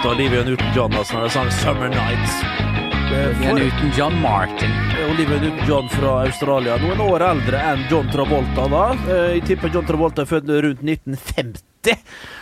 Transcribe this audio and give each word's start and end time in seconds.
Og 0.00 0.14
Olivia 0.14 0.42
Newton-John 0.46 0.94
altså, 0.96 1.18
når 1.18 1.26
de 1.28 1.30
sang 1.34 1.50
'Summer 1.52 1.90
Nights'. 1.92 2.36
Olivia 3.10 3.52
Newton-John 3.58 4.14
Martin. 4.22 4.70
Olivia 5.10 5.38
Newton-John 5.42 5.88
fra 5.92 6.12
Australia, 6.24 6.76
noen 6.80 7.00
år 7.04 7.24
eldre 7.30 7.60
enn 7.72 7.82
John 7.90 8.08
Travolta. 8.12 8.68
da. 8.70 8.84
Eh, 9.12 9.34
Jeg 9.36 9.44
tipper 9.50 9.68
John 9.74 9.84
Travolta 9.84 10.22
er 10.22 10.30
født 10.30 10.48
rundt 10.48 10.82
1950. 10.82 11.69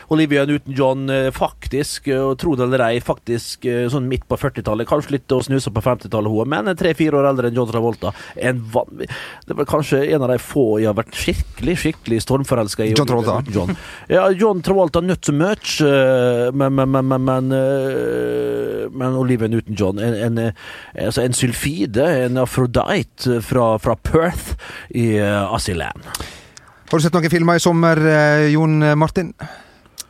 Olivia 0.09 0.45
Newton-John 0.48 1.10
eh, 1.10 1.30
faktisk, 1.30 2.09
eh, 2.09 2.23
og 2.24 2.38
tro 2.41 2.55
det 2.56 2.65
eller 2.65 2.83
ei, 2.87 3.01
faktisk 3.05 3.66
eh, 3.69 3.84
sånn 3.92 4.09
midt 4.09 4.24
på 4.29 4.38
40-tallet. 4.41 4.88
Kanskje 4.88 5.19
litt 5.19 5.34
å 5.37 5.41
snuse 5.45 5.73
på 5.74 5.83
50-tallet, 5.84 6.33
hun, 6.33 6.48
men 6.48 6.70
tre-fire 6.79 7.20
år 7.20 7.29
eldre 7.29 7.51
enn 7.51 7.59
John 7.59 7.69
Travolta. 7.69 8.15
En 8.34 8.62
van... 8.73 9.05
Det 9.48 9.56
var 9.59 9.69
kanskje 9.69 10.01
en 10.06 10.24
av 10.24 10.32
de 10.32 10.38
få 10.41 10.65
jeg 10.80 10.88
har 10.88 10.96
vært 10.96 11.19
skikkelig 11.19 11.77
skikkelig 11.82 12.23
stormforelska 12.24 12.87
i. 12.87 12.95
John 12.96 13.10
Travolta? 13.10 13.37
John. 13.52 13.74
Ja, 14.09 14.24
John 14.32 14.65
Travolta 14.65 15.05
nødt 15.05 15.29
så 15.29 15.34
eh, 15.37 16.48
men, 16.57 16.74
men, 16.74 16.91
men, 16.91 17.09
men, 17.12 17.24
men, 17.29 17.52
men 18.96 19.20
Olivia 19.20 19.48
Newton-John 19.52 20.01
en, 20.01 20.16
en, 20.24 20.43
altså 20.96 21.27
en 21.27 21.37
sylfide, 21.37 22.09
en 22.24 22.41
afrodite 22.41 23.43
fra, 23.45 23.70
fra 23.82 23.96
Perth 24.09 24.57
i 24.96 25.10
Asiland. 25.20 26.09
Har 26.88 26.97
du 26.97 27.05
sett 27.05 27.12
noen 27.12 27.28
filmer 27.28 27.59
i 27.59 27.60
sommer, 27.60 27.98
eh, 28.01 28.47
Jon 28.55 28.79
Martin? 28.96 29.35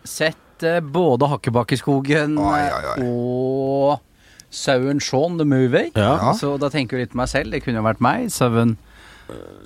Sett 0.07 0.63
eh, 0.63 0.79
både 0.79 1.27
Hakkebakkeskogen 1.27 2.37
Oi, 2.39 2.61
oi, 2.71 2.85
oi. 2.93 3.07
og 3.09 4.05
Sauen 4.55 5.01
Shaun 5.03 5.41
the 5.41 5.45
Movie. 5.45 5.91
Ja. 5.99 6.33
Så 6.39 6.55
da 6.63 6.71
tenker 6.71 6.97
jeg 6.97 7.09
litt 7.09 7.17
på 7.17 7.19
meg 7.19 7.33
selv. 7.33 7.51
Det 7.51 7.65
kunne 7.65 7.83
jo 7.83 7.87
vært 7.89 8.05
meg. 8.05 8.29
Sauen 8.31 8.77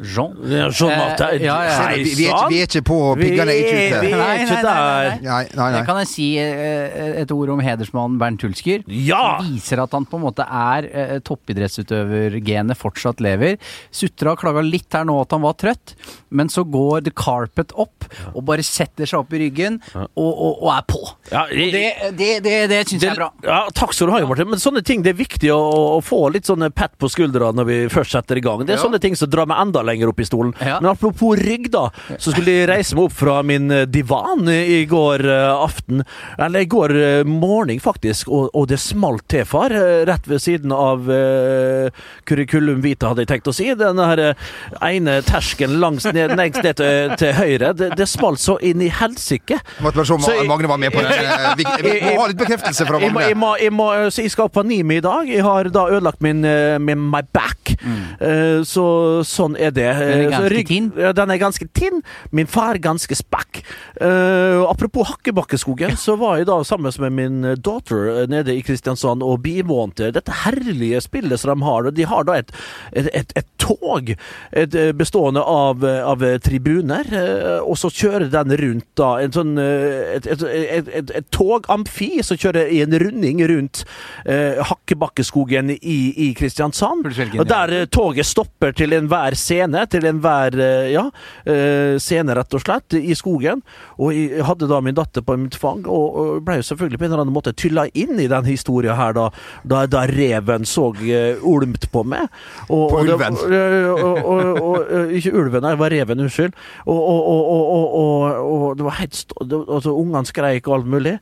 Jean. 0.02 0.32
Jean 0.74 0.92
Martin. 0.98 1.26
Eh, 1.38 1.44
ja, 1.46 1.56
ja. 1.64 1.74
Du, 1.92 2.02
vi, 2.02 2.14
vi, 2.18 2.26
er 2.26 2.32
ikke, 2.34 2.48
vi 2.50 2.58
er 2.62 2.66
ikke 2.66 2.82
på 2.88 2.96
piggene 3.20 3.54
i 3.54 3.60
ikke 3.62 4.00
Vi 4.02 4.10
er 4.12 4.18
Nei, 4.18 4.32
ikke 4.42 4.56
nei, 4.56 4.62
nei, 4.62 4.62
nei, 4.62 4.62
der. 4.62 5.20
Nei, 5.22 5.42
nei, 5.54 5.68
nei. 5.76 5.82
kan 5.86 6.00
jeg 6.02 6.08
si 6.10 6.26
eh, 6.42 7.20
et 7.22 7.30
ord 7.34 7.52
om 7.54 7.62
hedersmannen 7.62 8.18
Bernt 8.20 8.42
Hulsker. 8.42 8.82
Ja! 8.90 9.20
Som 9.38 9.52
viser 9.54 9.82
at 9.84 9.94
han 9.94 10.06
på 10.10 10.18
en 10.18 10.24
måte 10.26 10.46
er 10.48 10.88
eh, 10.90 11.14
toppidrettsutøvergenet 11.28 12.78
fortsatt 12.78 13.22
lever. 13.24 13.58
Sutra 13.94 14.34
og 14.34 14.42
klaga 14.42 14.62
litt 14.66 14.92
her 14.96 15.06
nå 15.08 15.16
at 15.22 15.32
han 15.36 15.44
var 15.44 15.54
trøtt, 15.60 15.94
men 16.34 16.50
så 16.52 16.64
går 16.66 17.04
The 17.06 17.14
Carpet 17.16 17.74
opp 17.78 18.08
og 18.34 18.42
bare 18.48 18.64
setter 18.66 19.08
seg 19.08 19.22
opp 19.22 19.32
i 19.36 19.40
ryggen 19.44 19.78
og, 19.94 20.08
og, 20.18 20.62
og 20.64 20.68
er 20.74 20.84
på. 20.90 21.02
Ja, 21.32 21.44
det 21.50 21.70
det 21.72 22.12
det, 22.18 22.30
det, 22.44 22.56
det 22.72 22.80
syns 22.90 23.02
jeg 23.06 23.12
er 23.14 23.20
bra. 23.22 23.30
Ja, 23.46 23.60
takk 23.76 23.94
skal 23.96 24.10
du 24.10 24.14
ha, 24.16 24.20
Martin. 24.28 24.50
Men 24.52 24.60
sånne 24.62 24.82
ting 24.86 25.04
det 25.04 25.14
er 25.14 25.18
viktig 25.22 25.52
å, 25.54 25.60
å 25.96 26.00
få 26.04 26.24
litt 26.34 26.48
sånne 26.50 26.70
pat 26.74 26.94
på 27.00 27.08
skuldra 27.12 27.52
når 27.56 27.68
vi 27.68 27.78
først 27.92 28.16
setter 28.18 28.40
i 28.40 28.44
gang. 28.44 28.64
Det 28.66 28.74
er 28.76 28.80
Ja. 28.80 28.84
sånne 28.86 28.98
ting 29.02 29.14
som 29.18 29.30
drar 29.30 29.46
meg 29.52 29.62
enda 29.66 29.84
lenger 29.86 30.10
opp 30.12 30.20
i 30.24 30.26
stolen. 30.28 30.54
Ja. 30.64 30.80
Men 30.82 30.90
apropos 30.96 31.36
rygg, 31.38 31.68
da, 31.74 31.86
så 32.16 32.32
skulle 32.32 32.56
jeg 32.56 32.68
reise 32.72 32.96
meg 32.98 33.06
opp 33.10 33.16
fra 33.20 33.38
min 33.46 33.70
eh, 33.70 33.84
divan 33.86 34.48
i 34.52 34.82
går 34.90 35.24
eh, 35.28 35.52
aften. 35.52 36.02
Eller 36.40 36.64
i 36.64 36.70
går 36.72 36.96
eh, 36.96 37.22
morgen, 37.28 37.78
faktisk, 37.84 38.30
og, 38.32 38.48
og 38.56 38.66
det 38.72 38.80
smalt 38.82 39.26
til, 39.32 39.44
far. 39.48 39.72
Rett 40.08 40.26
ved 40.30 40.40
siden 40.42 40.72
av 40.74 41.06
uh, 41.08 41.88
curriculum 42.28 42.80
vita, 42.84 43.10
hadde 43.10 43.24
jeg 43.24 43.30
tenkt 43.32 43.50
å 43.50 43.54
si. 43.54 43.68
Den 43.78 44.00
her 44.02 44.22
ene 44.84 45.18
terskelen 45.26 45.78
langs 45.82 46.06
ned, 46.14 46.34
ned 46.40 46.56
til, 46.58 47.14
til 47.20 47.34
høyre. 47.36 47.72
Det, 47.78 47.90
det 47.98 48.06
smalt 48.10 48.40
så 48.42 48.56
inn 48.64 48.82
i 48.84 48.90
helsike. 48.92 49.58
Måtte 49.84 50.00
bare 50.00 50.08
se 50.08 50.16
om 50.16 50.26
jeg- 50.28 50.48
Magne 50.52 50.68
var 50.70 50.80
med 50.82 50.92
på 50.94 51.02
den. 51.04 51.12
eh, 51.32 51.48
Vi, 51.58 51.66
vi 51.86 51.94
må 52.06 52.14
ha 52.22 52.28
litt 52.30 52.40
bekreftelse 52.40 52.86
fra 52.88 53.00
Jeg 53.02 53.12
må, 53.14 53.22
jeg 53.24 53.36
Magne. 53.36 53.40
må, 53.42 53.50
jeg 53.62 53.74
må, 53.76 53.88
så 54.14 54.24
jeg 54.26 54.32
skal 54.34 54.50
på 54.52 54.64
Nimi 54.66 54.98
i 55.00 55.04
dag. 55.04 55.28
Jeg 55.30 55.44
har 55.46 55.70
da 55.74 55.86
ødelagt 55.92 56.22
min, 56.24 56.42
min 56.86 57.04
my 57.12 57.22
back. 57.34 57.74
Eh, 57.82 58.62
Så 58.68 58.84
sånn 59.42 59.58
er 59.58 59.74
det. 59.74 59.88
Den 59.92 60.12
er 60.12 60.22
Eh, 60.22 60.30
ganske 60.32 60.64
tynn. 60.68 60.90
Ja, 61.00 61.12
den 61.16 61.32
er 61.34 61.40
ganske 61.40 61.68
tynn. 61.76 62.02
Min 62.30 62.50
far 62.50 62.78
ganske 62.82 63.16
spakk. 63.18 63.62
Uh, 64.00 64.64
apropos 64.70 65.10
Hakkebakkeskogen, 65.10 65.96
så 66.00 66.16
var 66.20 66.38
jeg 66.40 66.48
da 66.48 66.58
sammen 66.66 66.92
med 67.02 67.12
min 67.12 67.40
daughter 67.60 68.08
eh, 68.22 68.26
nede 68.30 68.54
i 68.54 68.62
Kristiansand 68.64 69.22
og 69.26 69.42
bivånte 69.44 70.12
dette 70.14 70.34
herlige 70.44 71.00
spillet 71.04 71.40
som 71.40 71.58
de 71.58 71.66
har. 71.66 71.90
De 71.90 72.06
har 72.08 72.26
da 72.28 72.38
et, 72.40 72.52
et, 72.92 73.10
et, 73.12 73.34
et 73.36 73.48
tog 73.62 74.12
eh, 74.12 74.92
bestående 74.96 75.42
av, 75.42 75.84
eh, 75.86 76.00
av 76.06 76.24
tribuner, 76.42 77.06
eh, 77.12 77.60
og 77.62 77.78
så 77.78 77.90
kjører 77.92 78.30
den 78.32 78.56
rundt 78.58 78.88
da 78.98 79.12
en 79.22 79.34
sånn 79.34 79.54
eh, 79.60 80.16
et, 80.18 80.90
et, 80.92 81.12
togamfi 81.32 82.22
som 82.24 82.38
kjører 82.40 82.70
i 82.72 82.82
en 82.84 82.94
runding 83.00 83.40
rundt 83.48 83.82
uh, 84.26 84.60
Hakkebakkeskogen 84.68 85.72
i, 85.74 85.98
i 86.26 86.28
Kristiansand. 86.36 87.06
Og 87.38 87.46
der 87.48 87.74
eh, 87.76 87.86
toget 87.90 88.28
stopper 88.28 88.74
til 88.76 88.94
enhver 88.96 89.31
scene, 89.38 89.84
til 89.90 90.06
enhver 90.08 90.56
eh, 90.60 90.90
ja, 90.94 91.04
eh, 91.48 91.98
scene, 92.02 92.34
rett 92.36 92.56
og 92.56 92.62
slett, 92.64 92.96
i 92.98 93.14
skogen. 93.18 93.62
Og 93.98 94.14
jeg 94.16 94.44
hadde 94.46 94.68
da 94.70 94.80
min 94.84 94.96
datter 94.96 95.24
på 95.24 95.36
mitt 95.40 95.56
fang, 95.58 95.84
og, 95.86 96.18
og 96.18 96.42
ble 96.46 96.58
jo 96.60 96.66
selvfølgelig 96.70 97.00
på 97.00 97.06
en 97.06 97.10
eller 97.12 97.24
annen 97.24 97.36
måte 97.36 97.54
tylla 97.56 97.86
inn 97.98 98.20
i 98.20 98.28
den 98.30 98.48
historien 98.48 98.98
her, 98.98 99.14
da, 99.16 99.28
da, 99.68 99.84
da 99.90 100.04
reven 100.10 100.66
så 100.68 100.90
eh, 101.04 101.42
ulmt 101.42 101.88
på 101.92 102.04
meg. 102.08 102.28
Og, 102.68 102.88
På 102.92 103.02
ulven. 103.02 103.38
ikke 105.16 105.34
ulven, 105.36 105.64
det 105.64 105.76
var 105.80 105.94
reven, 105.94 106.24
unnskyld. 106.26 106.56
Og, 106.86 107.00
og, 108.42 108.66
det 108.78 108.86
var 108.86 108.98
helt 109.00 109.16
stå, 109.16 109.46
altså, 109.62 109.92
Ungene 109.92 110.28
skreik 110.28 110.68
og 110.68 110.80
alt 110.80 110.92
mulig. 110.92 111.16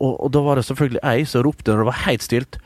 Og, 0.00 0.16
og 0.16 0.32
da 0.34 0.42
var 0.44 0.58
det 0.58 0.66
selvfølgelig 0.66 1.02
ei 1.06 1.26
som 1.28 1.44
ropte 1.46 1.72
når 1.72 1.82
det 1.82 1.90
var 1.90 2.02
helt 2.06 2.24
stilt. 2.26 2.58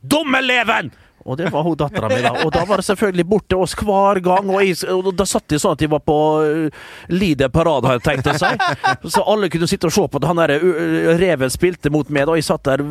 Dumme 0.00 0.40
leven! 0.42 0.90
Og 1.24 1.38
det 1.38 1.50
var 1.52 1.64
hun 1.66 1.76
dattera 1.78 2.08
mi, 2.10 2.20
da. 2.24 2.32
Og 2.44 2.52
da 2.54 2.64
var 2.68 2.80
det 2.80 2.86
selvfølgelig 2.88 3.26
bort 3.28 3.46
til 3.50 3.62
oss 3.64 3.76
hver 3.78 4.20
gang. 4.24 4.50
Og, 4.50 4.62
jeg, 4.64 4.78
og 4.90 5.12
da 5.16 5.26
satt 5.28 5.48
de 5.52 5.60
sånn 5.60 5.76
at 5.76 5.82
de 5.82 5.90
var 5.92 6.02
på 6.04 6.16
uh, 6.40 6.86
Lider 7.12 7.50
parade, 7.52 7.94
jeg 7.96 8.04
tenkt 8.06 8.30
å 8.32 8.36
si. 8.40 8.52
Så 9.14 9.24
alle 9.28 9.50
kunne 9.52 9.68
sitte 9.70 9.88
og 9.90 9.94
se 9.94 10.06
på 10.10 10.20
at 10.20 10.28
han 10.30 10.40
der 10.42 10.54
uh, 10.58 11.12
reven 11.20 11.52
spilte 11.52 11.92
mot 11.92 12.08
meg. 12.10 12.26
Da 12.28 12.38
jeg 12.38 12.46
satt 12.48 12.66
der 12.68 12.84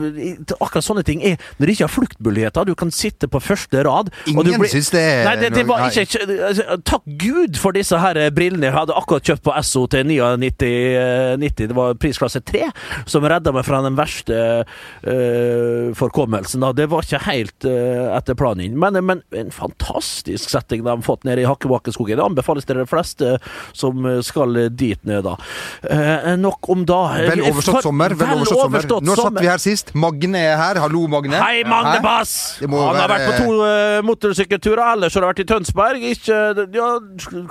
Akkurat 0.59 0.85
sånne 0.85 1.03
ting 1.05 1.21
er 1.25 1.37
Når 1.59 1.67
du 1.67 1.71
ikke 1.73 1.85
har 1.85 1.91
fluktmuligheter, 1.93 2.67
du 2.67 2.75
kan 2.77 2.91
sitte 2.93 3.29
på 3.31 3.41
første 3.43 3.83
rad 3.85 4.09
Ingen 4.29 4.59
blir- 4.59 4.71
syns 4.71 4.91
det 4.93 5.01
er 5.01 5.21
Nei, 5.27 5.35
det, 5.41 5.51
det 5.55 5.65
var 5.67 5.85
ikke 5.87 6.25
altså, 6.49 6.77
Takk 6.87 7.05
Gud 7.21 7.59
for 7.59 7.75
disse 7.75 7.97
her 7.99 8.19
brillene 8.35 8.69
jeg 8.69 8.75
hadde 8.75 8.95
akkurat 8.97 9.25
kjøpt 9.25 9.43
på 9.45 9.53
SO 9.65 9.85
til 9.91 10.05
99, 10.07 10.69
eh, 10.69 11.33
90. 11.41 11.69
Det 11.71 11.77
var 11.77 11.97
prisklasse 12.01 12.41
3 12.45 12.69
som 13.09 13.25
redda 13.25 13.53
meg 13.55 13.65
fra 13.67 13.81
den 13.85 13.97
verste 13.97 14.39
uh, 14.63 15.89
forkommelsen. 15.97 16.61
Da. 16.63 16.71
Det 16.75 16.89
var 16.91 17.05
ikke 17.05 17.21
helt 17.25 17.67
eh, 17.67 18.09
etter 18.19 18.37
planen. 18.39 18.77
Men, 18.79 18.99
men 19.05 19.23
en 19.35 19.51
fantastisk 19.53 20.51
setting 20.51 20.83
de 20.85 20.91
har 20.91 21.03
fått 21.05 21.25
nede 21.27 21.43
i 21.43 21.47
Hakkebakkeskogen. 21.49 22.19
Det 22.19 22.25
anbefales 22.25 22.67
til 22.67 22.79
de 22.81 22.85
fleste 22.89 23.35
som 23.77 24.05
eh, 24.05 24.19
skal 24.25 24.57
dit 24.69 24.99
ned, 25.07 25.23
da. 25.25 25.35
Eh, 25.83 26.33
nok 26.39 26.69
om 26.71 26.85
da. 26.87 26.99
Vel 27.29 27.43
overstått 27.49 27.87
sommer. 27.87 28.15
Vel 28.19 28.35
overstått 28.35 28.63
sommer. 28.65 28.79
overstått 28.79 29.07
Når 29.09 29.23
satt 29.23 29.39
vi 29.39 29.49
her 29.49 29.61
sist? 29.63 29.93
Magne 29.99 30.43
er 30.51 30.57
her. 30.59 30.81
Hallo, 30.83 31.05
Magne. 31.11 31.39
Hei, 31.41 31.63
Magne? 31.67 31.99
Bass! 32.03 32.59
Han 32.61 32.73
har 32.73 32.95
være- 32.95 33.09
vært 33.13 33.27
på 33.29 33.43
to 33.43 33.55
uh, 33.63 33.99
motorsykkelturer, 34.07 34.83
ellers 34.93 35.15
har 35.15 35.25
han 35.25 35.33
vært 35.33 35.43
i 35.43 35.47
Tønsberg. 35.49 36.05
Ikke 36.13 36.39
ja, 36.75 36.89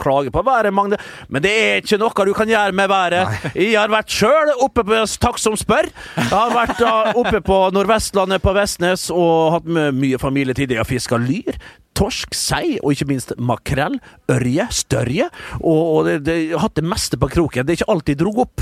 klager 0.01 0.33
på 0.34 0.43
været, 0.47 0.75
Magne, 0.75 0.99
men 1.28 1.45
det 1.45 1.53
er 1.53 1.83
ikke 1.83 1.99
noe 2.01 2.27
du 2.28 2.34
kan 2.37 2.51
gjøre 2.51 2.75
med 2.77 2.89
været. 2.91 3.55
Jeg 3.55 3.77
har 3.78 3.91
vært 3.93 4.12
sjøl 4.12 4.53
oppe 4.65 4.84
på 4.84 4.99
Takk 5.23 5.39
som 5.41 5.55
spør. 5.59 5.87
Jeg 6.19 6.28
har 6.33 6.53
vært 6.53 6.78
da, 6.81 7.12
oppe 7.17 7.41
på 7.45 7.57
Nordvestlandet 7.75 8.43
på 8.45 8.53
Vestnes 8.57 9.07
og 9.15 9.55
hatt 9.57 9.69
mye 9.97 10.19
familietid. 10.21 10.58
Jeg 10.67 10.79
har 10.79 10.85
fiska 10.89 11.17
lyr. 11.23 11.59
Torsk, 11.99 12.35
sei 12.35 12.77
og 12.83 12.93
ikke 12.95 13.07
minst 13.11 13.33
makrell, 13.39 13.97
ørje, 14.31 14.67
størje. 14.71 15.31
Og, 15.63 15.81
og 15.97 16.05
det, 16.07 16.19
det, 16.27 16.37
har 16.53 16.66
hatt 16.66 16.77
det 16.78 16.84
meste 16.87 17.19
på 17.19 17.28
kroken. 17.33 17.66
Det 17.66 17.75
er 17.75 17.81
ikke 17.83 17.93
alltid 17.95 18.21
drog 18.21 18.39
opp. 18.47 18.60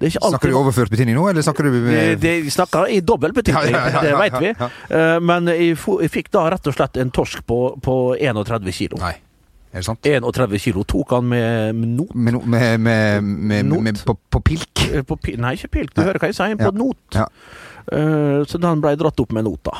Alltid 0.00 0.16
Snakker 0.22 0.48
du 0.48 0.56
overført 0.56 0.88
betydning 0.88 1.12
nå, 1.18 1.26
eller 1.28 1.44
snakker 1.44 1.66
du 1.68 1.74
med 1.84 2.22
De, 2.22 2.30
snakker 2.48 2.86
i 2.88 3.02
dobbel 3.04 3.34
betydning, 3.36 3.74
Ja, 3.76 3.82
ja, 3.84 3.98
ja, 3.98 4.04
det 4.06 4.14
vet 4.16 4.38
vi. 4.40 4.52
Eh, 4.96 5.16
Men 5.20 5.50
jeg, 5.52 5.74
fikk 6.08 6.30
da 6.32 6.46
rett 6.54 6.70
og 6.70 6.72
slett 6.72 6.96
en 7.02 7.10
torsk 7.12 7.42
på, 7.44 7.58
på 7.84 7.96
31 8.16 8.70
kilo. 8.72 8.96
Nei, 9.02 9.12
er 9.74 9.82
det 9.82 9.84
sant? 9.90 10.00
31 10.08 10.56
kilo 10.64 10.86
tok 10.88 11.12
han 11.18 11.28
med 11.28 11.76
med 11.76 11.92
not. 11.98 12.14
Med, 12.16 12.38
med, 12.46 12.80
med, 12.80 13.28
med, 13.28 13.68
Not. 13.68 14.00
på, 14.08 14.16
på 14.32 14.40
pilk? 14.40 14.86
eh, 14.88 15.04
På, 15.04 15.18
nei, 15.36 15.52
ikke 15.58 15.68
pilk, 15.76 15.92
du 15.92 16.00
Nei. 16.00 16.06
hører 16.08 16.22
hva 16.24 16.32
jeg 16.32 16.38
sier. 16.40 16.56
På 16.64 16.72
not. 16.80 17.20
Eh, 17.20 18.40
så 18.48 18.62
den 18.62 18.80
ble 18.80 18.96
dratt 19.04 19.20
opp 19.20 19.36
med 19.36 19.44
not, 19.50 19.60
da. 19.68 19.76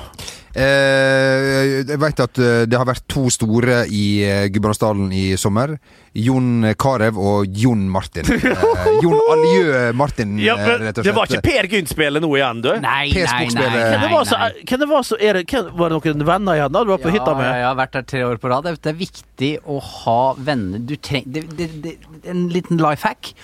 Eh, 0.50 1.84
jeg 1.86 1.98
vet 2.02 2.20
at 2.24 2.38
eh, 2.42 2.64
det 2.66 2.78
har 2.78 2.86
vært 2.88 3.04
to 3.10 3.28
store 3.30 3.84
i 3.86 4.04
eh, 4.26 4.46
Gudbrandsdalen 4.50 5.12
i 5.14 5.24
sommer. 5.38 5.76
Jon 6.18 6.66
Carew 6.74 7.20
og 7.22 7.60
Jon 7.62 7.86
Martin. 7.90 8.26
Eh, 8.80 8.86
Jon 9.04 9.18
Aljø 9.32 9.90
Martin, 9.96 10.38
Ja, 10.40 10.54
men 10.56 10.80
rett 10.80 10.98
og 10.98 11.04
slett. 11.04 11.06
det 11.06 11.12
var 11.14 11.28
ikke 11.28 11.42
Per 11.44 11.68
Gynt-spillet 11.70 12.22
nå 12.24 12.30
igjen, 12.38 12.62
du? 12.64 12.68
Nei, 12.82 13.10
nei, 13.12 13.24
nei. 13.28 13.48
Nei, 13.60 13.82
Hvem 13.90 14.04
det 14.04 14.10
var 14.12 14.26
så, 14.28 14.38
hvem 14.70 14.82
det 14.82 14.88
var 14.90 15.04
så 15.06 15.18
er 15.20 15.38
det, 15.38 15.42
hvem, 15.50 15.68
Var 15.76 15.92
det 15.92 15.98
noen 15.98 16.24
venner 16.30 16.58
igjen 16.58 16.74
da 16.74 16.82
du 16.84 16.92
var 16.92 17.02
på 17.02 17.12
hytta 17.12 17.34
med? 17.36 17.46
Ja, 17.46 17.58
jeg 17.60 17.66
har 17.68 17.76
vært 17.80 17.98
der 17.98 18.06
tre 18.14 18.22
år 18.26 18.40
på 18.40 18.52
rad. 18.52 18.70
Det 18.80 18.92
er 18.92 18.96
viktig 18.98 19.50
å 19.68 19.78
ha 19.84 20.20
venner. 20.40 20.82
Du 20.88 20.96
treng, 20.96 21.28
det, 21.28 21.44
det, 21.58 21.68
det, 21.84 21.94
En 22.24 22.46
liten 22.54 22.80
life 22.80 23.06
hack. 23.06 23.34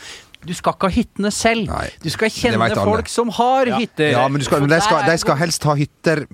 Du 0.47 0.55
skal 0.57 0.77
ikke 0.77 0.89
ha 0.89 0.97
hyttene 0.97 1.33
selv. 1.35 1.71
Nei, 1.71 1.87
du 2.03 2.11
skal 2.15 2.33
kjenne 2.33 2.71
folk 2.81 3.13
som 3.13 3.33
har 3.37 3.71
hytter. 3.77 4.13
Ja, 4.15 4.27
men, 4.31 4.41
du 4.41 4.49
skal, 4.49 4.65
men 4.65 4.73
de, 4.73 4.81
skal, 4.85 5.05
de 5.07 5.17
skal 5.21 5.41
helst 5.43 5.69
ha 5.69 5.77
hytter 5.79 6.25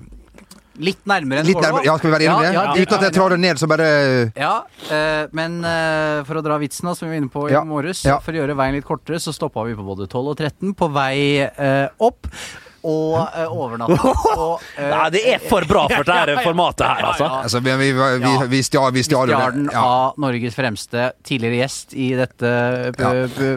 Litt 0.81 1.03
nærmere 1.05 1.43
enn 1.43 1.45
litt 1.51 1.59
nærmere. 1.61 1.85
Ja, 1.85 1.93
skal 1.99 2.09
vi 2.09 2.13
være 2.15 2.25
enige 2.25 2.33
om 2.33 2.43
Ja, 2.43 2.49
det? 2.49 2.81
ja, 2.81 2.85
Uten 2.87 2.95
at 2.97 3.03
jeg 3.05 3.13
trår 3.13 3.29
det 3.35 3.39
ned, 3.43 3.59
så 3.61 3.67
bare 3.69 3.87
Ja, 4.35 4.53
eh, 4.89 5.27
men 5.37 5.59
eh, 5.69 6.23
for 6.25 6.39
å 6.39 6.43
dra 6.45 6.57
vitsen 6.57 6.89
da, 6.89 6.95
som 6.97 7.05
vi 7.07 7.13
var 7.13 7.21
inne 7.21 7.29
på 7.29 7.45
i 7.49 7.53
Ja, 7.53 7.61
morges, 7.63 8.01
ja. 8.07 8.17
for 8.19 8.33
å 8.33 8.41
gjøre 8.41 8.55
veien 8.57 8.73
litt 8.79 8.87
kortere, 8.87 9.19
så 9.21 9.33
stoppa 9.35 9.63
vi 9.67 9.75
på 9.77 9.85
både 9.85 10.07
12 10.09 10.31
og 10.33 10.37
13 10.41 10.73
på 10.73 10.89
vei 10.95 11.45
eh, 11.45 11.87
opp. 12.01 12.25
Og 12.83 13.15
uh, 13.15 13.53
overnatting 13.53 13.99
og 14.43 14.63
eh, 14.77 14.89
Nei, 14.91 15.05
det 15.15 15.21
er 15.35 15.43
for 15.47 15.65
bra 15.69 15.85
for 15.91 16.07
dette 16.07 16.35
formatet 16.47 16.83
her, 16.87 17.05
altså. 17.13 17.27
Altså, 17.43 17.61
vi, 17.63 17.75
vi, 17.79 17.89
vi, 17.95 18.09
Ja. 18.23 18.33
vi 18.51 18.61
stjal, 18.65 18.89
vi 18.95 19.03
stjal 19.07 19.31
jo 19.31 19.37
Stjal 19.39 19.55
den 19.57 19.69
av 19.79 20.17
Norges 20.21 20.55
fremste 20.57 21.09
tidligere 21.25 21.61
gjest 21.63 21.95
i 21.95 22.09
dette, 22.17 22.51
Ja. 22.99 23.11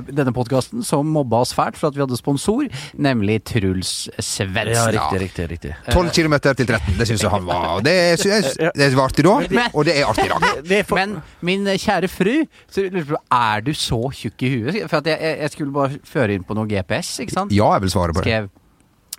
denne 0.06 0.32
podkasten, 0.36 0.84
som 0.86 1.08
mobba 1.10 1.40
oss 1.44 1.52
fælt 1.56 1.78
for 1.78 1.90
at 1.90 1.96
vi 1.98 2.04
hadde 2.04 2.18
sponsor, 2.18 2.66
nemlig 2.96 3.40
Truls 3.48 3.94
Svendsen. 4.18 4.72
Ja, 4.74 4.86
riktig, 4.94 5.20
riktig, 5.26 5.48
riktig. 5.56 5.74
12 5.92 6.10
km 6.16 6.36
til 6.52 6.66
13, 6.66 6.96
det 6.98 7.08
syns 7.10 7.24
jeg 7.26 7.32
han 7.34 7.46
var. 7.48 7.80
Det, 7.86 7.96
synes- 8.22 8.54
det 8.78 8.90
var 8.96 9.10
artig 9.10 9.26
da, 9.26 9.36
og 9.72 9.86
det 9.88 9.96
er 10.00 10.06
artig 10.10 10.28
i 10.28 10.32
dag. 10.32 10.92
Men 10.96 11.18
min 11.46 11.66
kjære 11.76 12.08
fru, 12.12 12.34
er 12.76 13.66
du 13.66 13.72
så 13.76 14.00
tjukk 14.14 14.46
i 14.46 14.52
huet? 14.56 14.78
For 14.90 15.02
jeg, 15.06 15.18
jeg 15.42 15.50
skulle 15.54 15.74
bare 15.74 15.98
føre 16.06 16.36
inn 16.38 16.46
på 16.46 16.56
noe 16.56 16.68
GPS, 16.70 17.16
ikke 17.24 17.34
sant? 17.34 17.54
Ja, 17.54 17.72
jeg 17.76 17.86
vil 17.86 17.92
svare 17.96 18.14
på 18.16 18.22
det. 18.22 18.30
Skrev 18.30 18.48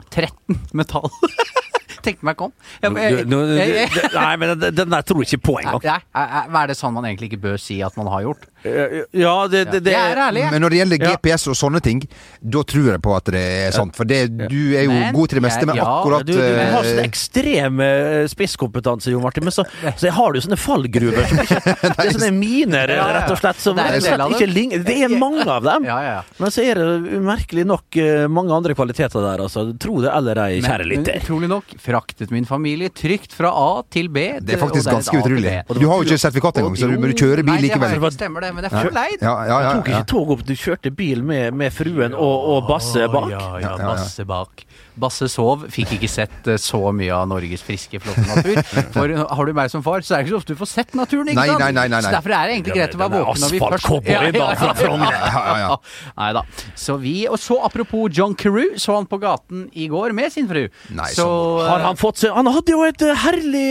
13 0.10 0.60
metall. 0.78 1.12
Tenkte 2.06 2.24
meg 2.24 2.38
ikke 2.38 2.48
om. 2.48 2.54
Jeg, 2.84 2.94
jeg, 2.96 3.26
jeg, 3.28 4.12
Nei, 4.14 4.36
men 4.40 4.54
den 4.62 4.76
den 4.78 4.94
der 4.94 5.04
tror 5.04 5.24
jeg 5.24 5.34
ikke 5.34 5.46
på 5.50 5.56
engang. 5.60 5.82
Hva 6.14 6.62
er 6.62 6.70
det 6.72 6.78
sånn 6.80 6.94
man 6.96 7.08
egentlig 7.10 7.32
ikke 7.34 7.42
bør 7.50 7.58
si 7.60 7.82
at 7.84 7.98
man 8.00 8.08
har 8.14 8.24
gjort? 8.30 8.46
Ja, 8.63 9.36
det, 9.51 9.63
det, 9.71 9.81
det 9.86 9.94
er 9.95 10.19
ærlig. 10.27 10.45
Men 10.51 10.63
når 10.63 10.74
det 10.74 10.80
gjelder 10.81 11.01
GPS 11.04 11.48
og 11.51 11.57
sånne 11.57 11.81
ting, 11.83 12.01
da 12.42 12.63
tror 12.68 12.89
jeg 12.94 13.01
på 13.04 13.13
at 13.15 13.31
det 13.33 13.44
er 13.68 13.75
sant. 13.75 13.95
For 13.98 14.07
det, 14.07 14.21
du 14.50 14.74
er 14.77 14.88
jo 14.88 14.94
Men 14.94 15.13
god 15.15 15.31
til 15.31 15.39
det 15.39 15.44
meste, 15.45 15.68
men 15.69 15.80
ja, 15.80 15.86
akkurat 15.98 16.25
du, 16.27 16.33
du 16.33 16.42
har 16.42 16.88
sånn 16.88 17.01
eh, 17.01 17.07
ekstrem 17.07 17.81
eh, 17.83 18.24
spisskompetanse, 18.31 19.12
Jo 19.13 19.21
Martin, 19.24 19.45
men 19.48 19.56
så, 19.56 19.65
så 19.98 20.12
har 20.13 20.33
du 20.36 20.42
sånne 20.44 20.59
fallgruver 20.59 21.27
som 21.30 21.42
ikke 21.44 21.59
Det 21.98 22.06
er 22.07 22.13
sånne 22.18 22.31
miner, 22.36 22.94
Ja, 22.94 22.98
ja, 22.98 23.06
ja. 23.06 23.07
rett 23.19 23.33
og 23.36 23.42
slett, 23.42 23.62
som 23.63 23.77
Det 23.77 23.86
er 23.86 23.95
rett 23.98 24.07
og 24.07 24.07
slett 24.07 24.36
ikke 24.38 24.48
det. 24.48 24.56
ligner 24.57 24.86
Det 24.88 24.98
er 25.07 25.13
mange 25.13 25.45
av 25.45 25.65
dem. 25.65 25.88
Ja, 25.88 26.00
ja, 26.04 26.15
ja. 26.18 26.42
Men 26.42 26.54
så 26.54 26.65
er 26.65 26.81
det 26.81 27.18
umerkelig 27.18 27.65
nok 27.69 28.00
eh, 28.01 28.25
mange 28.31 28.56
andre 28.57 28.75
kvaliteter 28.77 29.24
der, 29.24 29.45
altså. 29.45 29.68
Tro 29.81 30.01
det 30.04 30.12
eller 30.13 30.42
ei, 30.48 30.59
kjære 30.65 30.88
lytter. 30.92 31.21
utrolig 31.24 31.51
nok 31.51 31.75
fraktet 31.83 32.33
min 32.33 32.48
familie 32.50 32.92
trygt 32.94 33.36
fra 33.38 33.51
A 33.54 33.69
til 33.94 34.09
B. 34.13 34.27
Det 34.42 34.57
er 34.57 34.62
faktisk 34.62 34.89
ganske 34.92 35.21
utrolig. 35.21 35.56
Du 35.77 35.86
har 35.88 36.01
jo 36.01 36.07
ikke 36.07 36.19
sertifikat 36.21 36.62
engang, 36.62 36.77
så 36.80 36.89
du, 36.89 36.98
bør 37.01 37.15
kjøre 37.18 37.45
bil 37.48 37.63
likevel. 37.68 37.98
stemmer 38.18 38.45
det, 38.48 38.54
men 38.57 38.65
det 38.65 38.74
er 38.74 38.88
forleid. 38.89 39.21
Ja, 39.21 39.36
ja, 39.45 39.57
ja, 39.62 39.71
Du 39.71 39.80
tok 39.80 39.92
ikke 39.94 40.07
tog 40.09 40.33
opp, 40.33 40.44
du 40.48 40.54
kjørte 40.57 40.92
bil 40.98 41.21
med, 41.24 41.54
med 41.54 41.74
fruen 41.75 42.18
og, 42.18 42.48
og 42.56 42.68
Basse 42.71 43.06
bak. 43.13 43.30
Ja, 43.31 43.38
Ja, 43.38 43.51
ja, 43.62 43.69
ja, 43.69 43.74
ja. 43.77 43.92
Basse 43.94 44.25
bak. 44.27 44.67
Basse 44.98 45.28
sov, 45.30 45.68
fikk 45.74 45.92
ikke 45.98 46.10
sett 46.10 46.48
eh, 46.50 46.58
så 46.62 46.80
mye 46.96 47.14
av 47.14 47.28
Norges 47.30 47.62
friske, 47.66 48.00
flotte 48.02 48.24
natur. 48.26 48.62
For 48.96 49.12
eh, 49.14 49.24
har 49.38 49.46
du 49.46 49.54
meg 49.58 49.70
som 49.74 49.84
far, 49.86 50.02
så 50.06 50.16
er 50.18 50.24
det 50.24 50.28
ikke 50.28 50.36
så 50.36 50.42
ofte 50.42 50.56
du 50.56 50.60
får 50.62 50.72
sett 50.72 50.96
naturen, 50.98 51.30
ikke 51.34 51.46
sant? 51.52 51.62
nei, 51.62 51.72
nei, 51.72 51.86
nei, 51.88 52.00
nei. 52.02 52.02
Så 52.08 52.14
derfor 52.16 52.34
er 52.38 52.50
det 52.50 52.56
egentlig 52.58 52.78
greit 52.80 52.96
å 52.98 53.02
være 53.04 53.22
våken 53.22 53.44
når 53.46 53.54
vi 53.54 53.62
først. 53.62 53.86
Ja, 54.08 54.22
ja, 54.28 55.58
ja. 55.62 55.76
Nei 56.18 56.30
da. 56.36 56.42
Så 56.78 56.96
vi 57.02 57.14
Og 57.30 57.38
så 57.42 57.58
apropos 57.66 58.10
John 58.14 58.34
Carew, 58.38 58.76
så 58.82 58.96
han 58.98 59.06
på 59.10 59.20
gaten 59.22 59.68
i 59.78 59.88
går 59.92 60.14
med 60.18 60.32
sin 60.34 60.48
fru. 60.50 60.64
Nei, 60.96 61.10
så 61.14 61.26
så- 61.28 61.68
Har 61.68 61.80
han 61.86 61.96
fått 62.00 62.18
seg 62.22 62.34
Han 62.34 62.48
hadde 62.50 62.72
jo 62.74 62.84
et 62.88 63.02
eh, 63.06 63.14
herlig 63.24 63.66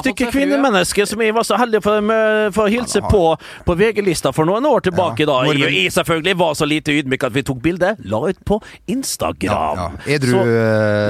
stykke 0.00 0.30
kvinnemenneske 0.32 1.06
som 1.08 1.20
jeg 1.20 1.34
var 1.36 1.44
så 1.46 1.58
heldig 1.60 1.82
for, 1.84 2.00
med, 2.04 2.54
for 2.56 2.68
å 2.68 2.72
hilse 2.72 3.02
på 3.10 3.22
på 3.66 3.74
VG-lista 3.76 4.32
for 4.34 4.48
noen 4.48 4.64
år 4.68 4.80
tilbake. 4.88 5.24
Ja. 5.24 5.26
da 5.30 5.36
jeg, 5.52 5.72
jeg 5.84 5.92
selvfølgelig 5.94 6.36
var 6.40 6.54
så 6.58 6.66
lite 6.68 6.94
ydmyk 7.00 7.24
at 7.28 7.34
vi 7.34 7.42
tok 7.46 7.60
bilde, 7.62 7.92
la 8.08 8.20
ut 8.30 8.40
på 8.48 8.60
Instagram. 8.90 9.50
Ja, 9.50 9.74
ja. 9.76 10.14
Edru, 10.16 10.30
Så- 10.32 10.44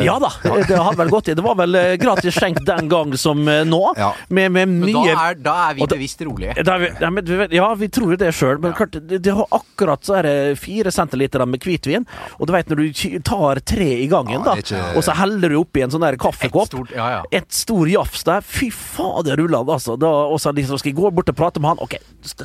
ja 0.04 0.16
da, 0.22 0.30
det 0.42 0.76
hadde 0.78 0.96
vel 1.00 1.10
gått 1.12 1.28
i. 1.28 1.34
Det 1.38 1.44
var 1.44 1.56
vel 1.58 1.74
eh, 1.78 1.96
gratis 2.00 2.34
skjenk 2.36 2.60
den 2.66 2.88
gang 2.90 3.14
som 3.20 3.40
eh, 3.48 3.62
nå, 3.68 3.80
Ja. 3.98 4.12
med, 4.28 4.52
med 4.52 4.68
Men 4.68 4.80
mye 4.88 5.14
da 5.14 5.26
er, 5.30 5.34
da 5.40 5.54
er 5.70 5.74
vi 5.78 5.86
da- 5.86 5.94
bevisst 5.96 6.20
rolige. 6.26 6.64
da 6.64 6.76
vi, 6.82 6.90
ja, 7.00 7.10
men, 7.10 7.32
ja, 7.54 7.68
vi 7.74 7.88
tror 7.88 8.14
jo 8.14 8.16
det 8.20 8.32
sjøl, 8.36 8.58
men 8.62 8.72
klart, 8.76 8.96
det, 9.08 9.22
har 9.34 9.46
akkurat 9.52 10.04
så 10.06 10.18
er 10.20 10.28
det 10.28 10.58
fire 10.60 10.90
centiliter 10.94 11.44
med 11.46 11.60
hvitvin. 11.64 12.06
Og 12.38 12.46
du 12.46 12.52
vet 12.54 12.68
når 12.70 12.82
du 12.84 13.20
tar 13.26 13.60
tre 13.60 13.90
i 14.04 14.06
gangen, 14.10 14.42
da, 14.44 14.54
ikke- 14.60 14.96
og 14.96 15.02
så 15.06 15.14
heller 15.18 15.48
du 15.48 15.58
oppi 15.60 15.82
en 15.84 15.90
sånn 15.90 16.00
der 16.04 16.14
Et 16.18 16.20
kaffekopp 16.20 16.66
stort, 16.70 16.90
ja, 16.96 17.08
ja. 17.18 17.22
et 17.32 17.50
stor 17.52 17.88
jafs 17.88 18.24
der. 18.24 18.40
Fy 18.42 18.70
fader 18.70 19.36
det 19.36 19.48
altså. 19.50 19.96
Da, 19.98 20.06
og 20.06 20.38
så 20.40 20.52
liksom 20.54 20.78
skal 20.78 20.90
jeg 20.92 20.96
gå 20.98 21.10
bort 21.14 21.28
og 21.28 21.36
prate 21.36 21.60
med 21.60 21.70
han. 21.74 21.78
Ok, 21.84 21.96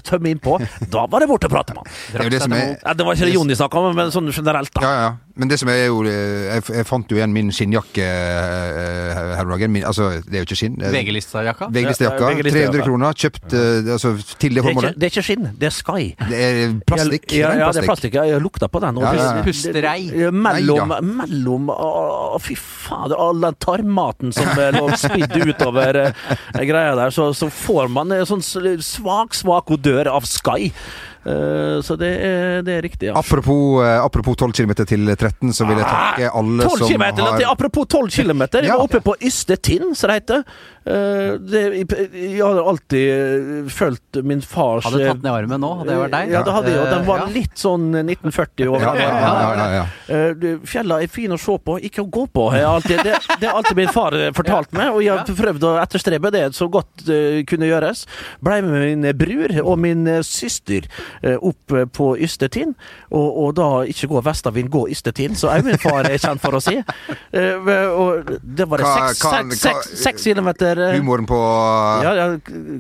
tømme 0.04 0.32
innpå. 0.34 0.58
Da 0.92 1.06
var 1.08 1.20
det 1.20 1.28
bort 1.30 1.44
og 1.46 1.52
prate 1.52 1.74
med 1.76 1.84
han. 1.86 1.94
Det 2.12 2.26
er 2.26 2.30
det 2.30 2.42
er 2.84 2.94
det 2.96 3.06
var 3.06 3.14
ikke 3.16 3.26
det 3.30 3.34
Jonny 3.36 3.56
snakka 3.58 3.82
om, 3.82 3.96
men 3.96 4.12
sånn 4.14 4.32
generelt, 4.34 4.72
da. 4.74 4.82
Ja, 4.82 4.94
ja. 5.06 5.12
Men 5.36 5.52
det 5.52 5.58
som 5.60 5.70
er 5.72 5.82
jo 5.90 6.02
eh, 6.08 6.46
Jeg, 6.48 6.64
jeg 6.78 6.88
fant 6.88 7.12
jo 7.12 7.18
igjen 7.18 7.34
min 7.36 7.52
skinnjakke 7.54 8.06
eh, 8.06 9.24
her 9.36 9.44
om 9.44 9.52
dagen. 9.56 9.74
Min, 9.74 9.84
altså, 9.88 10.10
det 10.24 10.40
er 10.40 10.44
jo 10.44 10.48
ikke 10.48 10.60
skinn. 10.60 10.78
VG-lista-jakka. 10.80 11.70
VG-lista-jakka. 11.76 12.30
Ja, 12.30 12.38
VG-lista-jakka. 12.40 12.72
300 12.72 12.86
kroner. 12.88 13.18
Kjøpt 13.26 13.56
eh, 13.58 13.92
altså, 13.98 14.14
til 14.40 14.56
det 14.56 14.64
formålet. 14.66 14.96
det 14.96 15.10
er 15.10 15.14
ikke 15.14 15.26
skinn, 15.28 15.50
det 15.60 15.70
er 15.70 15.76
Sky. 15.76 16.06
Det 16.30 16.40
er 16.40 16.76
plastikk. 16.88 17.28
Ja, 17.36 17.52
ja, 17.60 17.72
det 17.76 17.84
er 17.84 17.90
plastikk. 17.90 18.20
Jeg 18.20 18.44
lukta 18.44 18.70
på 18.72 18.82
den. 18.84 19.02
Ja, 19.04 19.14
ja, 19.16 19.28
ja. 19.40 19.44
Pusterei. 19.46 20.00
Mellom, 20.46 20.96
mellom 21.20 21.72
å, 21.74 22.40
Fy 22.46 22.56
fader, 22.60 23.18
all 23.20 23.42
den 23.44 23.58
tarmmaten 23.64 24.34
som 24.36 24.48
eh, 24.60 24.72
lå 24.76 24.88
spidd 25.00 25.36
utover 25.36 26.02
eh, 26.06 26.30
greia 26.64 26.96
der, 26.98 27.12
så, 27.16 27.32
så 27.36 27.50
får 27.52 27.92
man 27.92 28.14
en 28.16 28.28
sånn 28.30 28.44
svak, 28.46 29.36
svak 29.36 29.76
odør 29.76 30.12
av 30.16 30.28
Sky. 30.30 30.72
Eh, 31.26 31.82
så 31.82 31.96
det 31.98 32.10
er, 32.22 32.62
det 32.62 32.74
er 32.78 32.82
riktig, 32.86 33.08
ja. 33.10 33.16
Apropos, 33.18 33.82
eh, 33.84 33.98
apropos 34.06 34.36
12 34.38 34.54
km 34.54 34.74
til 34.86 35.08
13, 35.16 35.54
så 35.58 35.66
vil 35.66 35.78
jeg 35.82 35.88
takke 35.90 36.30
alle 36.38 36.64
12 36.70 36.78
som 36.78 37.02
har 37.26 37.38
til- 37.40 37.50
Apropos 37.50 37.88
12 37.88 38.10
km, 38.14 38.42
jeg 38.62 38.70
var 38.70 38.84
oppe 38.86 39.02
på 39.02 39.16
Ystetind, 39.26 39.96
som 39.98 40.10
det 40.14 40.22
heter. 40.22 40.44
Eh, 40.86 41.34
det, 41.42 41.62
jeg 42.14 42.42
har 42.44 42.60
alltid 42.62 43.70
følt 43.74 44.20
min 44.22 44.42
fars 44.46 44.86
Hadde 44.86 45.00
tatt 45.02 45.22
den 45.24 45.32
i 45.32 45.34
armen 45.34 45.64
nå, 45.64 45.72
hadde 45.80 45.90
det 45.90 45.96
vært 45.98 46.14
deg? 46.14 46.34
Ja, 46.36 46.42
det 46.46 46.54
hadde 46.54 46.70
jeg, 46.70 46.82
og 46.84 46.92
den 46.94 47.06
var 47.08 47.24
litt 47.34 47.56
sånn 47.58 47.88
1940 48.04 48.70
over 48.70 48.86
ja, 48.86 48.92
den 48.94 49.02
ja, 49.02 49.32
ja, 49.34 49.56
ja, 49.58 49.80
ja. 49.80 49.86
Eh, 50.14 50.60
Fjella 50.70 51.00
er 51.02 51.10
fin 51.10 51.34
å 51.34 51.40
se 51.42 51.56
på, 51.66 51.80
ikke 51.90 52.04
å 52.04 52.10
gå 52.14 52.26
på. 52.30 52.44
Alltid, 52.54 53.02
det, 53.02 53.16
det 53.42 53.50
har 53.50 53.58
alltid 53.58 53.80
min 53.80 53.90
far 53.96 54.14
eh, 54.14 54.30
fortalt 54.38 54.76
meg, 54.78 54.92
og 54.94 55.02
jeg 55.02 55.16
har 55.16 55.40
prøvd 55.42 55.66
å 55.66 55.74
etterstrebe 55.82 56.32
det 56.36 56.44
så 56.58 56.68
godt 56.70 57.08
eh, 57.10 57.40
kunne 57.50 57.72
gjøres. 57.72 58.06
Blei 58.46 58.60
med 58.66 58.78
min 58.86 59.10
bror 59.18 59.56
og 59.64 59.82
min 59.82 60.06
eh, 60.12 60.22
søster 60.22 60.86
eh, 61.24 61.40
opp 61.40 61.74
eh, 61.74 61.90
på 61.90 62.12
Ystetind, 62.22 62.78
og, 63.10 63.26
og 63.26 63.58
da 63.58 63.72
ikke 63.90 64.12
gå 64.14 64.22
vestavind, 64.30 64.70
gå 64.70 64.86
Ystetind, 64.94 65.42
så 65.42 65.50
er 65.56 65.66
min 65.66 65.82
far 65.82 66.06
er 66.06 66.22
kjent 66.22 66.46
for 66.46 66.60
å 66.60 66.62
si. 66.62 66.78
Eh, 67.34 67.74
og 67.90 68.36
det 68.46 68.70
var 68.70 68.86
det 68.86 68.94
seks, 68.94 69.26
seks, 69.26 69.66
seks, 69.66 69.92
seks 70.06 70.30
kilometer 70.30 70.75
eh, 70.78 70.96
Humoren 71.00 71.26
på 71.30 71.38
ja, 72.04 72.12
ja, 72.20 72.26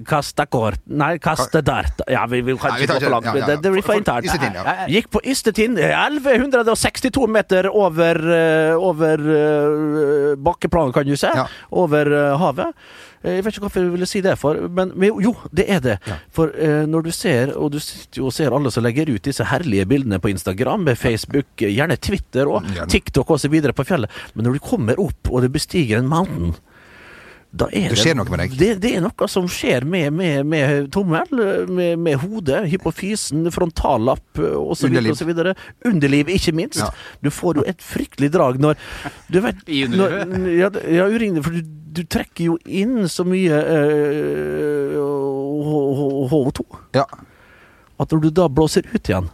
kast 0.07 0.39
kort 0.51 0.79
Nei, 0.85 1.17
kaste 1.23 1.61
dart. 1.65 2.01
Ja, 2.11 2.25
vi, 2.29 2.41
vi 2.45 2.55
kan 2.59 2.75
ikke 2.77 2.93
gå 2.95 2.99
for 3.05 3.15
langt. 3.15 3.25
ja, 3.31 3.35
ja. 3.41 3.55
Det, 3.61 3.71
blir 3.71 3.85
for 3.85 3.95
internt. 3.99 4.25
Ja. 4.29 4.85
Gikk 4.91 5.09
på 5.13 5.21
Ystetind. 5.25 5.79
1162 5.79 7.27
meter 7.31 7.69
over, 7.71 8.19
eh, 8.35 8.75
over 8.77 9.17
bakkeplanen, 9.25 10.43
bakkeplanet, 10.45 10.93
kan 10.93 11.05
du 11.07 11.15
se. 11.17 11.31
Ja. 11.35 11.47
Over 11.71 12.11
eh, 12.11 12.37
havet. 12.39 12.73
Eh, 13.23 13.35
Jeg 13.35 13.43
vet 13.45 13.55
ikke 13.55 13.65
hvorfor 13.65 13.81
jeg 13.83 13.91
ville 13.95 14.05
si 14.09 14.21
det 14.21 14.35
for, 14.37 14.59
men, 14.69 14.91
jo, 15.21 15.33
det 15.55 15.65
er 15.71 15.79
det. 15.83 15.95
For 16.35 16.51
eh, 16.53 16.83
når 16.89 17.07
du 17.07 17.11
ser, 17.15 17.55
og 17.57 17.71
du 17.73 17.79
sitter 17.81 18.21
jo 18.21 18.27
og 18.29 18.33
ser 18.35 18.53
alle 18.55 18.71
som 18.71 18.85
legger 18.85 19.09
ut 19.09 19.23
disse 19.25 19.43
herlige 19.49 19.87
bildene 19.89 20.19
på 20.21 20.29
Instagram, 20.29 20.85
med 20.85 20.97
Facebook, 21.01 21.47
eh, 21.61 21.73
gjerne 21.73 21.97
Twitter 21.97 22.47
og 22.51 22.63
Mm. 22.65 22.87
TikTok 22.89 23.29
osv. 23.29 23.53
på 23.75 23.83
fjellet, 23.85 24.09
men 24.33 24.45
når 24.45 24.53
du 24.53 24.59
kommer 24.59 24.99
opp 24.99 25.29
og 25.29 25.41
du 25.43 25.49
bestiger 25.49 25.99
en 25.99 26.07
mountain 26.09 26.55
da 27.55 27.67
er 27.71 27.93
Det 27.93 27.97
skjer 28.01 28.17
noe 28.19 28.27
med 28.27 28.41
deg. 28.43 28.55
Det, 28.59 28.69
det 28.83 28.89
er 28.97 29.03
noe 29.05 29.27
som 29.31 29.45
skjer 29.51 29.85
med, 29.87 30.11
med, 30.17 30.43
med 30.51 30.89
tommel, 30.93 31.29
med, 31.71 31.99
med 32.03 32.19
hodet, 32.23 32.65
hypofysen, 32.73 33.45
frontallapp 33.55 34.41
osv. 34.41 34.89
Underliv. 34.89 35.15
Underliv. 35.23 35.63
Underliv, 35.87 36.31
ikke 36.35 36.53
minst. 36.57 36.81
Ja. 36.83 36.89
Du 37.23 37.31
får 37.31 37.61
jo 37.61 37.65
et 37.71 37.81
fryktelig 37.85 38.31
drag 38.35 38.59
når 38.63 38.75
Du 39.31 39.39
vet 39.43 39.63
I 39.71 39.85
når, 39.91 40.17
ja, 40.51 40.69
ja, 40.97 41.07
urinlig, 41.07 41.45
for 41.45 41.55
du, 41.55 41.61
du 41.95 42.03
trekker 42.11 42.49
jo 42.51 42.57
inn 42.67 43.07
så 43.11 43.23
mye 43.27 43.55
øh, 43.55 44.99
HO2 46.31 46.65
Ja. 46.99 47.05
at 47.99 48.11
når 48.11 48.19
du 48.25 48.29
da 48.35 48.47
blåser 48.51 48.83
ut 48.91 49.07
igjen 49.09 49.29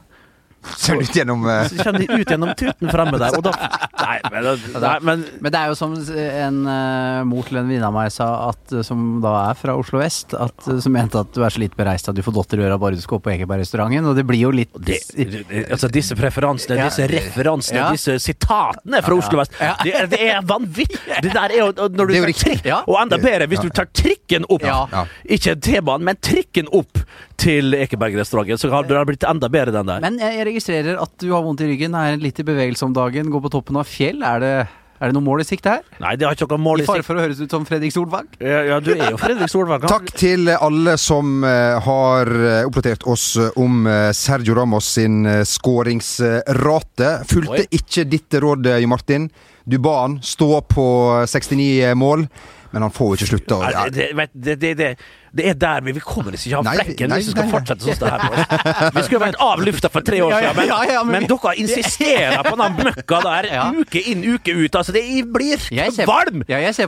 Ser 0.78 1.00
ut 1.02 1.16
gjennom 1.16 1.42
uh... 1.48 1.64
så 1.68 1.84
kommer 1.84 2.00
de 2.04 2.08
ut 2.22 2.30
gjennom 2.30 2.52
tuten 2.58 2.90
fremme 2.94 3.18
der, 3.18 3.34
og 3.38 3.44
da 3.48 3.54
Nei, 4.02 4.18
men, 4.34 4.48
nei, 4.82 4.94
men 5.06 5.24
Men 5.42 5.54
det 5.54 5.60
er 5.60 5.72
jo 5.72 5.76
som 5.78 5.94
en 5.96 6.60
uh, 6.68 7.22
mor 7.28 7.46
til 7.48 7.58
en 7.60 7.66
venninne 7.68 7.88
av 7.88 7.94
meg 7.96 8.12
sa, 8.14 8.28
at, 8.52 8.74
eh, 8.74 8.84
som 8.86 9.20
da 9.24 9.32
er 9.52 9.58
fra 9.60 9.76
Oslo 9.78 10.00
vest, 10.02 10.34
at, 10.38 10.68
som 10.84 10.94
mente 10.94 11.20
at 11.22 11.32
du 11.36 11.42
er 11.46 11.54
så 11.54 11.62
litt 11.62 11.76
bereist 11.78 12.10
at 12.10 12.18
du 12.18 12.22
får 12.26 12.36
dotter 12.36 12.62
i 12.62 12.66
øra 12.68 12.78
bare 12.82 12.98
du 12.98 13.02
skal 13.04 13.20
opp 13.20 13.26
på 13.28 13.34
Ekebergrestauranten. 13.36 14.08
Og 14.12 14.18
det 14.18 14.26
blir 14.30 14.42
jo 14.42 14.52
litt 14.56 14.74
det, 14.86 15.00
det, 15.18 15.44
altså 15.72 15.90
disse 15.94 16.18
preferansene, 16.18 16.78
Ja. 16.82 16.90
disse 16.90 17.08
referansene, 17.12 17.80
Ja. 17.82 17.90
disse 17.96 18.18
sitatene 18.22 19.02
fra 19.06 19.18
Oslo 19.18 19.42
vest, 19.42 19.58
Ja. 19.62 19.76
det, 19.84 19.96
er- 19.98 20.10
det 20.12 20.22
er 20.30 20.42
vanvittig! 20.46 21.00
Det 21.26 21.34
der 21.36 21.54
er 21.54 21.58
jo 21.60 21.90
når 21.90 22.08
du 22.10 22.14
tar 22.18 22.34
trikk, 22.44 22.66
Ja. 22.66 22.82
Og 22.88 22.98
enda 23.02 23.18
bedre 23.22 23.48
hvis 23.52 23.62
du 23.66 23.70
tar 23.70 23.90
trikken 23.94 24.46
opp, 24.50 24.66
Ja. 24.66 24.86
Ja. 24.92 25.06
ikke 25.38 25.56
T-banen, 25.62 26.06
men 26.10 26.18
trikken 26.22 26.70
opp 26.72 27.02
til 27.42 27.78
Ekebergrestauranten, 27.78 28.60
så 28.60 28.70
har 28.74 28.86
det 28.88 29.02
blitt 29.10 29.26
enda 29.28 29.50
bedre 29.52 29.74
den 29.76 29.90
der. 29.90 30.04
Men 30.04 30.20
jeg, 30.22 30.46
registrerer 30.52 31.00
at 31.02 31.16
du 31.22 31.32
har 31.34 31.44
vondt 31.46 31.64
i 31.66 31.72
ryggen, 31.72 31.98
er 31.98 32.22
litt 32.22 32.40
i 32.42 32.46
bevegelse 32.46 32.86
om 32.88 32.94
dagen, 32.96 33.32
går 33.34 33.44
på 33.48 33.52
toppen 33.58 33.80
av 33.82 33.90
fjell. 33.90 34.22
Er 34.26 34.44
det, 34.44 34.54
er 35.02 35.10
det 35.10 35.18
noe 35.18 35.26
mål 35.26 35.42
i 35.42 35.48
sikte 35.48 35.76
her? 35.78 35.86
Nei, 36.04 36.14
det 36.20 36.28
har 36.28 36.38
ikke 36.38 36.50
noe 36.52 36.62
mål 36.62 36.84
I 36.84 36.86
i 36.86 36.90
fare 36.90 37.06
for 37.06 37.18
å 37.18 37.24
høres 37.26 37.42
ut 37.42 37.54
som 37.54 37.66
Fredrik 37.66 37.94
Solvang? 37.96 38.30
Ja, 38.38 38.62
ja, 38.70 38.80
du 38.84 38.92
er 38.94 39.16
jo 39.16 39.22
Fredrik 39.22 39.50
Solvang. 39.52 39.86
Takk 39.90 40.14
til 40.14 40.52
alle 40.54 40.98
som 41.02 41.42
eh, 41.48 41.78
har 41.82 42.34
eh, 42.38 42.64
oppdatert 42.70 43.08
oss 43.10 43.32
eh, 43.42 43.50
om 43.62 43.88
Sergio 44.18 44.58
Ramos 44.58 44.94
sin 45.00 45.24
skåringsrate. 45.48 47.14
Fulgte 47.32 47.64
Oi. 47.64 47.70
ikke 47.82 48.06
ditt 48.10 48.42
råd, 48.44 48.76
Jo 48.84 48.92
Martin. 48.92 49.32
Du 49.66 49.78
ba 49.82 50.02
han 50.04 50.18
stå 50.26 50.56
på 50.70 50.86
69 51.30 51.94
mål, 51.98 52.26
men 52.72 52.86
han 52.86 52.92
får 52.96 53.12
jo 53.12 53.20
ikke 53.20 53.30
slutta. 53.34 53.58
Ja, 53.72 53.86
det, 53.92 54.12
det, 54.34 54.56
det, 54.62 54.90
det, 55.32 55.46
er 55.48 55.54
der 55.60 55.82
vi, 55.86 55.94
vi 55.96 56.02
kommer 56.04 56.36
ikke 56.36 56.60
av 56.60 56.68
flekken 56.68 57.14
hvis 57.16 57.30
vi 57.30 57.34
skal 57.36 57.50
fortsette 57.52 57.86
sånn 57.86 57.96
som 57.96 58.08
det 58.08 58.12
her. 58.12 58.92
Vi 58.96 59.04
skulle 59.08 59.22
vært 59.24 59.40
av 59.44 59.62
lufta 59.64 59.92
for 59.92 60.04
tre 60.08 60.20
år 60.24 60.34
siden, 60.36 60.60
men, 60.60 61.12
men 61.12 61.28
dere 61.32 61.54
insisterer 61.62 62.44
på 62.48 62.56
den 62.60 62.78
møkka 62.82 63.22
der 63.26 63.48
uke 63.82 64.04
inn, 64.12 64.26
uke 64.36 64.56
ut. 64.58 64.76
Altså, 64.82 64.96
det 64.96 65.04
blir 65.32 65.62
kvalm! 66.04 66.44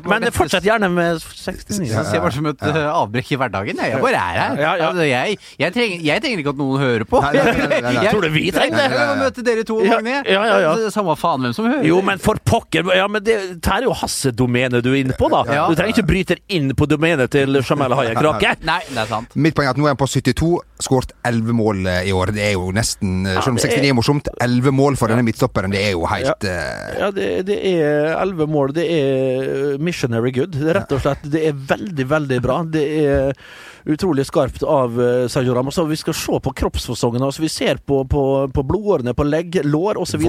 Men 0.09 0.27
fortsett 0.35 0.67
gjerne 0.67 0.89
med 0.91 1.21
69. 1.23 1.87
Jeg 1.93 2.05
ser 2.09 2.23
bare 2.23 2.35
som 2.35 2.49
et 2.51 2.63
uh, 2.67 2.81
avbrekk 3.03 3.31
i 3.35 3.39
hverdagen. 3.39 3.79
Jeg, 3.83 4.01
bare 4.03 4.19
er 4.19 4.39
her. 4.41 4.63
Altså, 4.89 5.05
jeg, 5.07 5.37
jeg, 5.59 5.75
trenger, 5.75 6.03
jeg 6.09 6.23
trenger 6.25 6.43
ikke 6.43 6.53
at 6.55 6.61
noen 6.63 6.83
hører 6.83 7.07
på. 7.09 7.23
Jeg- 7.33 8.11
Tror 8.13 8.21
du 8.25 8.29
vi 8.33 8.49
trenger 8.53 8.77
det? 8.77 8.87
Vil 8.93 9.19
møte 9.19 9.43
dere 9.45 9.63
to 9.67 9.77
og 9.79 9.87
Magne. 9.87 10.19
ja, 10.27 10.41
ja, 10.47 10.57
ja. 10.63 10.73
Det 10.79 10.91
Samme 10.93 11.15
faen 11.19 11.43
hvem 11.45 11.53
som 11.55 11.67
hører. 11.69 11.85
Jo, 11.87 11.99
men 12.05 12.21
for 12.21 12.39
pokker! 12.45 12.85
Ja, 12.95 13.07
men 13.11 13.23
det, 13.25 13.35
er 13.63 13.87
jo 13.87 13.93
Hasse-domenet 13.97 14.83
du 14.85 14.91
er 14.91 14.99
inne 15.01 15.17
på, 15.17 15.29
da. 15.33 15.43
Du 15.73 15.79
trenger 15.79 15.95
ikke 15.95 16.05
bryte 16.05 16.35
inn 16.53 16.67
på 16.77 16.85
domenet 16.85 17.31
til 17.33 17.57
Jamel 17.57 17.95
Hayek 17.97 18.19
Rake. 18.21 18.51
Nei, 18.61 18.77
det 18.91 18.99
er 19.01 19.07
sant. 19.09 19.31
Mitt 19.33 19.55
poeng 19.57 19.65
er 19.65 19.73
at 19.73 19.79
nå 19.81 19.87
er 19.87 19.95
han 19.95 19.97
på 19.97 20.05
72, 20.05 20.49
skåret 20.83 21.13
11 21.25 21.55
mål 21.57 21.85
eh, 21.87 22.09
i 22.09 22.13
år. 22.15 22.33
Det 22.35 22.43
er 22.49 22.53
jo 22.57 22.69
nesten 22.75 23.25
eh, 23.25 23.39
Selv 23.41 23.55
om 23.55 23.59
er- 23.61 23.67
69 23.71 23.89
er 23.89 23.97
morsomt, 23.97 24.29
11 24.43 24.71
mål 24.75 24.99
for 24.99 25.11
denne 25.13 25.25
midtstopperen, 25.27 25.71
det 25.73 25.83
er 25.87 25.91
jo 25.95 26.05
helt 26.11 26.43
Ja, 26.47 26.61
Ja, 26.99 27.11
det, 27.15 27.29
det 27.49 27.59
er 27.73 28.13
elleve 28.21 28.47
mål. 28.51 28.73
Det 28.75 28.87
er 28.91 29.77
missionary 29.83 30.31
good. 30.35 30.51
Det 30.55 30.69
er 30.73 30.81
rett 30.81 30.91
og 30.95 31.01
slett 31.03 31.23
Det 31.33 31.47
er 31.49 31.53
veldig, 31.73 32.09
veldig 32.11 32.41
bra. 32.43 32.61
Det 32.67 32.83
er 33.03 33.37
utrolig 33.83 34.23
skarpt 34.23 34.63
av 34.63 34.93
eh, 35.01 35.25
Sergio 35.31 35.55
Ramos. 35.57 35.77
Og 35.81 35.89
vi 35.91 35.97
skal 35.99 36.15
se 36.15 36.37
på 36.45 36.53
kroppsfasongen. 36.55 37.23
Altså, 37.25 37.41
vi 37.43 37.49
ser 37.51 37.81
på, 37.83 38.03
på, 38.07 38.21
på 38.55 38.63
blodårene 38.69 39.11
på 39.17 39.25
legg, 39.27 39.57
lår 39.67 39.99
osv. 39.99 40.21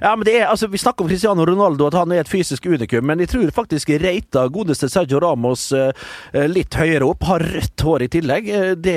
Ja, 0.00 0.14
men 0.16 0.24
det 0.28 0.36
er, 0.38 0.46
altså, 0.48 0.70
vi 0.72 0.80
snakker 0.80 1.04
om 1.04 1.10
Cristiano 1.10 1.44
Ronaldo, 1.48 1.90
at 1.90 1.98
han 2.00 2.14
er 2.16 2.22
et 2.24 2.30
fysisk 2.32 2.66
unikum. 2.72 3.04
Men 3.10 3.20
jeg 3.20 3.28
tror 3.34 3.52
faktisk 3.52 3.92
Reita, 4.02 4.46
godeste 4.52 4.88
Sergio 4.92 5.20
Ramos, 5.22 5.66
eh, 5.76 5.92
eh, 6.32 6.48
litt 6.48 6.72
høyere 6.80 7.10
opp. 7.12 7.26
Har 7.28 7.44
rødt 7.44 7.84
hår 7.84 8.06
i 8.06 8.10
tillegg. 8.16 8.48
Det, 8.82 8.96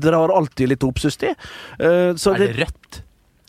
Det 0.00 0.09
b- 0.10 0.16
har 0.24 0.36
alltid 0.40 0.68
litt 0.74 0.82
opp, 0.84 0.98
synes 0.98 1.16
jeg. 1.20 1.36
Eh, 1.78 2.12
så 2.16 2.34
Er 2.34 2.38
det 2.46 2.56
rødt? 2.64 3.02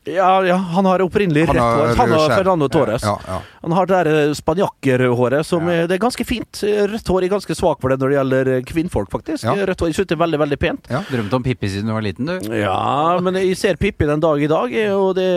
ja, 0.03 0.41
ja, 0.41 0.55
han 0.57 0.85
har 0.89 0.97
opprinnelig 1.05 1.43
Han 1.45 1.55
rødt 1.55 1.61
hår. 1.61 1.95
Han 1.99 2.11
har. 2.17 2.31
Fernando 2.33 2.67
Torres. 2.73 3.03
Ja, 3.05 3.19
ja. 3.27 3.35
Han 3.61 3.71
har 3.77 3.85
det 3.85 3.99
der 3.99 4.07
eh, 4.29 4.33
spanjakkerhåret 4.33 5.45
som 5.45 5.67
er, 5.69 5.83
det 5.85 5.99
er 5.99 6.01
ganske 6.01 6.25
fint. 6.25 6.63
Rødt 6.89 7.05
hår 7.13 7.27
er 7.27 7.29
ganske 7.29 7.53
svak 7.55 7.77
for 7.83 7.93
det 7.93 7.99
når 8.01 8.09
det 8.09 8.17
gjelder 8.17 8.49
eh, 8.55 8.63
kvinnfolk, 8.65 9.11
faktisk. 9.13 9.43
Ja. 9.45 9.53
Rødt 9.69 9.79
hår 9.85 9.91
jeg 9.91 9.99
synes 9.99 10.09
det 10.09 10.15
er 10.17 10.21
veldig, 10.23 10.39
veldig 10.41 10.57
pent. 10.63 10.89
Drømte 11.11 11.37
om 11.37 11.43
Pippi 11.45 11.69
siden 11.69 11.91
du 11.91 11.93
var 11.93 12.01
liten, 12.01 12.25
du. 12.25 12.49
Ja, 12.57 13.19
men 13.21 13.37
jeg 13.37 13.53
ser 13.61 13.77
Pippi 13.77 14.09
den 14.09 14.19
dag 14.25 14.41
i 14.41 14.49
dag, 14.49 14.73
eh, 14.73 14.89
og 14.97 15.13
det 15.21 15.29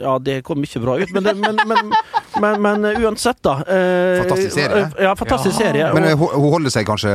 Ja, 0.00 0.16
det 0.18 0.38
kom 0.48 0.64
ikke 0.64 0.80
bra 0.80 0.96
ut, 0.96 1.12
men, 1.12 1.22
det, 1.28 1.36
men, 1.36 1.60
men, 1.68 1.92
men, 2.40 2.62
men 2.64 2.84
eh, 2.94 3.00
uansett, 3.04 3.42
da. 3.44 3.58
eh, 3.68 4.22
Fantastisk 4.24 4.56
serie. 4.56 4.88
Ja, 5.04 5.12
fantastisk 5.14 5.60
Ja. 5.60 5.66
serie. 5.66 5.92
Men 5.94 6.04
eh, 6.08 6.16
hun 6.16 6.48
holder 6.56 6.72
seg 6.72 6.88
kanskje 6.88 7.12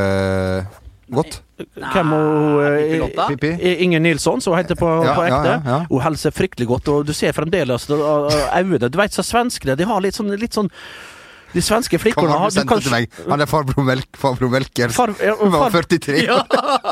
godt? 1.11 1.41
hvem 1.75 2.09
hun 2.11 2.65
eh, 2.65 3.27
Pippi 3.29 3.51
Inger 3.85 3.99
Nilsson, 4.03 4.41
som 4.41 4.53
hun 4.53 4.59
heter 4.63 4.75
på, 4.75 4.89
Ja, 5.05 5.13
på 5.15 5.23
ekte. 5.27 5.51
ja, 5.53 5.59
ja. 5.65 5.77
Hun 5.89 6.01
holder 6.01 6.17
seg 6.19 6.33
fryktelig 6.35 6.67
godt, 6.67 6.87
og 6.91 7.05
du 7.07 7.13
ser 7.13 7.31
fremdeles 7.31 7.85
øynene 7.89 8.89
Du 8.91 8.97
vet, 8.99 9.13
så 9.15 9.23
svenskene, 9.23 9.77
de 9.79 9.85
har 9.87 10.01
litt 10.01 10.15
sånn, 10.17 10.33
litt 10.39 10.53
sånn 10.57 10.69
De 11.55 11.61
svenske 11.63 11.95
Hva 12.01 12.11
har 12.27 12.49
du 12.51 12.65
kan- 12.67 12.81
til 12.81 12.91
meg? 12.91 13.09
Han 13.29 13.39
er 13.39 13.45
farbror 13.47 13.85
Melk, 13.87 14.09
farbror 14.19 14.49
Melker. 14.51 14.89
Far, 14.91 15.13
ja, 15.23 15.35
far... 15.39 15.49
Var 15.53 15.69
far, 15.71 15.85
43. 15.87 16.27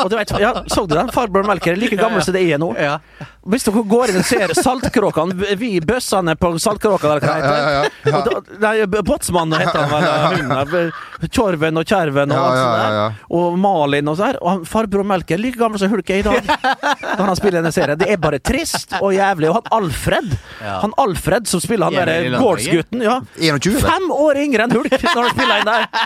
og 0.04 0.10
du 0.10 0.16
vet, 0.16 0.32
ja, 0.40 0.54
så 0.72 0.86
du 0.88 0.96
den? 0.96 1.10
Farbror 1.12 1.44
Melker 1.44 1.74
er 1.74 1.76
like 1.82 1.98
gammel 2.00 2.24
som 2.24 2.34
det 2.38 2.46
er 2.48 2.58
nå. 2.62 2.70
Ja. 2.80 3.00
Hvis 3.44 3.66
dere 3.68 3.82
går 3.92 4.12
inn 4.14 4.20
og 4.22 4.26
ser 4.28 4.54
Saltkråkene, 4.56 5.36
vi 5.60 5.72
bøssene 5.84 6.36
på 6.40 6.54
Saltkråka 6.64 7.10
eller 7.10 7.20
hva 7.20 7.34
det 7.34 7.42
ja, 7.44 7.82
heter. 7.84 8.08
ja, 8.08 8.22
ja. 8.24 8.42
Nei, 8.64 9.02
Båtsmannen 9.04 9.60
heter 9.60 9.90
han 9.90 10.70
vel. 10.72 10.92
Tjorven 11.28 11.80
og 11.82 11.88
Kjerven 11.88 12.32
og 12.32 12.38
Ja, 12.38 12.44
alt 12.44 12.56
ja, 12.56 12.64
sånt 12.64 12.78
ja, 12.78 12.84
der. 12.84 12.96
ja. 13.00 13.28
Og 13.40 13.58
Malin 13.60 14.12
og 14.12 14.18
sånn. 14.20 14.38
Og 14.44 14.64
farbror 14.68 15.08
Melker 15.08 15.36
er 15.38 15.44
like 15.44 15.60
gammel 15.60 15.82
som 15.82 15.92
Hulk 15.92 16.10
er 16.16 16.22
i 16.22 16.26
dag. 16.26 16.48
Når 17.20 17.26
han 17.28 17.40
spiller 17.40 17.60
denne 17.60 17.74
serien. 17.76 18.00
Det 18.00 18.08
er 18.16 18.22
bare 18.24 18.40
trist 18.44 18.96
og 19.02 19.12
jævlig. 19.16 19.50
Og 19.52 19.60
han 19.60 19.72
Alfred, 19.82 20.32
Ja. 20.64 20.78
han 20.86 20.96
Alfred 21.04 21.48
som 21.52 21.60
spiller 21.64 21.92
han 21.92 22.00
derre 22.00 22.40
gårdsgutten, 22.40 23.04
ja. 23.04 23.20
21. 23.44 23.80
Fem 23.84 24.08
år 24.16 24.40
yngre 24.46 24.68
enn 24.70 24.78
Hulk 24.80 24.96
når 25.04 25.20
han 25.20 25.32
spiller 25.36 25.64
inn 25.64 25.72
der! 25.74 25.88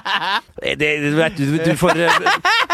Det, 0.58 0.74
det, 0.82 1.12
vet, 1.14 1.36
du, 1.38 1.52
du 1.62 1.76
får, 1.78 2.00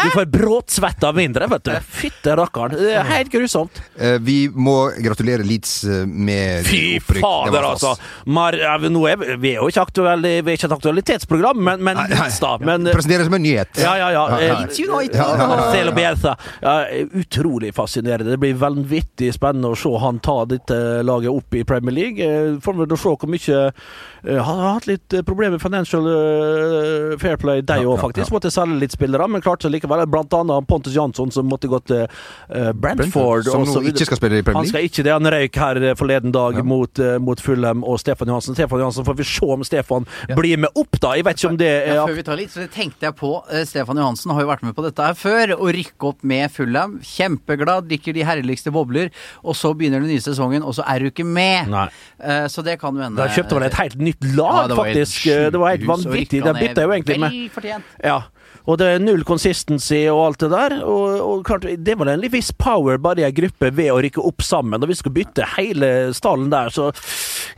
du 0.04 0.10
får 0.14 0.26
bråtsvetta 0.34 1.12
mindre, 1.16 1.48
vet 1.50 1.64
du. 1.68 1.72
Fytte 2.00 2.36
rakkeren. 2.38 2.76
Det 2.78 2.94
er 3.00 3.08
helt 3.08 3.32
grusomt. 3.32 3.80
Eh, 3.98 4.18
Vi 4.24 4.38
må 4.52 4.76
gratulere 5.02 5.44
Leeds 5.46 5.72
eh, 5.84 6.04
med 6.06 6.66
Fy 6.68 6.98
fader, 7.00 7.62
altså! 7.64 7.94
Mar, 8.26 8.56
nå 8.84 9.04
er 9.10 9.18
vi, 9.20 9.36
vi 9.42 9.52
er 9.54 9.60
jo 9.62 9.68
ikke 9.72 9.84
aktuelle, 9.88 10.34
vi 10.44 10.52
er 10.54 10.58
ikke 10.58 10.68
et 10.70 10.76
aktualitetsprogram, 10.78 11.60
men, 11.70 11.82
men 11.84 11.98
Nei, 12.00 12.06
nei. 12.12 12.20
Leeds, 12.22 12.38
da. 12.44 12.54
Men, 12.62 12.88
Presenteres 12.92 13.28
som 13.28 13.38
en 13.38 13.44
nyhet. 13.44 13.80
ja, 13.82 13.96
ja, 14.00 14.10
ja. 14.14 14.24
ja. 14.40 14.60
Leeds 14.60 14.80
United. 14.84 15.18
Ja, 15.18 15.28
ja, 15.36 16.08
ja. 16.24 16.34
Ja, 16.62 16.74
utrolig 17.20 17.74
fascinerende. 17.74 18.30
Det 18.34 18.40
blir 18.42 18.54
vanvittig 18.60 19.32
spennende 19.34 19.72
å 19.74 19.78
se 19.78 19.90
han 20.02 20.18
ta 20.24 20.40
dette 20.48 20.76
laget 21.06 21.30
opp 21.32 21.54
i 21.58 21.64
Premier 21.64 21.94
League. 21.94 22.24
Eh, 22.24 22.58
Får 22.64 22.76
vi 22.80 22.86
se 22.96 23.12
hvor 23.14 23.30
mye 23.30 23.58
eh, 23.66 24.40
Han 24.44 24.60
har 24.60 24.76
hatt 24.78 24.86
litt 24.88 25.12
eh, 25.16 25.22
problemer 25.26 25.56
med 25.56 25.62
financial 25.62 26.06
eh, 26.10 27.16
fair 27.20 27.36
play, 27.40 27.62
de 27.62 27.80
òg, 27.84 27.94
ja, 27.96 28.00
faktisk. 28.02 28.28
ja. 28.30 28.34
Måtte 28.34 28.52
selge 28.54 28.78
litt 28.80 28.94
spillere, 28.96 29.28
men 29.30 29.42
klarte 29.44 29.66
seg 29.68 29.74
likevel. 29.94 30.10
Blant 30.14 30.32
annet 30.34 30.66
Pontus 30.68 30.94
Jansson, 30.94 31.30
som 31.32 31.46
måtte 31.48 31.68
gå 31.70 31.78
til 31.86 32.04
eh, 32.04 32.72
Brentford. 32.72 33.44
Som 33.48 33.64
nå 33.66 33.82
ikke 33.90 34.06
skal 34.08 34.18
spille 34.20 34.38
i 34.40 34.44
Premier 34.44 34.62
Han 34.62 34.68
skal 34.70 34.86
ikke 34.88 35.04
det. 35.06 35.12
Han 35.14 35.30
røyk 35.34 35.56
her 35.60 35.80
eh, 35.82 35.94
forleden 35.98 36.32
dag 36.34 36.54
Ja. 36.58 36.62
mot, 36.64 36.98
uh, 36.98 37.18
mot 37.18 37.40
Fulham 37.40 37.82
og 37.84 37.98
Stefan 38.00 38.28
Johansen. 38.28 38.54
Stefan 38.54 38.78
Johansen 38.80 39.04
får 39.04 39.16
vi 39.18 39.24
se 39.24 39.44
om 39.54 39.64
Stefan 39.64 40.06
blir 40.36 40.58
med 40.58 40.70
opp, 40.74 40.98
da. 41.00 41.14
Jeg 41.18 41.24
vet 41.24 41.38
ikke 41.40 41.48
om 41.50 41.56
det 41.60 41.68
er 41.70 41.94
Ja, 41.94 42.06
før 42.06 42.14
vi 42.18 42.22
tar 42.26 42.36
litt, 42.38 42.52
så 42.52 42.66
tenkte 42.72 43.08
jeg 43.08 43.16
på 43.18 43.32
eh, 43.50 43.64
Stefan 43.68 43.96
Johansen 44.00 44.30
har 44.34 44.44
jo 44.44 44.48
vært 44.50 44.62
med 44.66 44.74
på 44.76 44.84
dette 44.86 45.02
her 45.02 45.14
før. 45.18 45.54
Å 45.58 45.72
rykke 45.74 46.10
opp 46.10 46.22
med 46.22 46.50
Fulham. 46.54 46.98
Kjempeglad, 47.02 47.88
drikker 47.90 48.14
de 48.16 48.24
herligste 48.26 48.72
bobler. 48.74 49.10
Og 49.42 49.56
så 49.58 49.74
begynner 49.74 50.00
den 50.04 50.10
nye 50.14 50.22
sesongen, 50.24 50.62
og 50.64 50.74
så 50.78 50.86
er 50.86 51.04
du 51.04 51.10
ikke 51.10 51.26
med. 51.26 51.68
Nei. 51.72 51.88
Eh, 52.20 52.46
så 52.52 52.64
det 52.64 52.78
kan 52.80 52.94
jo 52.94 53.02
hende 53.04 53.20
Da 53.20 53.28
kjøpte 53.32 53.58
man 53.58 53.66
et 53.68 53.74
helt 53.80 53.98
nytt 53.98 54.24
lag, 54.34 54.62
Ja, 54.64 54.66
det 54.68 54.76
faktisk. 54.78 55.24
Det 55.54 55.60
var 55.60 55.74
helt 55.74 55.86
vanvittig. 55.88 56.42
Den 56.44 56.54
De 56.54 56.60
bytta 56.68 56.82
jo 56.86 56.94
egentlig 56.94 57.20
med 57.20 57.30
Vel 57.34 57.50
fortjent. 57.50 57.84
Ja. 58.04 58.22
Og 58.64 58.78
det 58.80 58.86
er 58.94 59.02
null 59.02 59.24
consistency 59.28 60.06
og 60.08 60.22
alt 60.24 60.40
det 60.40 60.48
der. 60.54 60.76
Og, 60.88 61.18
og 61.20 61.42
klart, 61.44 61.66
det 61.84 61.98
var 62.00 62.08
en 62.14 62.24
viss 62.32 62.48
power 62.56 62.96
bare 63.02 63.20
i 63.20 63.26
ei 63.28 63.34
gruppe 63.36 63.68
ved 63.76 63.90
å 63.92 63.98
rykke 64.00 64.24
opp 64.24 64.40
sammen. 64.46 64.80
Og 64.80 64.88
vi 64.88 64.96
skulle 64.96 65.18
bytte 65.20 65.44
hele 65.58 65.92
stallen 66.16 66.48
der, 66.54 66.72
så 66.72 66.90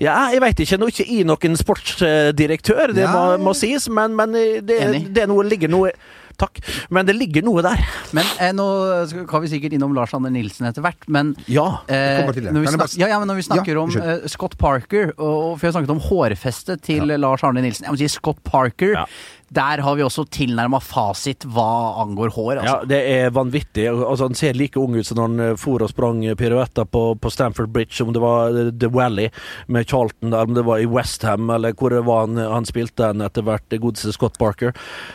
Ja, 0.02 0.16
jeg 0.34 0.42
veit 0.42 0.58
ikke. 0.60 0.76
Nå 0.82 0.88
er 0.90 0.92
ikke 0.96 1.06
jeg 1.08 1.28
noen 1.30 1.56
sportsdirektør, 1.56 2.92
det 2.96 3.06
må, 3.08 3.24
må 3.46 3.54
sies, 3.56 3.86
men, 3.88 4.16
men 4.18 4.34
det, 4.36 4.80
det 5.14 5.22
er 5.24 5.30
noe, 5.30 5.46
ligger 5.46 5.70
noe 5.72 5.94
Takk. 6.36 6.58
Men 6.92 7.06
det 7.08 7.14
ligger 7.16 7.40
noe 7.46 7.62
der. 7.64 7.80
Men 8.12 8.26
eh, 8.44 8.50
nå 8.52 8.64
skal- 9.08 9.22
kan 9.24 9.40
vi 9.40 9.48
sikkert 9.48 9.72
innom 9.72 9.94
Lars 9.96 10.12
Anne 10.12 10.28
Nilsen 10.28 10.66
etter 10.68 10.84
hvert, 10.84 11.06
men 11.08 11.30
Ja. 11.48 11.64
Eh, 11.88 12.18
kommer 12.20 12.36
til 12.36 12.44
det. 12.44 12.52
når, 12.52 12.66
vi 12.66 12.72
snak 12.74 12.96
ja, 13.00 13.08
ja, 13.08 13.20
men 13.22 13.30
når 13.32 13.38
vi 13.40 13.46
snakker 13.46 13.72
Ja, 13.72 13.80
om 13.86 13.96
eh, 13.96 14.26
Scott 14.28 14.58
Parker, 14.60 15.14
og, 15.16 15.32
og 15.32 15.54
for 15.56 15.62
vi 15.64 15.70
har 15.70 15.76
snakket 15.78 15.94
om 15.96 16.02
hårfestet 16.10 16.82
til 16.84 17.08
Lars 17.16 17.40
Arne 17.40 17.64
Nilsen 17.64 17.88
Jeg 17.88 17.94
må 17.96 18.00
si 18.02 18.10
Scott 18.18 18.44
Parker. 18.44 19.06
Ja. 19.50 19.54
Der 19.76 19.82
har 19.82 19.94
vi 19.94 20.02
også 20.02 20.24
tilnærma 20.30 20.80
fasit 20.82 21.44
hva 21.46 22.02
angår 22.02 22.30
hår. 22.34 22.54
Ja, 22.56 22.62
Altså. 22.76 22.88
det 22.88 22.98
er 23.12 23.30
vanvittig. 23.30 23.86
Altså, 23.88 24.26
han 24.26 24.34
ser 24.34 24.52
like 24.54 24.76
ung 24.76 24.96
ut 24.96 25.06
som 25.06 25.18
han 25.18 25.38
eh, 25.40 25.54
for 25.56 25.82
og 25.82 25.90
sprang 25.90 26.20
piruetter 26.36 26.84
på, 26.84 27.14
på 27.20 27.30
Stamford 27.30 27.68
Bridge, 27.72 28.02
om 28.02 28.12
det 28.12 28.20
var 28.20 28.48
eh, 28.50 28.70
The 28.74 28.88
Valley 28.90 29.28
med 29.68 29.86
Charlton, 29.88 30.30
der, 30.30 30.42
om 30.42 30.54
det 30.54 30.64
var 30.66 30.78
i 30.82 30.86
Westham, 30.86 31.48
eller 31.50 31.72
hvor 31.78 31.90
det 31.90 32.02
var 32.04 32.26
han, 32.26 32.36
han 32.36 32.64
spilte 32.66 33.06
den 33.12 33.20
etter 33.22 33.42
hvert, 33.46 33.62
det 33.70 33.78
godeste 33.80 34.12
Scott 34.12 34.36
Parker. 34.38 34.72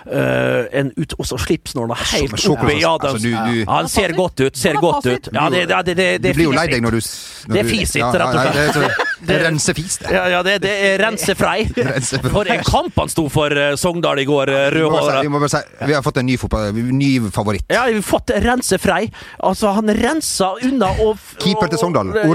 Uh, 0.07 0.65
en 0.71 0.91
ut, 0.97 1.13
også 1.19 1.37
slipsnålen 1.37 1.91
er 1.91 2.01
helt 2.13 2.31
Men 2.31 2.51
oppe 2.55 2.71
i 2.73 2.83
Adams. 2.83 3.13
altså, 3.13 3.27
du- 3.27 3.65
du- 3.65 3.65
Han 3.71 3.87
ser 3.89 4.13
godt 4.15 4.39
ut, 4.39 4.57
ser 4.57 4.73
godt 4.79 5.05
ut. 5.05 5.29
Ja, 5.33 5.49
det, 5.49 5.67
det, 5.67 5.83
det, 5.85 5.95
det, 6.23 6.31
Du 6.33 6.39
blir 6.39 6.47
jo 6.47 6.51
lei 6.55 6.67
deg 6.71 6.81
når 6.83 6.91
du 6.91 7.01
når 7.01 7.53
Det 7.53 7.59
er 7.59 7.63
du- 7.63 7.99
Ja, 7.99 8.11
rett 8.11 8.75
og 8.75 8.83
slett. 8.83 9.07
Det 9.21 9.35
er, 9.35 9.39
det 9.39 9.45
rensefis, 9.45 9.97
det. 10.01 10.11
Ja, 10.15 10.23
ja, 10.29 10.41
det, 10.43 10.55
det 10.63 10.71
er 10.71 10.97
rensefrei. 11.05 11.67
For 12.31 12.47
en 12.49 12.63
kamp 12.65 12.95
han 12.97 13.09
sto 13.11 13.27
for 13.29 13.51
eh, 13.53 13.75
Sogndal 13.77 14.20
i 14.21 14.25
går, 14.29 14.49
eh, 14.49 14.69
Vi 14.71 14.81
må 14.87 15.01
si- 15.01 15.21
vi 15.21 15.27
må 15.33 15.39
bare 15.41 15.49
si 15.49 15.85
vi 15.87 15.93
har 15.93 16.01
fått 16.05 16.17
en 16.21 16.25
ny, 16.25 16.37
fotball, 16.37 16.71
ny 16.73 17.19
favoritt. 17.33 17.65
Ja, 17.69 17.85
vi 17.87 17.93
har 17.99 18.01
fått 18.05 18.31
rense 18.43 18.77
frei. 18.79 19.11
Altså, 19.43 19.73
han 19.75 19.87
rensa 19.87 20.53
unna 20.63 20.89
og 21.01 21.17
Keeper 21.39 21.67
til 21.69 21.79
Sogndal. 21.79 22.09
og- 22.09 22.29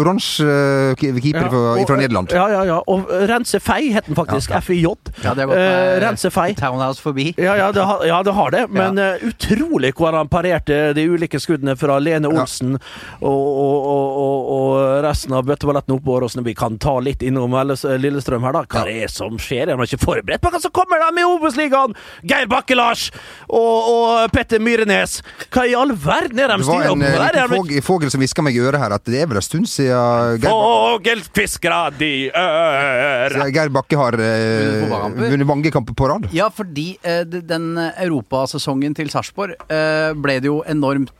Oransje 0.00 0.44
eh, 0.44 0.94
keeper 0.96 1.48
fra, 1.50 1.60
og- 1.80 1.86
fra 1.86 1.96
Nederland. 1.96 2.30
Ja, 2.32 2.48
ja, 2.48 2.62
ja. 2.64 2.80
Og 2.86 3.06
rense 3.28 3.60
fei 3.60 3.92
het 3.92 4.06
den 4.06 4.14
faktisk. 4.14 4.50
FIJ. 4.62 4.84
Ja, 5.24 5.34
det 5.34 5.40
har 5.44 5.46
gått 5.46 5.56
Eh, 5.56 5.70
med 5.70 6.02
rense 6.02 6.30
fei. 6.30 6.52
Townhouse 6.54 7.00
forbi. 7.00 7.34
Ja, 7.38 7.54
ja, 7.56 7.70
det 7.72 7.82
har, 7.84 8.04
ja, 8.06 8.22
det 8.22 8.34
har 8.34 8.50
det. 8.50 8.70
Men 8.70 8.98
eh, 8.98 9.18
utrolig 9.22 9.92
hvor 9.94 10.12
han 10.16 10.28
parerte 10.28 10.94
de 10.94 11.06
ulike 11.08 11.38
skuddene 11.40 11.76
fra 11.78 11.98
Lene 11.98 12.26
Olsen 12.28 12.74
og, 12.74 12.80
og, 13.22 13.86
og, 13.86 14.18
og, 14.20 14.50
og 14.54 15.04
resten 15.04 15.32
av 15.36 15.44
bøtteballetten 15.48 15.94
oppe 15.96 16.04
på 16.06 16.16
Åråsen. 16.20 16.44
Vi 16.46 16.54
kan 16.54 16.78
ta 16.78 16.98
litt 17.02 17.22
innom 17.26 17.50
Lillestrøm 17.50 18.42
her, 18.46 18.52
da. 18.52 18.62
Hva 18.70 18.84
er 18.86 19.00
det 19.06 19.10
som 19.12 19.36
skjer? 19.40 19.68
Er 19.72 19.76
man 19.80 19.86
ikke 19.88 20.00
forberedt 20.02 20.40
på 20.44 20.50
hva 20.52 20.60
som 20.62 20.72
kommer 20.74 21.00
dem 21.02 21.19
i 21.20 21.26
Obos-ligaen? 21.28 21.94
Geir 22.26 22.48
Bakke-Lars 22.50 23.08
og, 23.46 23.90
og 23.94 24.32
Petter 24.34 24.60
Myhrenes. 24.62 25.18
Hva 25.52 25.66
i 25.68 25.74
all 25.78 25.92
verden 25.94 26.40
er 26.42 26.52
de 26.54 26.64
styrer 26.66 26.90
opp 26.94 27.00
med 27.00 27.12
eh, 27.12 27.18
der? 27.20 27.38
en 27.44 27.54
liten 27.54 27.70
de- 27.76 27.84
fågel, 27.86 28.10
som 28.12 28.22
hviska 28.22 28.44
meg 28.44 28.56
i 28.58 28.62
øret 28.64 28.80
her 28.82 28.94
at 28.96 29.04
det 29.10 29.22
er 29.22 29.30
vel 29.30 29.40
en 29.40 29.46
stund 29.46 29.68
siden 29.70 30.40
Geir, 30.42 30.50
Fågelfiskere 30.50 31.80
de 31.98 32.10
ører 32.34 33.36
siden 33.36 33.54
Geir 33.56 33.72
Bakke 33.74 33.98
har 34.00 34.16
uh, 34.20 35.14
Vunnet 35.20 35.46
mange 35.48 35.72
kamper 35.74 35.96
på 35.98 36.08
rad. 36.10 36.28
Ja, 36.36 36.48
fordi 36.54 36.92
uh, 37.04 37.22
de- 37.28 37.42
den 37.46 37.70
europasesongen 37.80 38.94
til 38.98 39.10
Sarpsborg 39.12 39.56
uh, 39.70 40.10
ble 40.18 40.38
det 40.42 40.50
jo 40.50 40.60
enormt 40.70 41.12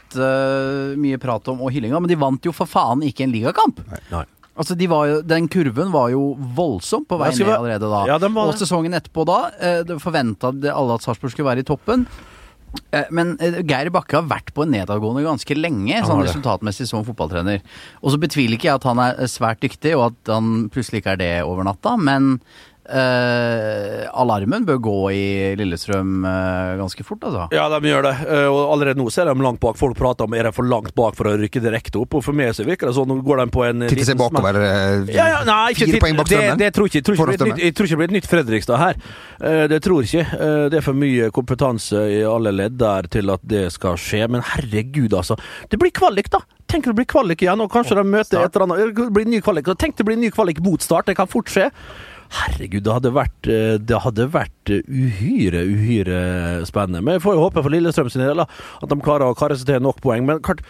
mye 1.01 1.19
prat 1.23 1.47
om 1.53 1.61
og 1.63 1.71
hylling 1.71 1.93
av, 1.95 2.03
men 2.03 2.11
de 2.11 2.17
vant 2.19 2.43
jo 2.49 2.51
for 2.55 2.67
faen 2.67 3.05
ikke 3.07 3.23
en 3.27 3.35
ligakamp. 3.35 3.79
Nei. 4.11 4.25
Altså, 4.59 4.75
de 4.77 4.89
var 4.91 5.07
jo, 5.09 5.21
Den 5.23 5.47
kurven 5.49 5.93
var 5.95 6.11
jo 6.13 6.35
voldsom 6.57 7.07
på 7.09 7.19
vei 7.21 7.31
ned 7.33 7.53
allerede 7.55 7.89
da. 7.93 8.03
Ja, 8.11 8.19
og 8.19 8.59
sesongen 8.59 8.97
etterpå 8.99 9.25
da, 9.29 9.39
eh, 9.61 9.97
forventa 10.03 10.51
alle 10.51 10.99
at 10.99 11.07
Sarpsborg 11.07 11.33
skulle 11.33 11.49
være 11.53 11.65
i 11.65 11.69
toppen. 11.71 12.07
Eh, 12.93 13.07
Men 13.11 13.37
eh, 13.43 13.61
Geir 13.67 13.91
Bakke 13.95 14.19
har 14.19 14.27
vært 14.31 14.53
på 14.55 14.65
en 14.65 14.75
nedadgående 14.75 15.25
ganske 15.27 15.57
lenge, 15.59 16.03
sånn 16.07 16.23
resultatmessig 16.27 16.87
som 16.91 17.07
fotballtrener. 17.07 17.63
Og 18.03 18.15
så 18.15 18.21
betviler 18.23 18.59
ikke 18.59 18.71
jeg 18.71 18.79
at 18.81 18.89
han 18.91 19.03
er 19.03 19.31
svært 19.31 19.63
dyktig, 19.65 19.95
og 19.99 20.11
at 20.11 20.35
han 20.35 20.69
plutselig 20.73 21.03
ikke 21.03 21.17
er 21.17 21.23
det 21.23 21.33
over 21.47 21.67
natta, 21.67 21.97
men 21.99 22.37
eh, 22.89 24.07
alarmen 24.21 24.65
bør 24.69 24.79
gå 24.83 24.95
i 25.15 25.23
Lillestrøm 25.59 26.25
eh, 26.27 26.73
ganske 26.81 27.05
fort, 27.07 27.23
altså. 27.29 27.47
Ja, 27.55 27.67
de 27.73 27.81
gjør 27.91 28.07
det. 28.09 28.13
Eh, 28.27 28.47
Og 28.51 28.61
allerede 28.75 29.01
nå 29.01 29.09
ser 29.13 29.29
de 29.31 29.35
langt 29.45 29.61
bak. 29.63 29.79
Folk 29.81 29.97
prater 29.99 30.27
om 30.27 30.35
er 30.37 30.49
de 30.49 30.53
for 30.57 30.67
langt 30.69 30.95
bak 30.99 31.17
for 31.19 31.31
å 31.31 31.35
rykke 31.41 31.63
direkte 31.65 32.01
opp. 32.03 32.15
Og 32.19 32.25
for 32.27 32.37
meg 32.37 32.53
så 32.57 32.67
virker 32.67 32.91
det 32.91 32.97
sånn, 32.99 33.11
nå 33.11 33.21
går 33.27 33.43
de 33.45 33.47
på 33.55 33.65
en 33.69 33.87
Titte 33.91 34.07
seg 34.11 34.19
bakover. 34.21 34.59
eh, 34.61 35.15
Ja, 35.15 35.27
ja, 35.37 35.41
nei, 35.49 35.73
ikke 35.75 35.91
Fire 35.91 36.03
poeng 36.07 36.17
bak 36.21 36.29
det, 36.31 36.37
strømmen. 36.39 36.59
det 36.65 36.71
tror 36.77 36.91
jeg 36.91 37.05
tror 37.07 37.15
ikke, 37.17 37.39
det 37.57 37.65
jeg 37.65 37.75
tror 37.75 37.87
ikke 37.91 37.97
det 37.97 38.01
blir 38.03 38.11
et 38.13 38.17
nytt 38.19 38.31
Fredrikstad 38.31 38.79
her. 38.85 38.95
Eh, 39.41 39.67
Det 39.71 39.83
tror 39.83 40.03
jeg 40.03 40.09
ikke. 40.11 40.27
Eh, 40.41 40.69
Det 40.71 40.79
er 40.81 40.87
for 40.87 40.95
mye 40.95 41.31
kompetanse 41.31 42.01
i 42.11 42.23
alle 42.25 42.53
ledd 42.53 42.79
der 42.79 43.03
til 43.11 43.31
at 43.31 43.41
det 43.47 43.73
skal 43.73 43.95
skje. 43.97 44.27
Men 44.31 44.43
herregud, 44.43 45.13
altså. 45.15 45.37
Det 45.69 45.79
blir 45.79 45.91
kvalik, 45.93 46.31
da! 46.31 46.41
Tenk 46.71 46.85
det 46.87 46.95
blir 46.95 47.07
kvalik 47.11 47.41
igjen, 47.43 47.61
og 47.61 47.71
kanskje 47.73 47.97
de 47.99 48.05
møter 48.07 48.45
et 48.45 48.55
eller 48.55 48.67
annet 48.69 48.95
Det 48.95 49.09
blir 49.13 49.27
ny 49.27 49.41
kvalik. 49.43 49.67
Tenk 49.77 49.97
det 49.99 50.07
blir 50.07 50.17
ny 50.17 50.31
kvalik 50.31 50.61
mot 50.63 50.81
start. 50.81 51.07
Det 51.07 51.17
kan 51.17 51.27
fort 51.27 51.47
skje. 51.51 51.71
Herregud, 52.31 52.85
det 52.87 52.95
hadde 52.95 53.11
vært 53.15 53.49
eh, 53.51 53.77
Det 53.83 54.03
hadde 54.05 54.29
vært 54.31 54.71
eh, 54.71 54.87
uhyre, 54.87 55.65
uhyre 55.67 56.21
spennende. 56.69 57.03
Men 57.03 57.19
jeg 57.19 57.25
får 57.25 57.37
jo 57.37 57.45
håpe 57.47 57.65
for 57.65 57.75
Lillestrøm 57.75 58.11
sin 58.13 58.23
del 58.23 58.45
at 58.45 58.87
de 58.91 58.99
klarer 59.03 59.27
å 59.31 59.39
karre 59.39 59.59
seg 59.59 59.73
til 59.73 59.83
nok 59.83 59.99
poeng. 60.05 60.27
Men 60.29 60.43
klart 60.45 60.63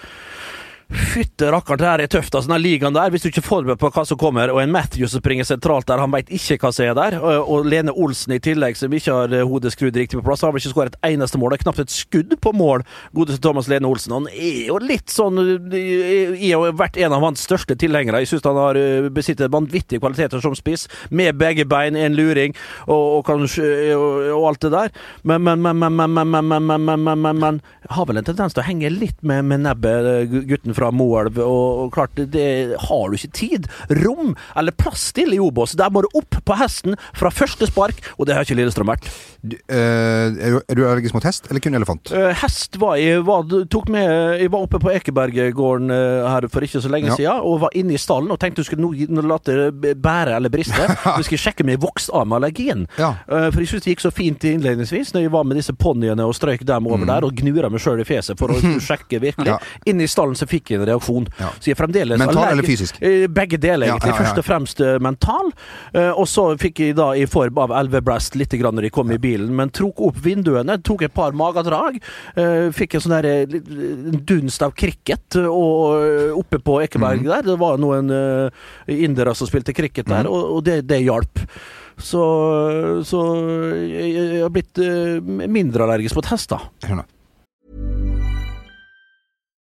Fytte 0.90 1.52
rakkeren, 1.54 1.78
det 1.78 1.86
her 1.86 2.00
er 2.02 2.08
tøft. 2.10 2.34
altså 2.34 2.50
Den 2.50 2.62
ligaen 2.64 2.94
der, 2.94 3.10
Hvis 3.10 3.22
du 3.22 3.28
ikke 3.28 3.38
er 3.38 3.46
forberedt 3.46 3.78
på 3.78 3.90
hva 3.94 4.02
som 4.06 4.18
kommer, 4.18 4.50
og 4.50 4.58
en 4.62 4.72
Matthew 4.74 5.06
som 5.06 5.20
springer 5.22 5.46
sentralt 5.46 5.86
der, 5.86 6.00
han 6.02 6.10
veit 6.10 6.26
ikke 6.34 6.58
hva 6.64 6.72
som 6.74 6.84
er 6.88 6.96
der, 6.98 7.16
og, 7.22 7.66
Lene 7.70 7.92
Olsen 7.94 8.34
i 8.34 8.40
tillegg, 8.42 8.74
som 8.76 8.90
ikke 8.90 9.14
har 9.14 9.34
eh, 9.36 9.44
hodet 9.46 9.70
skrudd 9.70 9.94
riktig 9.94 10.18
på 10.18 10.24
plass, 10.26 10.42
har 10.42 10.50
vel 10.50 10.58
ikke 10.58 10.72
skåret 10.72 10.96
et 10.98 11.12
eneste 11.12 11.38
mål. 11.38 11.54
Det 11.54 11.60
er 11.60 11.64
knapt 11.68 11.82
et 11.84 11.94
skudd 11.94 12.34
på 12.42 12.52
mål, 12.58 12.82
godeste 13.14 13.38
Thomas 13.44 13.68
Lene 13.70 13.86
Olsen. 13.86 14.16
Han 14.18 14.26
er 14.32 14.66
jo 14.72 14.80
litt 14.82 15.14
sånn 15.14 15.38
eh, 15.70 16.34
Jeg 16.40 16.58
har 16.58 16.74
vært 16.80 16.98
en 16.98 17.14
av 17.14 17.22
hans 17.22 17.46
største 17.46 17.78
tilhengere. 17.78 18.24
Jeg 18.24 18.32
syns 18.32 18.48
han 18.50 18.58
har 18.58 18.80
besittet 19.14 19.54
vanvittige 19.54 20.02
kvaliteter 20.02 20.42
som 20.42 20.58
spiss, 20.58 20.88
med 21.14 21.38
begge 21.38 21.68
bein, 21.70 21.94
en 21.94 22.18
luring 22.18 22.56
og, 22.88 23.20
og, 23.20 23.22
kanskje, 23.30 23.70
og, 23.94 24.26
og 24.34 24.48
alt 24.50 24.66
det 24.66 24.72
der. 24.74 24.92
Men, 25.22 25.46
men, 25.46 25.62
men, 25.62 25.78
men, 25.78 25.94
men, 26.02 26.18
men, 26.18 26.44
men, 26.50 26.66
men, 26.66 27.06
men, 27.06 27.22
men, 27.22 27.40
men, 27.46 27.62
har 27.94 28.10
vel 28.10 28.18
en 28.18 28.26
tendens 28.26 28.54
til 28.58 28.64
å 28.64 28.66
henge 28.66 28.90
litt 28.90 29.22
med, 29.22 29.46
med 29.46 29.62
nebbet, 29.68 30.10
eh, 30.16 30.26
gu- 30.30 30.44
gutten 30.50 30.74
fra 30.74 30.79
Moelv. 30.88 31.36
Og, 31.44 31.82
og 31.84 31.92
klart, 31.92 32.16
det, 32.32 32.46
har 32.80 33.10
du 33.12 33.18
ikke 33.20 33.32
tid, 33.36 33.68
rom 34.00 34.32
eller 34.56 34.72
plass 34.72 35.10
til 35.12 35.34
i 35.36 35.38
Obos. 35.44 35.76
Der 35.76 35.92
må 35.92 36.00
du 36.06 36.08
opp 36.16 36.40
på 36.48 36.56
hesten 36.56 36.96
fra 37.12 37.28
første 37.28 37.68
spark, 37.68 38.00
og 38.16 38.24
det 38.24 38.38
har 38.38 38.48
ikke 38.48 38.56
Lillestrøm 38.56 38.88
vært. 38.94 39.10
Du, 39.44 39.58
øh, 39.68 40.40
er, 40.40 40.56
du, 40.72 40.80
er 40.80 40.88
allergisk 40.94 41.18
mot 41.18 41.24
hest, 41.28 41.50
eller 41.50 41.60
kun 41.60 41.76
elefant? 41.76 42.10
Eh, 42.16 42.32
hest 42.40 42.80
var 42.80 42.96
jeg 42.96 43.20
var, 43.28 43.44
tok 43.72 43.88
med 43.92 44.40
Jeg 44.40 44.50
var 44.52 44.64
oppe 44.64 44.80
på 44.80 44.90
Ekeberggården 44.92 45.90
eh, 45.92 46.26
her 46.30 46.48
for 46.52 46.64
ikke 46.64 46.80
så 46.80 46.88
lenge 46.92 47.10
Ja. 47.12 47.16
siden, 47.16 47.40
og 47.44 47.60
var 47.66 47.76
inne 47.76 47.94
i 47.96 48.00
stallen 48.00 48.30
og 48.32 48.38
tenkte 48.40 48.62
du 48.62 48.68
skulle 48.68 48.84
nå- 48.84 49.08
nå 49.10 49.24
la 49.26 49.38
det 49.44 49.96
bære 50.00 50.36
eller 50.36 50.48
briste. 50.52 50.80
Du 51.20 51.24
skulle 51.26 51.40
sjekke 51.42 51.64
om 51.64 51.70
jeg 51.72 51.80
vokste 51.82 52.12
av 52.14 52.26
med 52.28 52.36
allergien. 52.40 52.86
Ja. 53.00 53.14
Eh, 53.28 53.48
For 53.50 53.60
jeg 53.64 53.68
syns 53.72 53.84
det 53.84 53.94
gikk 53.94 54.04
så 54.04 54.12
fint 54.14 54.44
innledningsvis 54.46 55.12
når 55.14 55.24
jeg 55.26 55.32
var 55.34 55.44
med 55.48 55.56
disse 55.58 55.72
ponniene 55.74 56.24
og 56.28 56.34
strøyk 56.36 56.62
dem 56.68 56.86
over 56.86 57.04
der 57.08 57.24
og 57.26 57.34
gnura 57.36 57.70
meg 57.72 57.80
sjøl 57.82 58.00
i 58.00 58.06
fjeset 58.08 58.38
for 58.38 58.52
å 58.54 58.60
sjekke 58.88 59.20
virkelig. 59.22 59.50
Ja. 59.54 59.58
Inne 59.90 60.04
i 60.06 60.10
stallen 60.10 60.36
så 60.38 60.46
fikk 60.48 60.69
jeg 60.70 60.80
en 60.80 60.86
reaksjon. 60.88 61.26
Ja. 61.40 61.50
Så 61.60 61.70
jeg 61.70 61.76
fremdeles 61.76 62.18
Mental 62.18 62.36
allergisk- 62.36 62.52
eller 62.52 62.62
fysisk? 62.68 63.02
Eh, 63.02 63.26
Begge 63.28 63.58
deler, 63.60 63.86
egentlig. 63.88 64.10
ja, 64.10 64.16
ja. 64.16 64.20
Først 64.24 64.38
og 64.38 64.44
fremst 64.44 64.80
eh, 64.80 64.98
mental. 64.98 65.52
Eh, 65.94 66.10
Og 66.20 66.26
så 66.26 66.56
fikk 66.58 66.78
jeg 66.84 66.96
da 66.96 67.10
i 67.14 67.24
form 67.26 67.58
av 67.58 67.70
elveblast 67.70 68.34
litt 68.36 68.50
grann 68.60 68.74
når 68.74 68.88
jeg 68.88 68.92
kom 68.92 69.10
i 69.12 69.18
bilen, 69.18 69.50
men 69.56 69.70
tok 69.70 70.00
opp 70.00 70.16
vinduene, 70.22 70.78
tok 70.82 71.02
et 71.02 71.14
par 71.14 71.32
magedrag. 71.32 72.00
Fikk 72.74 72.94
en 72.94 73.00
sånn 73.00 73.22
der 73.22 73.46
litt- 73.46 73.68
en 73.68 74.22
dunst 74.26 74.62
av 74.62 74.72
cricket 74.74 75.36
og 75.36 76.36
oppe 76.38 76.58
på 76.58 76.80
Ekeberg 76.82 77.20
Mhm. 77.20 77.26
der. 77.28 77.42
Det 77.42 77.58
var 77.58 77.76
noen 77.78 78.50
indere 78.88 79.34
som 79.34 79.46
spilte 79.46 79.74
cricket 79.74 80.06
der, 80.06 80.24
Mhm. 80.24 80.30
og, 80.30 80.64
det, 80.64 80.86
det 80.86 81.02
hjalp. 81.04 81.38
Så, 82.00 83.04
så 83.04 83.20
jeg, 83.76 84.40
har 84.42 84.48
blitt 84.48 84.74
mindre 85.50 85.84
allergisk 85.84 86.16
mot 86.16 86.24
hester. 86.26 86.60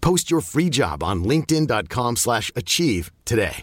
Post 0.00 0.30
your 0.30 0.40
free 0.40 0.68
job 0.70 1.02
on 1.02 1.22
linkedin.com/achieve 1.24 2.16
slash 2.16 2.50
achieve 2.56 3.10
today. 3.24 3.62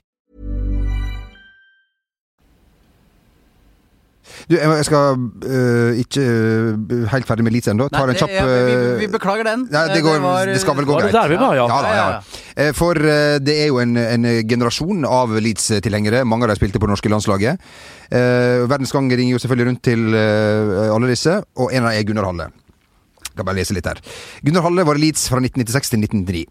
Du, 4.50 4.56
jeg 4.58 4.86
skal 4.86 5.16
uh, 5.16 5.96
ikke 6.02 6.22
uh, 6.26 7.04
helt 7.12 7.28
ferdig 7.30 7.46
med 7.46 7.54
Leeds 7.54 7.70
ennå. 7.72 7.86
Tar 7.94 8.04
en 8.04 8.10
det- 8.12 8.18
kjapp 8.20 8.32
ja, 8.34 8.44
vi, 8.46 8.74
øh, 8.74 9.00
vi 9.00 9.08
beklager 9.14 9.46
den. 9.48 9.68
Nei, 9.72 9.84
det, 9.94 10.02
går, 10.04 10.14
det, 10.18 10.22
var- 10.26 10.46
det 10.50 10.58
skal 10.62 10.76
vel 10.80 10.86
gå 10.90 10.94
Var 10.98 11.02
det 11.06 11.12
greit. 11.12 11.22
der 11.24 11.30
vi 11.30 11.38
var, 11.44 11.56
ja? 11.56 11.68
Ja, 11.70 11.78
da, 11.82 11.88
Ja, 11.88 11.96
ja. 11.96 12.10
ja, 12.10 12.42
Eh, 12.58 12.72
For 12.74 12.96
eh, 12.96 13.38
det 13.44 13.56
er 13.64 13.68
jo 13.68 13.80
en, 13.84 13.98
en 13.98 14.24
generasjon 14.48 15.06
av 15.06 15.30
Leeds-tilhengere. 15.30 16.24
Mange 16.26 16.44
av 16.46 16.50
dem 16.54 16.56
spilte 16.60 16.80
på 16.80 16.88
det 16.88 16.94
norske 16.96 17.10
landslaget. 17.12 17.60
Eh, 18.12 18.66
Verdensgang 18.72 19.10
ringer 19.12 19.34
jo 19.36 19.40
selvfølgelig 19.44 19.68
rundt 19.70 19.84
til 19.84 20.14
eh, 20.16 20.92
alle 20.96 21.08
disse, 21.12 21.42
og 21.60 21.74
en 21.74 21.84
av 21.84 21.92
dem 21.92 22.00
er 22.00 22.08
Gunnar 22.08 22.26
Halle. 22.32 22.48
Kan 23.36 23.48
bare 23.48 23.60
lese 23.60 23.76
litt 23.76 23.88
her. 23.90 24.00
Gunnar 24.46 24.66
Halle 24.66 24.86
var 24.88 25.00
Leeds 25.00 25.28
fra 25.32 25.42
1996 25.44 25.92
til 25.94 26.06
1999. 26.08 26.46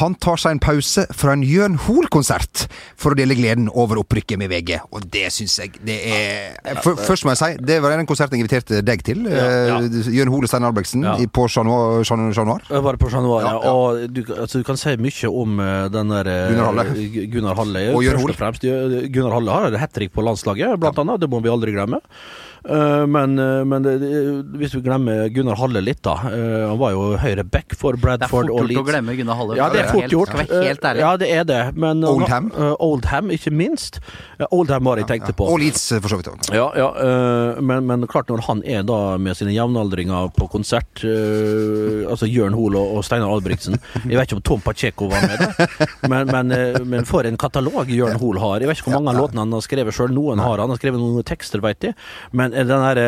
Han 0.00 0.16
tar 0.18 0.34
seg 0.42 0.56
en 0.56 0.58
pause 0.58 1.04
fra 1.14 1.32
en 1.36 1.44
Jørn 1.46 1.76
Hoel-konsert 1.84 2.64
for 2.98 3.14
å 3.14 3.16
dele 3.18 3.36
gleden 3.38 3.68
over 3.70 4.00
opprykket 4.02 4.40
med 4.40 4.50
VG. 4.50 4.80
Og 4.90 5.04
det 5.14 5.28
syns 5.30 5.54
jeg 5.62 5.76
det 5.86 5.98
er 6.10 6.80
for, 6.82 6.98
Først 6.98 7.22
må 7.24 7.30
jeg 7.36 7.38
si, 7.38 7.50
det 7.68 7.76
var 7.84 7.94
den 7.94 8.08
konserten 8.08 8.34
jeg 8.34 8.42
inviterte 8.42 8.80
deg 8.82 9.04
til. 9.06 9.22
Ja, 9.30 9.44
ja. 9.70 9.76
eh, 9.86 10.08
Jørn 10.16 10.32
Hoel 10.34 10.48
og 10.48 10.50
Stein 10.50 10.66
Albrektsen 10.66 11.06
Ja. 11.06 11.14
på 11.30 11.46
Chat 11.48 11.64
Noir. 11.68 12.02
Chat- 12.02 12.34
Chat 12.34 12.48
Noir. 12.50 12.66
Det 12.66 12.98
på 12.98 13.10
Chat 13.12 13.22
Noir, 13.22 13.46
ja. 13.46 13.54
Og 13.70 14.10
du, 14.10 14.24
altså, 14.34 14.58
du 14.58 14.66
kan 14.66 14.76
si 14.80 14.96
mye 14.98 15.30
om 15.30 15.60
eh, 15.62 15.86
den 15.94 16.10
der 16.16 16.32
eh, 16.34 16.48
Gunnar 16.50 16.72
Halle. 16.72 17.06
Gunnar 17.36 17.56
Halle. 17.62 17.86
Og 17.94 18.02
Jørn 18.04 18.20
Hoel. 18.24 18.34
fremst. 18.42 18.66
Gunnar 18.66 19.38
Halle 19.38 19.54
har 19.60 19.78
hat 19.86 19.94
trick 19.94 20.10
på 20.12 20.26
landslaget, 20.26 20.74
blant 20.82 20.98
annet. 20.98 21.22
Det 21.22 21.30
må 21.30 21.38
vi 21.46 21.52
aldri 21.54 21.76
glemme. 21.76 22.02
Men 22.66 23.36
men 23.70 23.84
det, 23.84 23.92
det, 24.02 24.08
hvis 24.58 24.72
vi 24.74 24.80
glemmer 24.82 25.28
Gunnar 25.30 25.54
Halle 25.60 25.78
litt, 25.84 26.00
da. 26.02 26.16
han 26.26 26.74
var 26.80 26.90
jo 26.96 27.12
høyre 27.22 27.44
back 27.46 27.76
for 27.78 27.94
Det 27.94 28.00
er 28.00 28.02
Bradford 28.02 28.48
fort 28.48 28.50
og 28.50 28.56
gjort 28.56 28.64
å 28.64 28.72
Leeds. 28.72 28.88
glemme 28.90 29.14
Gunnar 29.20 29.38
Halle. 29.38 29.58
Ja, 29.60 29.68
det 29.76 29.84
er 29.84 29.92
fort 29.92 30.12
gjort. 30.12 30.34
Eh. 30.46 30.98
Ja, 31.00 31.12
det 31.20 31.28
er 31.32 31.44
det. 31.46 31.62
Men 31.76 32.04
Oldham. 32.06 32.50
Uh, 32.54 32.72
Oldham, 32.82 33.30
ikke 33.34 33.52
minst. 33.54 34.00
Oldham 34.50 34.88
var 34.88 35.00
jeg 35.00 35.08
tenkte 35.10 35.34
på. 35.36 35.48
Og 35.52 35.60
Leeds, 35.60 35.84
eh, 35.92 36.00
for 36.02 36.12
så 36.12 36.18
vidt. 36.20 36.30
også. 36.32 36.54
Ja, 36.54 36.66
ja 36.76 36.88
øh, 37.06 37.62
men, 37.62 37.86
men 37.88 38.06
klart 38.10 38.30
når 38.32 38.44
han 38.48 38.62
er 38.64 38.84
da 38.86 39.16
med 39.20 39.36
sine 39.38 39.54
jevnaldringer 39.54 40.30
på 40.36 40.48
konsert, 40.52 41.04
øh, 41.04 42.04
altså 42.10 42.28
Jørn 42.28 42.56
Hoel 42.56 42.76
og, 42.80 43.04
Steinar 43.06 43.32
Albrigtsen 43.32 43.78
Jeg 44.10 44.18
vet 44.18 44.26
ikke 44.26 44.38
om 44.38 44.44
Tom 44.46 44.62
Pacheco 44.64 45.08
var 45.10 45.22
med 45.22 45.38
der, 45.40 45.86
men, 46.10 46.30
men, 46.32 46.54
men 46.88 47.08
for 47.08 47.26
en 47.28 47.38
katalog 47.40 47.90
Jørn 47.90 48.18
Hoel 48.20 48.40
har. 48.42 48.60
Jeg 48.60 48.70
vet 48.70 48.80
ikke 48.80 48.90
hvor 48.90 49.00
mange 49.00 49.14
av 49.14 49.20
låtene 49.22 49.44
han 49.44 49.54
har 49.56 49.64
skrevet 49.64 49.96
sjøl. 49.96 50.14
Noen 50.16 50.42
har 50.42 50.56
han, 50.56 50.66
han 50.66 50.74
har 50.74 50.80
skrevet 50.80 51.02
noen 51.02 51.26
tekster, 51.26 51.62
veit 51.64 51.84
jeg. 51.86 51.96
Men 52.36 52.54
den, 52.54 52.72
her, 52.82 53.00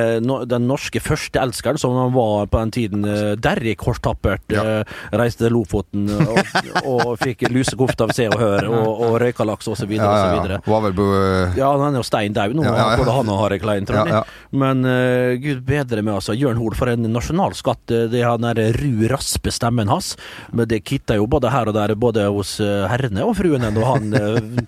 den 0.48 0.68
norske 0.68 1.02
førsteelskeren 1.02 1.81
som 1.81 1.96
han 1.98 2.14
var 2.16 2.48
på 2.50 2.62
den 2.62 2.74
tiden, 2.74 3.07
Derrik 3.42 3.83
Horst 3.87 4.04
Tappert, 4.07 4.44
øh, 4.52 4.83
reiste 5.12 5.44
til 5.44 5.54
Lofoten 5.54 6.09
og, 6.24 6.38
og 6.85 7.14
fikk 7.21 7.47
lusekoft 7.53 8.01
av 8.05 8.12
Se 8.16 8.27
og 8.31 8.38
Hør 8.40 8.66
og, 8.68 9.03
og 9.09 9.16
røykalaks 9.23 9.68
osv. 9.73 9.92
Ja, 9.97 10.09
ja, 10.35 10.42
ja. 10.55 10.59
Var 10.66 10.83
vel 10.87 10.94
på 10.99 11.07
eh, 11.18 11.57
Ja, 11.59 11.71
han 11.79 11.94
er 11.94 12.01
jo 12.01 12.07
stein 12.07 12.35
daud 12.37 12.57
nå, 12.59 12.64
Ja, 12.66 12.75
ja, 12.77 12.87
ja. 12.92 12.99
både 13.03 13.14
han 13.18 13.33
og 13.35 13.40
Harry 13.42 13.59
Klein, 13.62 13.87
tror 13.88 14.09
jeg. 14.09 14.23
Men 14.64 14.85
uh, 14.87 15.35
gud 15.42 15.62
bedre 15.68 16.03
med 16.03 16.14
altså 16.18 16.37
Jørn 16.38 16.59
Hoel, 16.61 16.77
for 16.79 16.90
en 16.92 17.09
nasjonalskatt. 17.14 17.85
eh, 17.94 18.07
Det 18.12 18.23
er 18.23 18.31
han 18.31 18.47
der 18.49 18.73
ru, 18.79 19.07
raspe 19.12 19.53
stemmen 19.55 19.88
hans. 19.92 20.14
Men 20.53 20.68
det 20.71 20.83
kitter 20.88 21.21
jo 21.21 21.27
både 21.31 21.51
her 21.53 21.68
og 21.71 21.77
der, 21.77 21.94
både 21.99 22.29
hos 22.33 22.57
herrene 22.61 23.25
og 23.27 23.37
fruene, 23.38 23.71
når 23.75 23.88
han 23.92 24.66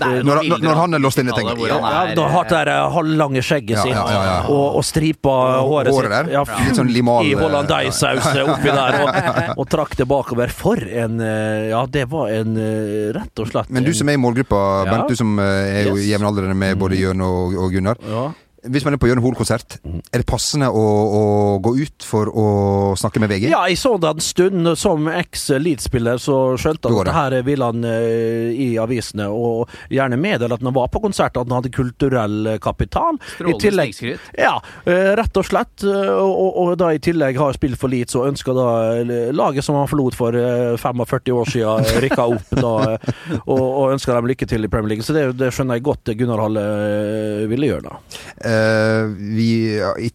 eh, 0.00 0.22
Når- 0.22 0.42
når- 0.48 0.62
når 0.62 0.74
han 0.80 0.94
er 0.94 0.98
låst 0.98 1.18
inne, 1.18 1.32
90-tallet 1.32 1.58
tenker 1.58 1.68
jeg. 1.68 1.82
ja, 1.82 2.14
da 2.14 2.28
har 2.28 2.44
det 2.44 2.50
der 2.56 2.68
eh, 2.72 2.90
halvlange 2.96 3.42
skjegget 3.42 3.78
sitt 3.82 3.92
ja, 3.92 4.04
ja, 4.10 4.22
ja. 4.24 4.36
Og, 4.48 4.76
og 4.80 4.84
stripa 4.84 5.34
håret, 5.62 5.92
håret 5.92 6.12
sitt. 6.26 6.32
Ja, 6.32 6.44
Litt 6.66 6.76
sånn 6.80 6.92
limal, 6.92 7.24
I 7.26 7.32
eh, 7.34 7.38
hollandaisaus 7.42 8.26
oppi 8.46 8.70
der, 8.72 8.98
og, 9.02 9.58
og 9.60 9.68
trakk 9.68 9.96
det 9.96 10.06
bakover. 10.08 10.48
For 10.50 10.76
en 10.76 11.20
eh, 11.20 11.68
Ja, 11.72 11.84
det 11.86 12.06
var 12.10 12.28
en 12.30 12.56
eh, 12.56 13.12
rett 13.16 13.38
og 13.44 13.48
slett 13.52 13.70
Men 13.70 13.84
du 13.84 13.92
som 13.94 14.08
er 14.08 14.14
i 14.14 14.22
målgruppa, 14.22 14.62
Ja. 14.86 14.90
Bernt, 14.92 15.08
du 15.08 15.16
som 15.16 15.38
eh, 15.38 15.44
er 15.82 15.88
jo 15.90 15.96
Yes. 15.96 16.08
jevnaldrende 16.14 16.54
med 16.56 16.78
både 16.78 16.96
Jørn 16.96 17.20
og, 17.20 17.54
og 17.58 17.70
Gunnar. 17.72 17.96
Hvis 18.62 18.84
man 18.86 18.94
er 18.94 19.00
på 19.02 19.08
Jørn 19.10 19.18
Hoel-konsert, 19.24 19.80
er 19.82 20.22
det 20.22 20.26
passende 20.28 20.68
å, 20.70 20.82
å 20.82 21.22
gå 21.64 21.72
ut 21.82 22.04
for 22.06 22.28
å 22.30 22.44
snakke 22.98 23.18
med 23.22 23.32
VG? 23.32 23.48
Ja, 23.50 23.64
jeg 23.66 23.80
så 23.80 23.96
det 23.98 24.12
en 24.12 24.22
stund. 24.22 24.68
Som 24.78 25.08
eks-Leeds-spiller 25.10 26.20
så 26.22 26.36
skjønte 26.60 26.86
han 26.92 27.00
at 27.00 27.08
det 27.08 27.14
her 27.16 27.36
ville 27.46 27.66
han 27.72 27.82
eh, 27.88 28.52
i 28.54 28.68
avisene, 28.78 29.26
og 29.34 29.72
gjerne 29.90 30.18
meddele 30.20 30.54
at 30.54 30.62
han 30.62 30.76
var 30.76 30.92
på 30.94 31.02
konsert, 31.02 31.34
at 31.34 31.42
han 31.48 31.56
hadde 31.56 31.72
kulturell 31.74 32.52
kapital. 32.62 33.18
I 33.18 33.32
Strålende 33.34 33.62
tillegg- 33.64 33.96
snikskryt. 33.96 34.30
Ja, 34.38 34.54
eh, 34.86 35.10
rett 35.18 35.42
og 35.42 35.48
slett. 35.48 35.82
Og, 35.82 36.60
og, 36.62 36.72
da 36.78 36.92
i 36.94 37.02
tillegg 37.02 37.40
har 37.42 37.58
spilt 37.58 37.80
for 37.80 37.90
Leeds 37.90 38.14
og 38.18 38.28
ønsker 38.30 38.54
da 38.56 38.68
eh, 39.02 39.32
laget 39.34 39.66
som 39.66 39.80
han 39.80 39.90
forlot 39.90 40.16
for 40.18 40.38
eh, 40.38 40.76
45 40.78 41.34
år 41.34 41.52
siden, 41.56 41.90
rykka 42.06 42.28
opp 42.36 42.54
da, 42.54 42.74
og, 43.42 43.66
og 43.66 43.96
ønsker 43.96 44.14
dem 44.14 44.30
lykke 44.30 44.48
til 44.54 44.70
i 44.70 44.70
Premier 44.70 44.94
League. 44.94 45.06
Så 45.06 45.18
det, 45.18 45.26
det 45.42 45.50
skjønner 45.50 45.80
jeg 45.80 45.86
godt 45.90 46.14
Gunnar 46.22 46.46
Halle 46.46 46.66
ville 47.50 47.72
gjøre, 47.74 47.90
da. 47.90 47.98
Eh, 48.52 49.12
vi, 49.36 49.48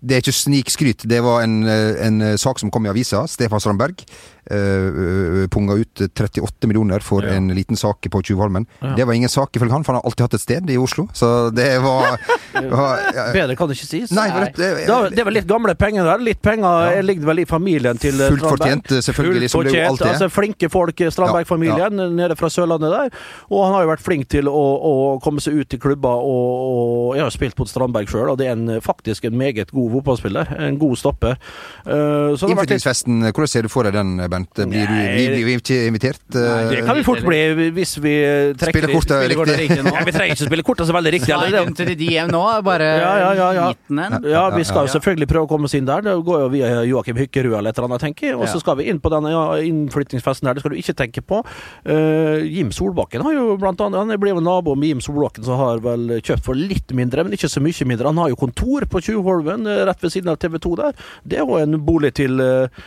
det 0.01 0.17
er 0.17 0.23
ikke 0.23 0.35
snikskryt. 0.35 1.05
Det 1.09 1.21
var 1.23 1.43
en, 1.45 1.61
eh, 1.67 1.93
en 2.07 2.21
eh, 2.21 2.37
sak 2.37 2.59
som 2.61 2.71
kom 2.71 2.85
i 2.85 2.91
avisa. 2.91 3.25
Stefan 3.27 3.63
Strandberg 3.63 4.05
uh, 4.51 5.47
punga 5.53 5.73
ut 5.77 6.01
38 6.07 6.67
millioner 6.67 6.99
for 6.99 7.23
Ja. 7.23 7.35
en 7.37 7.47
liten 7.55 7.75
sak 7.77 8.07
på 8.11 8.21
Tjuvholmen. 8.23 8.65
Ja. 8.81 8.93
Det 8.95 9.05
var 9.07 9.13
ingen 9.13 9.29
sak 9.29 9.55
ifølge 9.55 9.71
han, 9.71 9.83
for 9.83 9.93
han 9.93 10.01
har 10.01 10.07
alltid 10.09 10.23
hatt 10.27 10.33
et 10.33 10.41
sted 10.41 10.69
i 10.69 10.77
Oslo. 10.77 11.07
Så 11.13 11.49
det 11.55 11.79
var, 11.83 12.17
var 12.53 13.01
ja, 13.15 13.27
Bedre 13.33 13.55
kan 13.55 13.67
det 13.69 13.77
ikke 13.77 13.89
sies. 13.89 14.11
Nei, 14.15 14.27
Nei. 14.29 14.51
det, 14.55 14.69
det, 15.15 15.23
var 15.25 15.33
litt 15.35 15.47
gamle 15.49 15.75
penger 15.75 16.05
der. 16.07 16.23
Litt 16.23 16.41
penger 16.41 16.95
Ja. 16.97 17.01
ligger 17.01 17.25
vel 17.31 17.39
i 17.39 17.45
familien 17.45 17.97
til 17.97 18.15
eh, 18.21 18.29
Fullt 18.31 18.41
Strandberg. 18.43 18.57
fortjent, 18.57 19.03
selvfølgelig, 19.07 19.49
som 19.51 19.63
det 19.63 19.73
jo 19.73 19.75
Fullt 19.77 19.89
fortjent, 19.89 20.07
er. 20.07 20.13
Altså, 20.13 20.29
flinke 20.33 20.69
folk, 20.73 21.01
eh, 21.01 21.11
Strandberg-familien, 21.13 22.01
nede 22.15 22.35
fra 22.39 22.49
Sørlandet 22.49 22.91
der. 22.91 23.11
Og 23.51 23.65
han 23.65 23.73
har 23.77 23.85
jo 23.85 23.91
vært 23.91 24.05
flink 24.05 24.27
til 24.29 24.47
å, 24.51 24.63
å 24.91 24.93
komme 25.23 25.43
seg 25.43 25.59
ut 25.61 25.73
i 25.73 25.79
klubber, 25.81 26.23
og, 26.23 26.55
og 26.77 27.15
jeg 27.17 27.23
har 27.27 27.33
spilt 27.35 27.59
mot 27.59 27.69
Strandberg 27.69 28.09
sjøl, 28.11 28.29
og 28.33 28.37
det 28.39 28.47
er 28.49 28.55
en, 28.57 28.81
faktisk 28.83 29.25
en 29.29 29.37
meget 29.37 29.71
god 29.75 29.91
fotballspiller. 29.97 30.55
En 30.67 30.79
god 30.81 30.97
stopper. 30.99 31.37
Eh, 31.85 32.33
litt 32.33 32.43
Innflyttingsfesten, 32.47 33.21
hvordan 33.31 33.51
ser 33.51 33.67
du 33.67 33.71
for 33.71 33.87
deg 33.87 33.95
den, 33.97 34.17
Bent? 34.37 34.63
Blir 34.69 34.87
du 34.87 34.95
vi, 34.95 35.27
blir, 35.33 35.61
ikke 35.61 35.79
invitert? 35.89 36.23
Nei, 36.37 36.61
det 36.71 36.83
kan 36.87 36.97
vi 36.97 37.05
fort 37.07 37.23
bli 37.25 37.41
hvis 37.75 37.97
vi 37.99 38.13
trekker 38.57 38.77
Spiller 38.77 38.93
kortet 38.93 39.15
Spiller 39.17 39.35
riktig. 39.41 39.57
riktig 39.63 39.85
nå. 39.85 39.93
Ja, 39.97 40.05
vi 40.07 40.15
trenger 40.15 40.37
ikke 40.37 40.49
spille 40.51 40.67
kortet 40.67 40.89
så 40.89 40.95
veldig 40.97 41.13
riktig. 41.17 41.33
eller? 41.35 41.95
DM 41.97 42.31
nå, 42.31 42.43
bare 42.65 42.87
Ja, 43.01 43.13
ja, 43.21 43.31
ja, 43.37 43.49
ja. 43.57 43.67
en. 43.89 44.17
Ja, 44.27 44.43
vi 44.53 44.63
skal 44.67 44.87
jo 44.87 44.93
selvfølgelig 44.95 45.29
prøve 45.31 45.47
å 45.47 45.51
komme 45.51 45.69
oss 45.69 45.75
inn 45.77 45.87
der. 45.87 46.05
Det 46.05 46.15
går 46.27 46.43
jo 46.45 46.49
via 46.53 46.71
Joakim 46.87 47.19
Hykkerud 47.19 47.57
eller 47.57 47.71
et 47.71 47.79
eller 47.79 47.89
annet, 47.89 48.05
tenker 48.05 48.31
jeg. 48.31 48.37
Og 48.37 48.47
så 48.51 48.61
skal 48.61 48.79
vi 48.79 48.87
inn 48.91 49.01
på 49.03 49.11
denne 49.13 49.33
ja, 49.33 49.43
innflyttingsfesten 49.67 50.49
her. 50.49 50.57
Det 50.57 50.63
skal 50.63 50.75
du 50.75 50.79
ikke 50.81 50.97
tenke 51.03 51.23
på. 51.25 51.41
Uh, 51.87 52.43
Jim 52.45 52.71
Solbakken 52.75 53.25
har 53.25 53.35
jo 53.35 53.57
blant 53.59 53.81
annet 53.83 53.99
Han 53.99 54.21
blir 54.21 54.35
jo 54.35 54.43
nabo 54.43 54.75
med 54.77 54.93
Jim 54.93 55.03
Solbakken, 55.03 55.45
som 55.47 55.59
har 55.61 55.81
vel 55.83 56.17
kjøpt 56.21 56.45
for 56.45 56.57
litt 56.57 56.93
mindre, 56.95 57.25
men 57.25 57.37
ikke 57.37 57.51
så 57.51 57.63
mye 57.63 57.89
mindre. 57.89 58.11
Han 58.11 58.21
har 58.21 58.33
jo 58.33 58.39
kontor 58.39 58.87
på 58.89 59.01
Tjuvholmen, 59.03 59.67
eh, 59.67 59.83
rett 59.87 60.03
ved 60.03 60.13
siden 60.13 60.31
av 60.33 60.39
TV 60.41 60.59
2 60.63 60.75
der. 60.81 60.97
Det 61.23 61.39
er 61.39 61.45
jo 61.45 61.59
en 61.61 61.79
bolig 61.87 62.13
til 62.19 62.41
eh, 62.43 62.83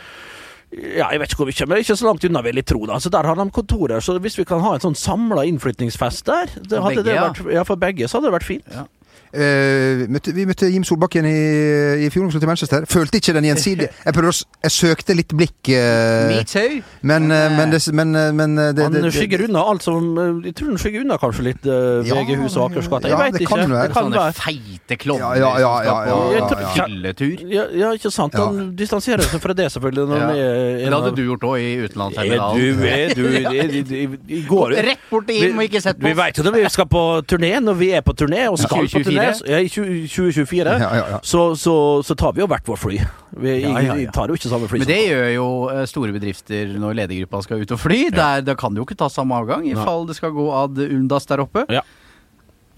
ja, 0.71 1.09
jeg 1.11 1.19
vet 1.19 1.33
ikke 1.33 1.43
hvor 1.43 1.49
mye, 1.51 1.67
men 1.67 1.81
ikke 1.83 1.97
så 1.99 2.07
langt 2.07 2.25
unna, 2.27 2.41
vil 2.45 2.59
jeg 2.61 2.67
tro. 2.71 2.85
da. 2.87 2.99
Så 3.03 3.11
Der 3.11 3.27
har 3.27 3.35
de 3.35 3.45
kontorer. 3.51 3.99
Så 3.99 4.15
hvis 4.23 4.37
vi 4.39 4.45
kan 4.47 4.63
ha 4.63 4.73
en 4.75 4.83
sånn 4.83 4.95
samla 4.95 5.43
innflytningsfest 5.49 6.25
der, 6.29 6.53
det 6.55 6.79
hadde 6.79 7.01
begge, 7.01 7.05
det 7.09 7.15
ja. 7.17 7.27
vært, 7.27 7.53
ja, 7.57 7.63
for 7.67 7.81
begge, 7.81 8.07
så 8.07 8.17
hadde 8.17 8.29
det 8.31 8.37
vært 8.39 8.47
fint. 8.47 8.77
Eh, 9.31 10.03
møtte, 10.11 10.33
vi 10.35 10.43
møtte 10.49 10.67
Jim 10.71 10.83
Solbakken 10.83 11.25
i, 11.27 11.35
i 12.05 12.09
fjor 12.11 12.27
til 12.33 12.47
Manchester. 12.49 12.85
Følte 12.89 13.21
ikke 13.21 13.35
den 13.37 13.47
gjensidige 13.47 13.87
Jeg 14.05 14.15
å 14.27 14.33
Jeg 14.65 14.73
søkte 14.75 15.15
litt 15.15 15.31
blikk, 15.35 15.53
Uh, 15.71 16.27
Me 16.31 16.41
too. 16.47 16.81
men, 17.05 17.27
uh, 17.31 17.51
men, 17.53 17.71
det, 17.71 17.79
men, 17.95 18.11
men 18.35 18.55
det, 18.75 18.83
Han 18.83 19.11
skygger 19.13 19.43
unna 19.45 19.61
alt 19.71 19.83
som 19.85 20.07
Jeg 20.43 20.55
tror 20.57 20.71
han 20.71 20.79
skygger 20.81 21.05
unna 21.05 21.17
kanskje 21.21 21.45
litt 21.45 21.67
uh, 21.69 22.01
VG-huset 22.07 22.57
og 22.59 22.71
Akersgata. 22.71 23.11
Jeg 23.11 23.15
ja, 23.15 23.19
vet 23.21 23.37
ikke. 23.45 23.59
være. 23.61 23.85
Det 23.87 23.95
kan 23.95 24.07
Sånne 24.07 24.23
være. 24.23 24.35
feite 24.39 24.97
klovner 25.01 25.39
Ja, 25.39 25.51
ja, 25.61 25.61
ja, 25.61 25.73
ja, 25.85 25.95
ja, 26.09 26.41
ja. 26.41 26.73
fylletur. 26.75 27.45
Ja, 27.51 27.65
ja, 27.83 27.91
ikke 27.95 28.11
sant. 28.11 28.35
Han 28.41 28.73
distanserer 28.79 29.23
seg 29.27 29.43
fra 29.43 29.55
det, 29.57 29.69
selvfølgelig. 29.75 30.07
Når 30.11 30.21
Ja. 30.21 30.29
er 30.31 30.77
Det 30.81 30.93
hadde 30.97 31.13
du 31.15 31.23
gjort 31.29 31.47
òg 31.51 31.57
i 31.61 31.71
Er 31.71 31.87
utenlandsterminalen. 31.87 32.57
er 34.81 34.89
Rett 34.91 35.07
bort 35.11 35.29
Jim 35.31 35.57
og 35.57 35.63
ikke 35.69 35.81
sett 35.83 35.99
på 36.01 36.07
Vi 36.09 36.15
veit 36.17 36.31
vet 36.31 36.39
jo 36.39 36.45
når 36.47 36.57
vi 36.57 36.69
skal 36.71 36.87
på 36.87 37.01
turné, 37.27 37.51
når 37.63 37.75
vi 37.79 37.89
er 37.97 38.03
på 38.05 38.13
turné, 38.17 38.47
og 38.49 38.59
skal 38.59 38.87
på 38.87 39.03
turné 39.05 39.20
så- 39.37 39.47
ja, 39.47 39.59
i 39.61 39.69
2024, 39.69 40.75
Ja. 40.81 41.19
Så, 41.23 41.55
så, 41.55 41.75
så 42.03 42.15
tar 42.17 42.33
vi 42.33 42.41
jo 42.41 42.47
hvert 42.51 42.67
vårt 42.67 42.81
fly. 42.81 42.99
Vi 43.41 43.53
ja. 43.61 44.11
tar 44.11 44.27
jo 44.27 44.37
ikke 44.37 44.49
samme 44.51 44.67
fly. 44.67 44.81
Men 44.81 44.89
det 44.89 44.99
gjør 45.07 45.29
jo 45.35 45.47
eh, 45.71 45.85
store 45.89 46.11
bedrifter 46.15 46.73
når 46.81 46.97
ledergruppa 47.01 47.41
skal 47.45 47.61
ut 47.63 47.71
og 47.71 47.79
fly. 47.79 48.01
Der, 48.11 48.41
da 48.41 48.55
kan 48.59 48.73
det 48.73 48.81
jo 48.81 48.87
ikke 48.89 48.99
ta 48.99 49.09
samme 49.13 49.37
avgang 49.37 49.65
i 49.69 49.75
fall 49.77 50.05
det 50.09 50.17
skal 50.17 50.33
gå 50.35 50.47
ad 50.63 50.81
undas 50.89 51.29
der 51.29 51.45
oppe. 51.45 51.65
Ja. 51.71 51.85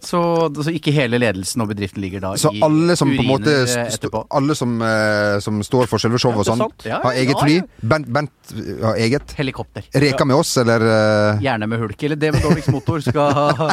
Så, 0.04 0.20
så 0.60 0.72
ikke 0.76 0.92
hele 0.92 1.18
ledelsen 1.22 1.64
og 1.64 1.70
bedriften 1.72 2.02
ligger 2.04 2.20
da 2.24 2.34
så 2.40 2.52
i 2.52 2.60
alle 2.66 2.96
som 3.00 3.08
på 3.14 3.24
en 3.24 3.30
måte 3.30 3.54
st- 3.64 3.80
eh, 3.80 3.94
etterpå. 3.96 4.26
Alle 4.36 4.56
som, 4.60 4.74
uh, 4.84 5.40
som 5.44 5.62
står 5.64 5.88
for 5.88 6.02
selve 6.04 6.20
showet 6.20 6.44
og 6.44 6.50
Ja, 6.50 6.56
sånn. 6.58 6.74
Ja, 6.90 7.00
har 7.06 7.14
eget 7.22 7.40
fly. 7.40 7.56
ja. 7.62 7.88
Bent, 7.94 8.10
Bent 8.12 8.54
har 8.84 9.00
eget. 9.00 9.32
Helikopter. 9.40 9.86
Reka 10.04 10.26
med 10.28 10.36
oss, 10.36 10.52
eller 10.60 10.84
Uh... 10.84 11.40
Gjerne 11.44 11.68
med 11.72 11.80
hulk. 11.80 12.04
Eller 12.04 12.20
det 12.20 12.34
med 12.36 12.44
dårligst 12.44 12.70
motor 12.74 13.00
skal 13.06 13.32
ha 13.32 13.70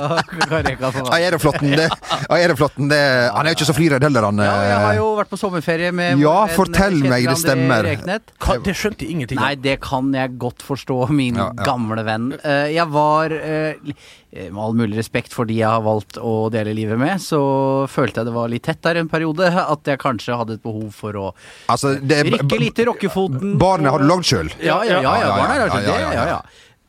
reka 0.62 0.92
sånn. 0.94 1.08
meg. 1.08 1.12
Aeroflotten, 1.18 1.74
det, 1.76 1.88
Aeroflotten, 2.30 2.88
det 2.92 3.00
Han 3.34 3.46
er 3.46 3.52
jo 3.54 3.58
ikke 3.58 3.68
så 3.72 3.76
flyredd 3.76 4.06
heller, 4.06 4.28
han. 4.30 4.38
Ja, 4.44 4.54
jeg 4.70 4.78
har 4.84 4.92
eh. 4.94 5.00
jo 5.00 5.08
vært 5.18 5.32
på 5.34 5.40
sommerferie 5.40 5.90
med 5.96 6.22
Ja, 6.22 6.36
en 6.46 6.54
fortell 6.54 7.00
meg, 7.02 7.26
det 7.26 7.36
stemmer. 7.42 7.90
Kan- 8.40 8.62
Det 8.64 8.76
skjønte 8.78 9.02
jeg 9.06 9.16
ingenting 9.16 9.40
Nei, 9.40 9.54
det 9.58 9.78
kan 9.82 10.12
jeg 10.14 10.36
godt 10.40 10.62
forstå, 10.62 11.00
min 11.10 11.40
Ja, 11.40 11.50
ja. 11.50 11.64
gamle 11.66 12.04
venn. 12.06 12.30
Uh, 12.44 12.68
jeg 12.70 12.86
var 12.94 13.32
eh, 13.34 13.74
Med 14.30 14.60
all 14.62 14.76
mulig 14.78 14.98
respekt 15.00 15.34
for 15.34 15.48
de 15.48 15.56
jeg 15.58 15.66
har 15.68 15.82
valgt 15.82 16.19
å 16.20 16.50
dele 16.52 16.74
livet 16.76 16.98
med, 17.00 17.18
så 17.24 17.40
følte 17.90 18.20
jeg 18.22 18.30
det 18.30 18.37
var 18.37 18.48
litt 18.52 18.62
tett 18.68 18.83
der 18.87 19.00
en 19.02 19.09
periode. 19.11 19.50
At 19.50 19.85
jeg 19.90 19.98
kanskje 20.02 20.37
hadde 20.37 20.59
et 20.59 20.62
behov 20.64 20.90
for 20.94 21.12
å 21.18 21.28
Altså, 21.68 21.96
det 22.00 22.18
er- 22.22 22.30
rykke 22.37 22.59
litt 22.61 22.78
i 22.78 22.85
rockefoten. 22.88 23.56
Barnet 23.59 23.90
har 23.90 23.98
du 24.04 24.09
lagd 24.11 24.24
sjøl? 24.28 24.50
Ja, 24.61 24.83
ja, 24.85 25.00
ja. 25.00 25.02
ja, 25.02 25.14
Ja, 25.14 25.20
ja, 25.20 25.37
barna 25.37 25.54
ja, 25.54 25.66
ja, 25.66 25.66
ja, 25.66 25.80
det, 25.80 26.00
ja. 26.00 26.12
ja, 26.12 26.26
ja. 26.37 26.42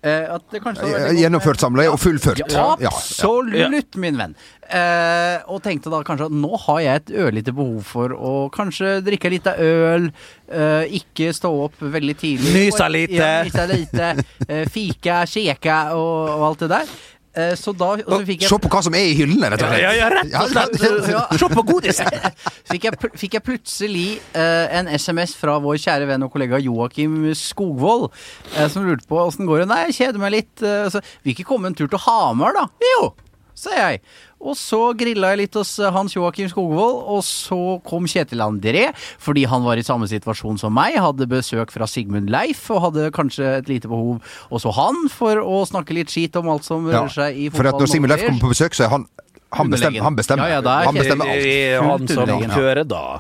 Eh, 0.04 0.38
det 0.50 0.62
Eh, 0.66 1.12
Gjennomført 1.14 1.60
samleie 1.62 1.92
og 1.94 2.00
fullført. 2.02 2.40
Ja, 2.50 2.72
absolutt, 2.90 3.96
min 4.02 4.18
venn. 4.18 4.34
Eh, 4.66 5.44
og 5.52 5.62
tenkte 5.62 5.92
da 5.94 6.00
kanskje 6.08 6.26
at 6.26 6.32
nå 6.34 6.58
har 6.64 6.80
jeg 6.82 7.02
et 7.04 7.12
ørlite 7.22 7.54
behov 7.54 7.84
for 7.86 8.10
å 8.16 8.50
kanskje 8.50 8.96
drikke 9.06 9.30
litt 9.30 9.46
av 9.52 9.60
øl, 9.62 10.08
eh, 10.50 10.90
ikke 10.98 11.30
stå 11.38 11.52
opp 11.68 11.78
veldig 11.78 12.18
tidlig. 12.18 12.54
Nysa 12.56 12.90
lite. 12.90 13.14
Ja, 13.14 13.44
nysa 13.46 13.68
lite. 13.70 14.10
eh, 14.48 14.66
fika, 14.74 15.22
kjeka 15.30 15.92
og, 15.94 16.30
og 16.34 16.48
alt 16.50 16.66
det 16.66 16.70
der. 16.74 16.96
Eh, 17.32 17.54
så 17.56 17.72
da 17.72 17.94
og 17.96 18.10
så 18.12 18.18
fikk 18.28 18.42
jeg 18.44 18.52
Se 18.52 18.58
på 18.60 18.70
hva 18.74 18.82
som 18.84 18.96
er 18.98 19.06
i 19.08 19.14
hyllene, 19.16 19.48
rett 19.54 19.62
og 19.64 19.70
slett. 19.72 19.84
Ja, 19.86 19.92
ja, 19.96 20.10
rett 20.12 20.34
og 20.36 20.50
slett. 20.52 21.12
Ja. 21.14 21.22
Se 21.40 21.48
på 21.54 21.64
godis! 21.70 22.02
fikk 22.72 22.88
jeg, 22.90 23.12
fikk 23.22 23.38
jeg 23.38 23.46
plutselig 23.46 24.08
uh, 24.36 24.68
en 24.80 24.90
SMS 24.92 25.38
fra 25.40 25.56
vår 25.64 25.80
kjære 25.80 26.10
venn 26.10 26.28
og 26.28 26.34
kollega 26.34 26.60
Joakim 26.60 27.22
Skogvold, 27.38 28.10
uh, 28.58 28.66
som 28.74 28.84
lurte 28.88 29.08
på 29.08 29.22
åssen 29.22 29.48
går 29.48 29.64
det. 29.64 29.70
Nei, 29.72 29.80
jeg 29.88 29.98
kjeder 30.02 30.24
meg 30.24 30.36
litt. 30.36 30.54
Uh, 30.60 30.90
så, 30.92 31.04
Vil 31.24 31.38
ikke 31.38 31.48
komme 31.54 31.72
en 31.72 31.78
tur 31.78 31.88
til 31.92 32.04
Hamar, 32.04 32.58
da? 32.58 32.68
Jo, 32.98 33.14
sa 33.56 33.78
jeg. 33.80 34.04
Og 34.42 34.56
så 34.58 34.80
grilla 34.98 35.30
jeg 35.34 35.40
litt 35.44 35.58
hos 35.60 35.76
eh, 35.80 35.92
Hans 35.94 36.16
Joakim 36.16 36.48
Skogvold, 36.50 37.02
og 37.14 37.22
så 37.28 37.58
kom 37.86 38.08
Kjetil 38.10 38.42
André, 38.42 38.88
fordi 39.22 39.44
han 39.50 39.62
var 39.68 39.78
i 39.78 39.86
samme 39.86 40.08
situasjon 40.10 40.58
som 40.62 40.74
meg, 40.74 40.98
hadde 40.98 41.28
besøk 41.30 41.70
fra 41.74 41.86
Sigmund 41.90 42.32
Leif, 42.34 42.64
og 42.74 42.82
hadde 42.88 43.12
kanskje 43.14 43.52
et 43.60 43.70
lite 43.70 43.92
behov 43.92 44.18
også 44.50 44.74
han 44.80 45.04
for 45.14 45.38
å 45.46 45.62
snakke 45.70 45.94
litt 45.94 46.10
skit 46.10 46.36
om 46.42 46.50
alt 46.50 46.66
som 46.66 46.90
Ja, 46.90 47.06
seg 47.08 47.38
i 47.38 47.50
fotballen. 47.52 47.58
For 47.60 47.70
at 47.70 47.84
når 47.86 47.94
Sigmund 47.94 48.16
Leif 48.16 48.26
kommer 48.26 48.46
på 48.48 48.54
besøk, 48.56 48.78
så 48.78 48.88
er 48.88 48.96
han 48.98 49.06
Han 49.52 49.68
bestemmer. 49.70 50.02
Han 50.02 50.16
bestemmer, 50.16 50.48
Ja, 50.48 50.58
ja, 50.58 50.62
da 50.64 50.78
han 50.88 50.96
bestemmer 50.96 51.28
alt. 51.28 51.82
Han 51.84 52.08
som 52.08 52.30
kjører, 52.56 52.86
da. 52.88 53.20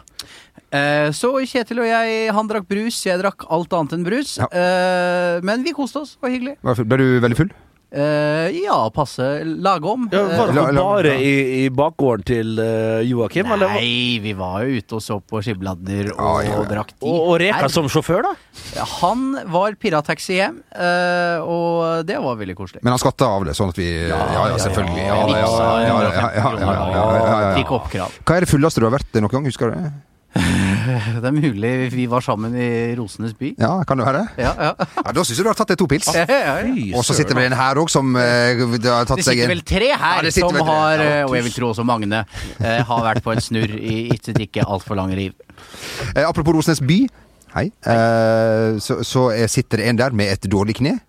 Eh, 0.71 1.09
Så 1.11 1.33
Kjetil 1.43 1.81
og 1.83 1.89
jeg, 1.89 2.31
han 2.31 2.47
drakk 2.47 2.69
brus, 2.69 3.01
jeg 3.05 3.19
drakk 3.19 3.43
alt 3.51 3.73
annet 3.75 3.97
enn 3.97 4.05
brus. 4.07 4.37
Ja. 4.39 4.47
Eh, 4.47 5.41
Men 5.43 5.63
vi 5.67 5.73
koste 5.75 5.99
oss, 5.99 6.15
det 6.15 6.23
var 6.23 6.31
hyggelig. 6.31 6.55
Ble 6.87 6.97
du 6.97 7.19
veldig 7.19 7.37
full? 7.37 7.51
Uh, 7.91 8.47
ja, 8.55 8.89
passe. 8.95 9.43
Lage 9.43 9.87
om. 9.87 10.05
Ja, 10.11 10.21
var 10.23 10.51
dere 10.55 10.71
bare 10.77 11.15
i, 11.19 11.31
i, 11.65 11.69
bakgården 11.75 12.23
til 12.23 12.53
uh, 12.55 13.01
Joakim? 13.03 13.49
Nei, 13.49 13.57
eller? 13.57 13.73
vi 14.23 14.31
var 14.39 14.63
jo 14.63 14.79
ute 14.79 14.95
og 14.95 15.03
så 15.03 15.17
på 15.19 15.41
skibladder 15.43 16.13
og, 16.13 16.21
ah, 16.23 16.37
ja, 16.45 16.53
og 16.61 16.69
drakk 16.71 16.93
tid. 16.93 17.03
Og, 17.03 17.17
og, 17.19 17.35
Reka 17.41 17.67
som 17.73 17.89
sjåfør, 17.91 18.29
da? 18.29 18.85
Han 19.01 19.25
var 19.51 19.75
pirataxi 19.81 20.37
hjem, 20.37 20.61
uh, 20.71 21.43
og 21.43 22.07
det 22.07 22.15
var 22.23 22.39
veldig 22.39 22.55
koselig. 22.55 22.79
Men 22.85 22.95
han 22.95 23.01
skatta 23.03 23.27
av 23.27 23.43
det, 23.49 23.57
sånn 23.59 23.73
at 23.75 23.81
vi 23.81 23.89
Ja, 24.07 24.21
ja, 24.53 24.55
selvfølgelig. 24.69 25.03
Fikk 27.59 27.75
oppkrav. 27.75 28.15
Hva 28.23 28.39
er 28.39 28.47
det 28.47 28.51
fulleste 28.53 28.79
du 28.79 28.87
har 28.87 28.95
vært 28.95 29.19
noen 29.19 29.35
gang? 29.35 29.51
Husker 29.51 29.67
du 29.67 29.75
det? 29.81 29.91
Det 31.21 31.27
er 31.27 31.33
mulig 31.35 31.71
vi 31.93 32.05
var 32.09 32.23
sammen 32.23 32.53
i 32.55 32.67
Rosenes 32.97 33.33
by. 33.37 33.51
Ja, 33.59 33.71
kan 33.87 33.99
det 33.99 34.05
være? 34.07 34.21
Ja, 34.39 34.53
ja. 34.57 34.69
Ja, 34.79 35.11
Da 35.13 35.23
syns 35.27 35.37
jeg 35.41 35.45
du 35.45 35.49
har 35.51 35.57
tatt 35.59 35.73
deg 35.73 35.79
to 35.81 35.87
pils. 35.91 36.07
ja, 36.15 36.23
ja, 36.29 36.53
ja. 36.63 36.95
Og 36.97 37.03
så 37.05 37.15
sitter 37.17 37.35
det 37.37 37.49
en 37.51 37.57
her 37.59 37.81
òg 37.81 37.91
som 37.91 38.15
uh, 38.15 38.21
har 38.21 39.09
tatt 39.09 39.19
Det 39.21 39.27
sitter 39.27 39.51
vel 39.51 39.63
tre 39.67 39.91
her 39.91 40.23
Ja, 40.29 40.31
som 40.31 40.55
vel 40.55 40.63
tre. 40.63 40.67
har, 40.71 41.03
Ja, 41.03 41.09
eh, 41.19 41.25
og 41.27 41.35
jeg 41.35 41.47
vil 41.49 41.55
tro 41.59 41.71
også 41.73 41.85
Magne, 41.87 42.23
uh, 42.23 42.79
har 42.87 43.03
vært 43.09 43.23
på 43.25 43.35
en 43.35 43.43
snurr 43.43 43.75
i 43.77 44.07
sitt 44.23 44.39
ikke 44.47 44.63
altfor 44.65 44.95
lange 44.99 45.19
liv. 45.19 45.35
Uh, 46.15 46.23
apropos 46.29 46.55
Rosenes 46.55 46.79
by. 46.81 47.01
Hei. 47.51 47.65
Eh, 47.83 48.77
så, 48.79 49.01
så 49.03 49.25
eh, 49.35 49.47
sitter 49.51 49.81
det 49.81 49.89
en 49.91 49.97
der 49.99 50.13
med 50.15 50.31
et 50.31 50.45
dårlig 50.51 50.77
kne. 50.79 50.99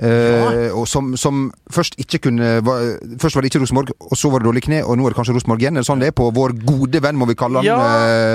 Ja. 0.00 0.70
og 0.72 0.86
som, 0.88 1.10
som 1.20 1.50
først 1.68 1.98
ikke 2.00 2.22
kunne 2.24 2.62
var, 2.64 2.86
Først 3.20 3.36
var 3.36 3.44
det 3.44 3.50
ikke 3.50 3.60
Rosenborg, 3.60 3.90
og 4.00 4.16
så 4.16 4.30
var 4.32 4.40
det 4.40 4.46
dårlig 4.48 4.62
kne, 4.64 4.78
og 4.86 4.96
nå 4.96 5.04
er 5.04 5.12
det 5.12 5.18
kanskje 5.18 5.34
Rosenborg 5.36 5.60
igjen. 5.60 5.76
Er 5.76 5.84
det 5.84 5.88
sånn 5.90 6.00
det 6.00 6.08
er 6.08 6.14
på 6.16 6.30
vår 6.32 6.54
gode 6.62 7.02
venn, 7.04 7.18
må 7.20 7.26
vi 7.28 7.34
kalle 7.36 7.60
han, 7.60 7.66
Ja. 7.68 7.76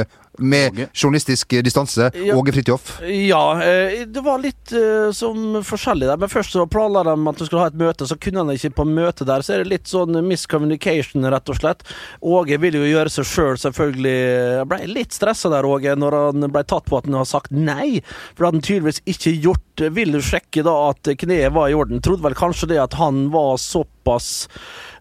eh, 0.04 0.06
med 0.38 0.88
journalistisk 0.94 1.56
distanse, 1.64 2.12
Ja. 2.16 2.36
Åge 2.36 2.52
Fridtjof? 2.54 3.00
Ja, 3.02 3.62
eh, 3.62 4.06
det 4.06 4.24
var 4.24 4.40
litt 4.44 4.72
eh, 4.76 5.12
som 5.16 5.62
forskjellig 5.64 6.08
der. 6.10 6.18
Men 6.18 6.30
først 6.30 6.52
så 6.56 6.68
planla 6.70 7.04
de 7.04 7.16
at 7.30 7.38
de 7.40 7.46
skulle 7.48 7.64
ha 7.66 7.72
et 7.72 7.80
møte, 7.80 8.08
så 8.08 8.20
kunne 8.20 8.44
han 8.44 8.54
ikke 8.56 8.76
på 8.76 8.88
møtet 8.90 9.28
der. 9.28 9.42
Så 9.46 9.56
er 9.56 9.64
det 9.64 9.72
litt 9.72 9.88
sånn 9.92 10.18
miscommunication, 10.28 11.26
rett 11.32 11.50
og 11.50 11.60
slett. 11.60 11.84
Åge 12.22 12.60
vil 12.62 12.80
jo 12.80 12.86
gjøre 12.88 13.10
seg 13.12 13.26
sjøl, 13.26 13.56
selv, 13.56 13.62
selvfølgelig. 13.66 14.16
Jeg 14.60 14.68
ble 14.72 14.80
litt 14.90 15.16
stressa 15.16 15.52
der, 15.54 15.68
Åge, 15.68 15.96
når 16.00 16.18
han 16.20 16.50
ble 16.52 16.64
tatt 16.68 16.88
på 16.90 17.00
at 17.00 17.06
han 17.10 17.20
har 17.20 17.30
sagt 17.30 17.52
nei. 17.52 18.02
For 18.34 18.44
det 18.44 18.48
hadde 18.48 18.60
han 18.60 18.68
tydeligvis 18.70 19.02
ikke 19.06 19.36
gjort. 19.44 19.86
Vil 19.96 20.16
du 20.16 20.22
sjekke 20.24 20.64
da 20.66 20.76
at 20.90 21.12
kneet 21.20 21.54
var 21.56 21.70
i 21.70 21.78
orden? 21.78 22.02
Trodde 22.04 22.26
vel 22.26 22.38
kanskje 22.38 22.72
det 22.74 22.82
at 22.82 22.96
han 23.00 23.30
var 23.34 23.58
såpass 23.62 24.48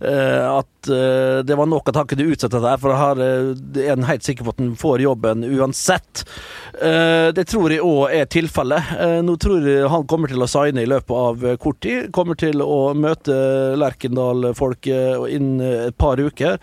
eh, 0.00 0.44
at 0.50 0.73
eh, 0.92 1.40
det 1.46 1.58
var 1.58 1.70
nok 1.70 1.88
at 1.92 2.00
han 2.00 2.08
kunne 2.10 2.28
utsette 2.32 2.60
det 2.60 2.70
her, 2.74 2.80
for 2.82 2.96
her 2.98 3.20
uh, 3.20 3.52
er 3.80 3.94
han 3.94 4.08
helt 4.08 4.26
sikker 4.26 4.46
på 4.46 4.54
at 4.54 4.62
han 4.62 4.74
får 4.80 5.04
jobben 5.04 5.44
uansett. 5.48 6.24
Uh, 6.78 7.30
det 7.34 7.46
tror 7.50 7.72
jeg 7.72 7.84
òg 7.84 8.14
er 8.14 8.28
tilfellet. 8.30 8.94
Eh, 9.00 9.20
nå 9.24 9.36
tror 9.40 9.64
jeg 9.68 9.88
han 9.90 10.06
kommer 10.10 10.30
til 10.30 10.42
å 10.44 10.48
signe 10.50 10.84
i 10.84 10.88
løpet 10.90 11.14
av 11.14 11.44
eh, 11.46 11.56
kort 11.60 11.80
tid. 11.84 12.10
Kommer 12.14 12.38
til 12.38 12.62
å 12.64 12.94
møte 12.98 13.34
Lerkendal-folk 13.80 14.88
eh, 14.90 15.24
innen 15.34 15.62
et 15.90 15.98
par 16.00 16.20
uker. 16.20 16.58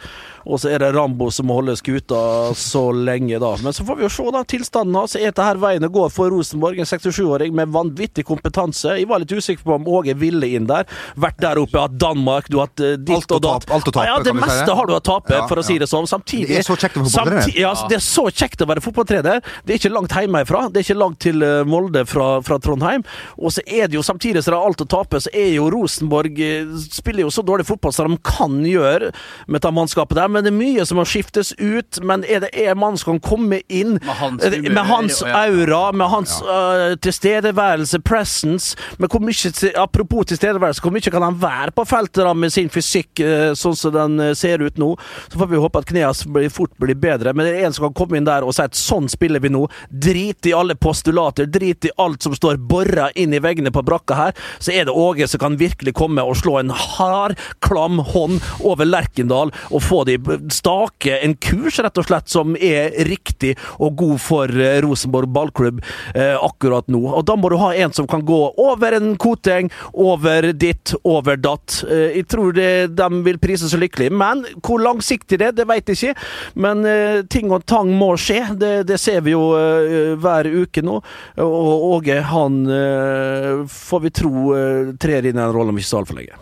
Og 0.45 0.61
så 0.61 0.71
er 0.73 0.81
det 0.81 0.91
Rambo 0.95 1.29
som 1.33 1.47
må 1.49 1.59
holde 1.59 1.75
skuta 1.79 2.19
så 2.57 2.87
lenge, 2.95 3.39
da. 3.41 3.53
Men 3.63 3.75
så 3.75 3.85
får 3.87 3.99
vi 3.99 4.07
jo 4.07 4.11
se, 4.13 4.27
da. 4.33 4.43
Tilstanden 4.47 4.97
hans 4.97 5.15
er 5.19 5.29
dette 5.29 5.49
veien 5.61 5.85
å 5.85 5.91
gå 5.93 6.07
for 6.13 6.33
Rosenborg. 6.33 6.81
En 6.81 6.89
67-åring 6.89 7.55
med 7.57 7.73
vanvittig 7.73 8.25
kompetanse. 8.27 8.97
Jeg 8.99 9.09
var 9.11 9.23
litt 9.23 9.33
usikker 9.35 9.65
på 9.67 9.77
om 9.77 9.89
Åge 9.91 10.15
ville 10.17 10.49
inn 10.57 10.69
der. 10.69 10.89
Vært 11.19 11.41
der 11.43 11.61
oppe, 11.61 11.81
hatt 11.81 11.97
Danmark, 12.01 12.49
du 12.51 12.59
har 12.59 12.69
hatt 12.69 12.83
eh, 12.83 12.97
ditt 12.99 13.15
Alt 13.17 13.37
og 13.37 13.43
datt. 13.45 13.69
alt 13.71 13.91
å 13.91 13.95
tape, 13.95 14.10
Ja, 14.11 14.19
det 14.23 14.33
si 14.33 14.39
meste 14.39 14.67
det? 14.67 14.75
har 14.77 14.89
du 14.89 14.93
å 14.95 15.01
tape, 15.03 15.33
Ja, 15.35 15.47
for 15.49 15.61
å 15.61 15.65
si 15.65 15.77
det 15.81 15.87
sånn. 15.89 16.07
Samtidig 16.09 16.47
Det 16.51 16.61
er 16.61 16.67
så 16.67 16.77
kjekt 16.77 16.97
å 16.97 17.03
være 17.03 17.11
fotballtrener. 17.11 17.59
Ja, 17.61 17.73
det 17.89 17.97
er 17.97 18.03
så 18.05 18.25
kjekt 18.29 18.63
å 18.63 18.67
være 18.69 18.83
fotballtrener. 18.83 19.41
Det 19.65 19.75
er 19.75 19.79
ikke 19.79 19.93
langt 19.93 20.15
hjemmefra. 20.15 20.63
Det 20.71 20.81
er 20.81 20.87
ikke 20.87 20.99
langt 20.99 21.19
til 21.23 21.45
eh, 21.45 21.61
Molde 21.67 22.03
fra, 22.09 22.27
fra 22.45 22.57
Trondheim. 22.61 23.05
Og 23.37 23.53
så 23.55 23.63
er 23.65 23.87
det 23.87 23.97
jo 23.97 24.03
samtidig 24.05 24.43
som 24.43 24.55
det 24.55 24.59
er 24.59 24.67
alt 24.69 24.83
å 24.83 24.89
tape, 24.89 25.21
så 25.23 25.31
er 25.33 25.53
jo 25.55 25.69
Rosenborg 25.71 26.41
eh, 26.43 26.73
Spiller 26.91 27.25
jo 27.25 27.31
så 27.33 27.43
dårlig 27.45 27.67
fotball 27.69 27.93
som 27.95 28.11
de 28.11 28.19
kan 28.25 28.59
gjøre 28.67 29.11
med 29.47 29.63
det 29.63 29.73
mannskapet 29.75 30.19
der. 30.19 30.31
Men 30.31 30.45
det 30.45 30.51
er 30.51 30.57
mye 30.57 30.87
som 30.87 30.99
må 30.99 31.05
skiftes 31.07 31.53
ut. 31.59 32.01
Men 32.03 32.25
er 32.27 32.43
det 32.45 32.51
en 32.65 32.79
mann 32.81 32.99
som 32.99 33.13
kan 33.15 33.23
komme 33.31 33.61
inn 33.71 33.97
Med 34.01 34.15
hans 34.19 34.43
eh, 34.45 34.57
humør, 34.57 34.75
med 34.75 34.91
hans 34.91 35.21
aura, 35.23 35.81
med 35.95 36.11
hans 36.11 36.35
uh, 36.45 36.95
tilstedeværelse, 37.01 38.01
presence 38.05 38.75
med 38.99 39.11
hvor 39.11 39.23
mye, 39.23 39.53
Apropos 39.81 40.27
tilstedeværelse, 40.29 40.81
hvor 40.83 40.93
mye 40.93 41.13
kan 41.13 41.23
han 41.23 41.37
være 41.41 41.73
på 41.75 41.85
feltet 41.87 42.23
da 42.25 42.33
med 42.37 42.51
sin 42.53 42.69
fysikk 42.71 43.21
sånn 43.57 43.75
som 43.77 43.93
den 44.01 44.19
eh, 44.19 44.33
ser 44.37 44.63
ut 44.63 44.79
nå? 44.81 44.93
Så 45.31 45.39
får 45.39 45.51
vi 45.51 45.61
håpe 45.61 45.81
at 45.81 45.89
knærne 45.89 46.49
fort 46.53 46.73
blir 46.81 46.97
bedre. 46.99 47.33
Men 47.33 47.47
det 47.47 47.55
er 47.57 47.67
en 47.67 47.75
som 47.75 47.87
kan 47.87 47.97
komme 48.01 48.19
inn 48.19 48.27
der 48.27 48.45
og 48.45 48.55
si 48.55 48.63
at 48.65 48.77
sånn 48.77 49.09
spiller 49.11 49.43
vi 49.43 49.51
nå. 49.53 49.65
Drit 49.89 50.49
i 50.49 50.55
alle 50.57 50.75
postulater, 50.79 51.49
drit 51.51 51.87
i 51.87 51.93
alt 52.01 52.23
som 52.23 52.35
står 52.35 52.59
bora 52.71 53.09
inn 53.15 53.33
i 53.33 53.41
veggene 53.43 53.73
på 53.73 53.83
brakka 53.85 54.17
her. 54.17 54.37
Så 54.59 54.73
er 54.75 54.87
det 54.87 54.95
Åge 55.01 55.27
som 55.29 55.41
kan 55.41 55.57
virkelig 55.59 55.95
komme 55.97 56.23
og 56.25 56.37
slå 56.39 56.57
en 56.59 56.73
hard, 56.75 57.37
klam 57.63 58.01
hånd 58.11 58.41
over 58.67 58.87
Lerkendal 58.87 59.53
og 59.71 59.83
få 59.83 60.03
de 60.07 60.17
stake 60.53 61.19
en 61.21 61.35
kurs, 61.41 61.79
rett 61.81 61.97
og 61.97 62.07
slett, 62.07 62.29
som 62.31 62.55
er 62.55 62.93
riktig 63.07 63.55
og 63.79 63.95
god 63.99 64.21
for 64.21 64.51
eh, 64.51 64.79
Rosenborg 64.83 65.31
ballklubb 65.33 65.81
eh, 66.15 66.35
akkurat 66.37 66.87
nå. 66.91 67.01
Og 67.09 67.25
da 67.27 67.37
må 67.39 67.51
du 67.51 67.57
ha 67.61 67.71
en 67.75 67.93
som 67.95 68.07
kan 68.09 68.23
gå 68.25 68.39
over 68.61 68.97
en 68.97 69.13
Koteng, 69.21 69.69
over 69.93 70.51
ditt, 70.57 70.93
over 71.07 71.39
datt. 71.39 71.81
Eh, 71.89 72.17
jeg 72.21 72.27
tror 72.31 72.55
det, 72.57 72.71
de 72.97 73.09
vil 73.25 73.41
prise 73.41 73.69
så 73.69 73.79
lykkelig. 73.79 73.90
Men 74.11 74.45
hvor 74.61 74.81
langsiktig 74.81 75.39
det 75.41 75.49
er, 75.51 75.57
det 75.57 75.67
vet 75.69 75.91
jeg 75.91 75.99
ikke. 75.99 76.27
Men 76.63 76.85
eh, 76.87 77.21
ting 77.31 77.51
og 77.51 77.65
tang 77.69 77.91
må 77.97 78.13
skje. 78.19 78.43
Det, 78.59 78.73
det 78.89 78.99
ser 79.01 79.23
vi 79.25 79.35
jo 79.35 79.51
eh, 79.57 80.13
hver 80.21 80.49
uke 80.51 80.83
nå. 80.85 80.99
Og 81.43 81.89
Åge, 81.91 82.21
han 82.31 82.61
eh, 82.71 83.65
får 83.67 84.05
vi 84.05 84.15
tro 84.21 84.53
eh, 84.57 84.95
trer 85.01 85.27
inn 85.27 85.37
i 85.39 85.43
en 85.43 85.53
rolle 85.53 85.73
om 85.73 85.81
ikke 85.81 85.91
så 85.91 86.01
altfor 86.01 86.21
lenge. 86.21 86.39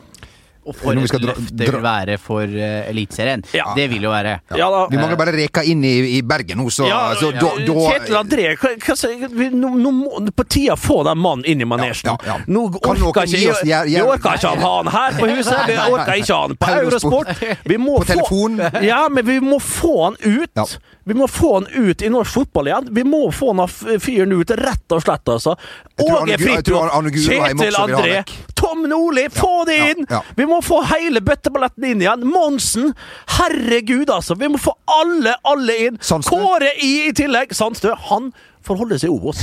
Og 0.69 0.75
for 0.77 0.93
et 0.99 1.25
løft 1.25 1.53
det 1.59 1.67
vil 1.73 1.81
være 1.83 2.17
for 2.21 2.45
uh, 2.45 2.89
Eliteserien. 2.89 3.43
Ja. 3.55 3.65
Det 3.75 3.87
vil 3.91 4.05
jo 4.05 4.11
være. 4.13 4.35
Ja 4.55 4.69
da. 4.73 4.83
Vi 4.91 4.97
mangler 4.99 5.17
bare 5.19 5.33
Reka 5.35 5.63
inn 5.65 5.83
i, 5.87 5.93
i 6.17 6.21
Bergen 6.25 6.59
nå, 6.61 6.67
så, 6.73 6.87
Ja, 6.89 6.99
så 7.19 7.31
ja, 7.33 7.41
da, 7.41 7.51
da 7.65 7.85
Kjetil 7.89 8.17
André, 8.19 8.47
hva, 8.59 8.73
hva, 8.85 8.95
sier- 8.99 9.33
vi- 9.33 9.49
nå, 9.53 9.71
nå 9.81 9.91
må 9.95 10.21
på 10.35 10.45
tida 10.49 10.75
få 10.79 11.01
den 11.07 11.17
mannen 11.21 11.45
inn 11.49 11.61
i 11.65 11.67
manesjen. 11.69 12.11
Ja, 12.11 12.17
ja, 12.25 12.37
ja. 12.37 12.45
Nå 12.47 12.67
Kan 12.79 13.01
orker 13.09 13.25
ikke 13.27 13.53
oss 13.55 13.63
jeg, 13.65 13.89
Vi 13.89 14.01
orker 14.01 14.37
ikke 14.37 14.53
ha 14.63 14.75
han 14.77 14.91
her 14.93 15.17
på 15.19 15.27
huset, 15.31 15.57
vi 15.67 15.75
Nei, 15.75 15.79
nei, 15.81 15.89
orker 15.97 16.21
ikke 16.21 16.33
ha 16.37 16.41
han 16.45 16.55
på 16.59 16.65
På 16.69 16.77
Eurosport. 16.83 17.33
Eurosport. 17.33 17.65
Vi 17.73 17.77
må 17.81 17.97
På 17.97 18.05
få- 18.05 18.13
telefon. 18.13 18.61
Ja, 18.85 19.01
men 19.09 19.25
vi 19.25 19.39
må 19.43 19.59
få 19.63 19.95
han 20.05 20.17
ut. 20.21 20.49
Ja. 20.55 20.65
Vi 21.09 21.15
må 21.17 21.25
få 21.31 21.53
han 21.55 21.65
ut 21.73 22.01
i 22.05 22.09
norsk 22.13 22.33
fotball 22.37 22.67
igjen. 22.69 22.89
Vi 22.93 23.03
må 23.07 23.23
få 23.33 23.53
han 23.57 23.67
fyren 23.99 24.33
ut, 24.37 24.51
rett 24.59 24.93
og 24.93 25.01
slett, 25.01 25.25
altså. 25.33 25.55
Jeg 25.97 26.13
Åge 26.15 26.37
Fridtjof, 26.37 26.91
Kjetil 27.25 27.75
André. 27.79 28.19
Tom 28.59 28.83
Nordli, 28.91 29.23
få 29.33 29.65
det 29.65 29.77
ja, 29.77 29.87
inn! 29.93 30.05
ja. 30.09 30.19
Vi 30.35 30.45
må 30.45 30.58
få 30.65 30.81
hele 30.91 31.21
bøtteballetten 31.25 31.87
inn 31.91 32.03
igjen. 32.05 32.27
Monsen, 32.29 32.93
herregud, 33.37 34.09
altså. 34.13 34.37
Vi 34.39 34.51
må 34.51 34.61
få 34.61 34.75
alle, 34.99 35.35
alle 35.47 35.79
inn. 35.87 35.99
Sandstø. 36.03 36.37
Kåre 36.37 36.73
i 36.83 36.93
i 37.09 37.15
tillegg. 37.15 37.53
Sandstø, 37.55 37.93
han 38.09 38.31
får 38.67 38.75
holde 38.81 38.97
seg 38.99 39.09
i 39.09 39.13
Obos. 39.13 39.39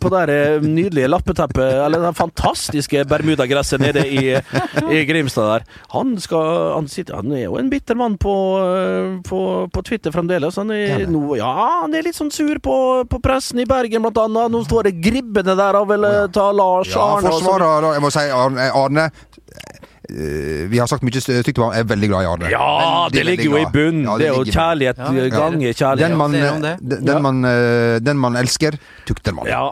På 0.00 0.10
det 0.10 0.20
eh, 0.32 0.62
nydelige 0.64 1.10
lappeteppet, 1.12 1.74
eller 1.84 2.02
det 2.02 2.12
fantastiske 2.18 3.02
bermudagresset 3.10 3.82
nede 3.82 4.02
i, 4.08 4.32
i 4.90 5.02
Grimstad 5.06 5.50
der. 5.50 5.66
Han 5.92 6.14
skal 6.22 6.72
han, 6.74 6.88
sitter, 6.90 7.18
han 7.20 7.30
er 7.36 7.44
jo 7.44 7.58
en 7.60 7.68
bitter 7.70 7.98
mann 8.00 8.16
på, 8.20 8.34
eh, 8.64 9.20
på, 9.28 9.42
på 9.70 9.82
Twitter 9.86 10.14
fremdeles. 10.14 10.56
Han 10.58 10.72
er, 10.74 11.04
no, 11.12 11.36
ja, 11.38 11.52
han 11.84 11.94
er 11.94 12.08
litt 12.08 12.18
sånn 12.18 12.32
sur 12.34 12.58
på, 12.64 12.76
på 13.10 13.20
pressen 13.22 13.60
i 13.62 13.68
Bergen, 13.70 14.02
blant 14.06 14.22
annet. 14.24 14.50
Nå 14.56 14.64
står 14.66 14.88
det 14.88 14.96
gribbene 15.04 15.54
der 15.60 15.78
og 15.78 15.90
vil 15.92 16.08
eh, 16.08 16.24
ta 16.34 16.48
Lars 16.56 16.90
Ja, 16.94 17.06
Arne. 17.18 17.30
forsvarer 17.36 17.90
Jeg 17.92 18.06
må 18.06 18.12
si 18.16 18.26
Arne, 18.40 19.10
Vi 20.70 20.78
har 20.80 20.88
sagt 20.90 21.04
mye 21.06 21.22
stygt 21.22 21.58
om 21.60 21.68
ham. 21.68 21.74
Jeg 21.78 21.84
er 21.86 21.90
veldig 21.90 22.10
glad 22.10 22.24
i 22.24 22.28
Arne. 22.30 22.50
Ja, 22.52 22.68
Veldig, 23.06 23.16
det 23.16 23.24
ligger 23.28 23.44
jo 23.48 23.56
i 23.58 23.64
bunnen! 23.70 23.78
bunn. 23.80 24.02
Ja, 24.06 24.16
det 24.18 24.28
er 24.28 24.36
jo 24.36 24.44
kjærlighet 24.44 25.00
Ja, 25.00 25.28
ganger 25.34 25.72
kjærlighet. 25.80 26.10
Den 26.10 26.18
man, 26.18 26.34
det. 26.34 26.74
den, 26.80 27.04
den, 27.06 27.22
man, 27.22 27.44
eh, 27.48 27.96
den 28.02 28.20
man 28.20 28.38
elsker, 28.40 28.76
tukter 29.08 29.36
man. 29.36 29.48
Ja. 29.50 29.62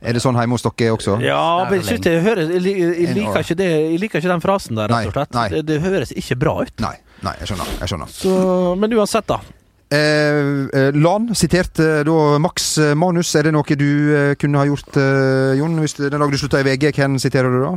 Er 0.00 0.16
det 0.16 0.22
sånn 0.24 0.38
hjemme 0.38 0.58
hos 0.58 0.66
dere 0.66 0.94
også? 0.96 1.18
Ja, 1.24 1.42
men 1.70 1.82
jeg, 1.82 2.00
jeg, 2.04 2.22
hører, 2.26 2.54
jeg, 2.56 2.62
jeg, 2.76 3.12
liker 3.16 3.42
ikke 3.44 3.58
det, 3.58 3.70
jeg 3.72 4.00
liker 4.04 4.22
ikke 4.22 4.32
den 4.34 4.44
frasen 4.44 4.78
der, 4.80 4.92
rett 4.92 5.10
og 5.12 5.16
slett. 5.18 5.36
nei. 5.36 5.48
Det, 5.56 5.64
det 5.68 5.80
høres 5.84 6.14
ikke 6.16 6.38
bra 6.46 6.58
ut. 6.62 6.74
Nei, 6.84 6.96
nei, 7.26 7.36
jeg 7.42 7.52
skjønner. 7.52 7.76
Jeg 7.82 7.92
skjønner. 7.92 8.16
Så, 8.20 8.34
men 8.80 8.98
uansett, 8.98 9.28
da. 9.30 9.40
Eh, 9.86 10.66
eh, 10.74 10.96
Lan 10.98 11.28
siterte 11.38 12.00
da 12.06 12.38
Max 12.42 12.72
eh, 12.82 12.94
Manus. 12.98 13.30
Er 13.38 13.46
det 13.46 13.52
noe 13.54 13.76
du 13.78 13.90
eh, 14.16 14.32
kunne 14.40 14.58
ha 14.58 14.66
gjort, 14.66 14.96
eh, 14.98 15.52
Jon? 15.60 15.76
Hvis 15.78 15.94
den 16.00 16.16
dagen 16.16 16.34
du 16.34 16.40
slutta 16.40 16.62
i 16.62 16.66
VG, 16.66 16.90
hvem 16.96 17.20
siterer 17.22 17.54
du 17.54 17.60
da? 17.62 17.74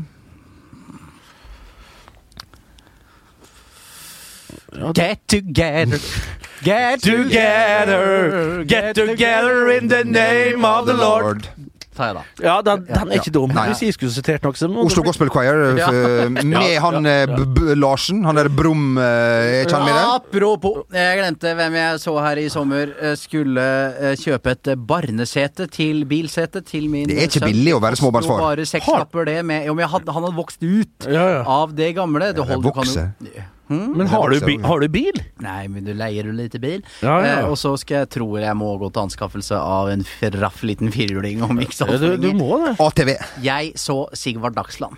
Get 4.93 5.19
together. 5.27 5.99
Get 6.63 7.01
Together, 7.01 8.63
get 8.67 8.95
together 8.95 9.69
in 9.77 9.87
the 9.87 10.03
name 10.03 10.65
of 10.65 10.85
the 10.87 10.93
Lord. 10.93 11.47
Jeg. 11.99 12.15
Ja, 12.39 12.61
den, 12.63 12.85
den 12.87 13.09
er 13.11 13.17
ikke 13.19 13.31
dum. 13.35 13.51
Nei. 13.51 13.65
Hvis 13.73 13.81
jeg 13.83 13.93
skulle 13.97 14.13
sitert 14.15 14.43
noe, 14.47 14.55
så 14.55 14.69
må 14.71 14.85
Oslo 14.87 15.01
Gospel 15.03 15.27
Choir 15.33 15.57
eh, 15.73 15.79
Ja. 15.81 15.89
med 16.29 16.77
han 16.79 17.03
eh, 17.11 17.33
Larsen. 17.75 18.21
Han 18.23 18.39
der 18.39 18.47
Brum, 18.55 18.93
eh, 18.95 19.03
er 19.03 19.65
ikke 19.65 19.75
han 19.75 19.83
med 19.83 19.97
der? 19.97 20.13
Apropos, 20.15 20.77
jeg 20.95 21.17
glemte 21.19 21.51
hvem 21.59 21.75
jeg 21.75 21.99
så 21.99 22.13
her 22.23 22.39
i 22.39 22.47
sommer 22.53 22.93
eh, 23.03 23.17
skulle 23.19 23.67
eh, 23.99 24.15
kjøpe 24.15 24.55
et 24.55 24.71
eh, 24.71 24.79
barnesete 24.79 25.67
til 25.75 26.05
bilsete 26.07 26.63
til 26.63 26.87
min 26.93 27.07
Det 27.11 27.17
er 27.19 27.27
ikke 27.27 27.41
sønn. 27.43 27.51
billig 27.51 27.75
å 27.75 27.83
være 27.83 27.99
småbarnsfar. 27.99 28.45
Bare 28.47 28.69
sekslapper 28.71 29.27
det 29.33 29.39
med 29.51 29.67
Jo, 29.67 29.75
men 29.75 29.83
jeg 29.89 29.91
hadde, 29.97 30.15
han 30.15 30.23
hadde 30.29 30.39
vokst 30.39 30.63
ut 30.63 31.09
Ja, 31.11 31.27
ja. 31.41 31.43
av 31.59 31.75
det 31.75 31.95
gamle. 31.99 32.31
Det 32.31 32.47
holder- 32.47 32.63
du 32.63 32.71
kan 32.79 32.87
jo- 32.87 33.43
vokser. 33.69 33.97
Men 34.01 34.11
har 34.11 34.33
du, 34.33 34.39
bi 34.45 34.57
har 34.65 34.79
du 34.83 34.87
bil? 34.91 35.21
Nei, 35.45 35.67
men 35.71 35.85
du 35.85 35.93
leier 35.97 36.29
jo 36.29 36.33
lite 36.35 36.61
bil. 36.61 36.81
Ja, 37.05 37.19
ja. 37.23 37.35
Eh, 37.39 37.49
og 37.49 37.57
så 37.61 37.75
skal 37.79 38.03
jeg 38.03 38.11
tror 38.17 38.39
jeg 38.41 38.57
må 38.57 38.71
gå 38.81 38.89
til 38.93 39.05
anskaffelse 39.07 39.59
av 39.59 39.91
en 39.93 40.05
raff 40.39 40.63
liten 40.65 40.91
firhjuling 40.93 41.43
om 41.45 41.61
ikke 41.61 41.77
så 41.77 41.89
Ja, 41.91 42.01
du, 42.01 42.09
du 42.17 42.31
må 42.37 42.57
det. 42.65 42.75
ATV. 42.81 43.13
Jeg 43.45 43.73
så 43.79 44.01
Sigvard 44.17 44.57
Dagsland. 44.57 44.97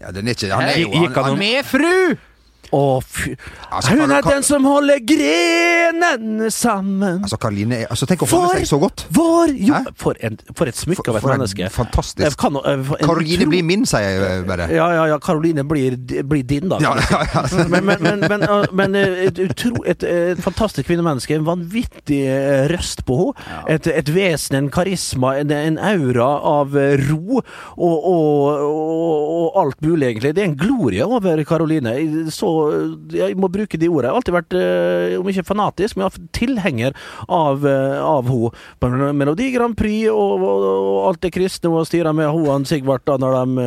Ja, 0.00 0.10
den 0.12 0.28
er 0.28 0.36
ikke 0.36 0.52
Han 0.52 0.68
er 0.68 0.80
jo 0.82 0.90
han, 0.92 1.12
han, 1.14 1.38
Med 1.40 1.64
fru! 1.64 2.16
Å, 2.74 3.00
fy. 3.02 3.34
Altså, 3.70 3.94
Hun 3.96 4.10
er 4.10 4.22
den 4.26 4.42
som 4.46 4.64
holder 4.66 4.98
grenene 5.06 6.50
sammen. 6.54 7.20
Altså, 7.22 7.38
Karoline 7.40 7.82
altså, 7.90 8.06
Tenk 8.10 8.24
å 8.26 8.28
holde 8.30 8.56
seg 8.60 8.66
så 8.70 8.78
godt. 8.82 9.04
vår 9.14 9.52
jo, 9.68 9.80
for, 10.00 10.18
en, 10.26 10.38
for 10.56 10.70
et 10.70 10.78
smykke 10.78 11.12
av 11.12 11.18
et 11.20 11.28
menneske. 11.30 11.70
fantastisk- 11.74 12.38
kan- 12.40 12.56
eh, 12.64 12.90
Karoline 13.02 13.46
blir 13.50 13.62
min, 13.64 13.84
sier 13.86 14.06
jeg 14.16 14.46
bare. 14.48 14.68
Ja, 14.74 14.88
ja, 14.94 15.06
ja. 15.12 15.18
Karoline 15.22 15.64
blir, 15.68 15.96
blir 16.26 16.42
din, 16.46 16.68
da. 16.72 16.78
Ja, 16.82 16.94
ja, 17.10 17.22
ja. 17.34 17.44
Men, 17.76 17.84
men, 17.84 18.20
men, 18.20 18.44
men, 18.72 18.94
uh, 18.94 19.16
et, 19.26 19.38
utro, 19.42 19.82
et, 19.88 20.02
et 20.06 20.38
fantastisk 20.42 20.86
kvinnemenneske. 20.88 21.34
En 21.36 21.44
vanvittig 21.46 22.22
røst 22.70 23.04
på 23.08 23.18
henne. 23.32 23.62
Et, 23.76 23.86
et 23.90 24.08
vesen, 24.14 24.56
en 24.58 24.68
karisma, 24.72 25.34
en, 25.40 25.50
en 25.50 25.78
aura 25.78 26.28
av 26.46 26.74
ro 27.08 27.40
og, 27.40 27.44
og, 27.76 28.60
og, 28.66 29.32
og 29.36 29.58
alt 29.62 29.80
mulig, 29.84 30.10
egentlig. 30.12 30.34
Det 30.36 30.44
er 30.44 30.50
en 30.50 30.58
glorie 30.60 31.04
over 31.06 31.42
Karoline. 31.48 31.94
Så, 32.34 32.50
jeg 33.16 33.36
må 33.40 33.50
bruke 33.52 33.78
de 33.80 33.88
ordene. 33.88 34.08
Jeg 34.08 34.12
har 34.12 34.20
alltid 34.20 34.36
vært, 34.36 34.56
uh, 34.56 35.20
om 35.20 35.30
ikke 35.32 35.46
fanatisk, 35.46 35.96
men 36.00 36.10
tilhenger 36.36 36.96
av, 37.28 37.64
uh, 37.64 37.98
av 38.04 38.30
henne. 38.30 39.12
Melodi 39.16 39.50
Grand 39.54 39.76
Prix 39.78 40.10
og, 40.12 40.42
og, 40.42 40.66
og 40.66 41.00
alt 41.10 41.22
det 41.24 41.32
kristne 41.34 41.70
hun 41.72 41.86
styrer 41.88 42.14
med, 42.16 42.28
hun 42.32 42.48
og 42.52 42.66
Sigvart, 42.68 43.04
da, 43.06 43.16
når 43.20 43.36
de, 43.36 43.66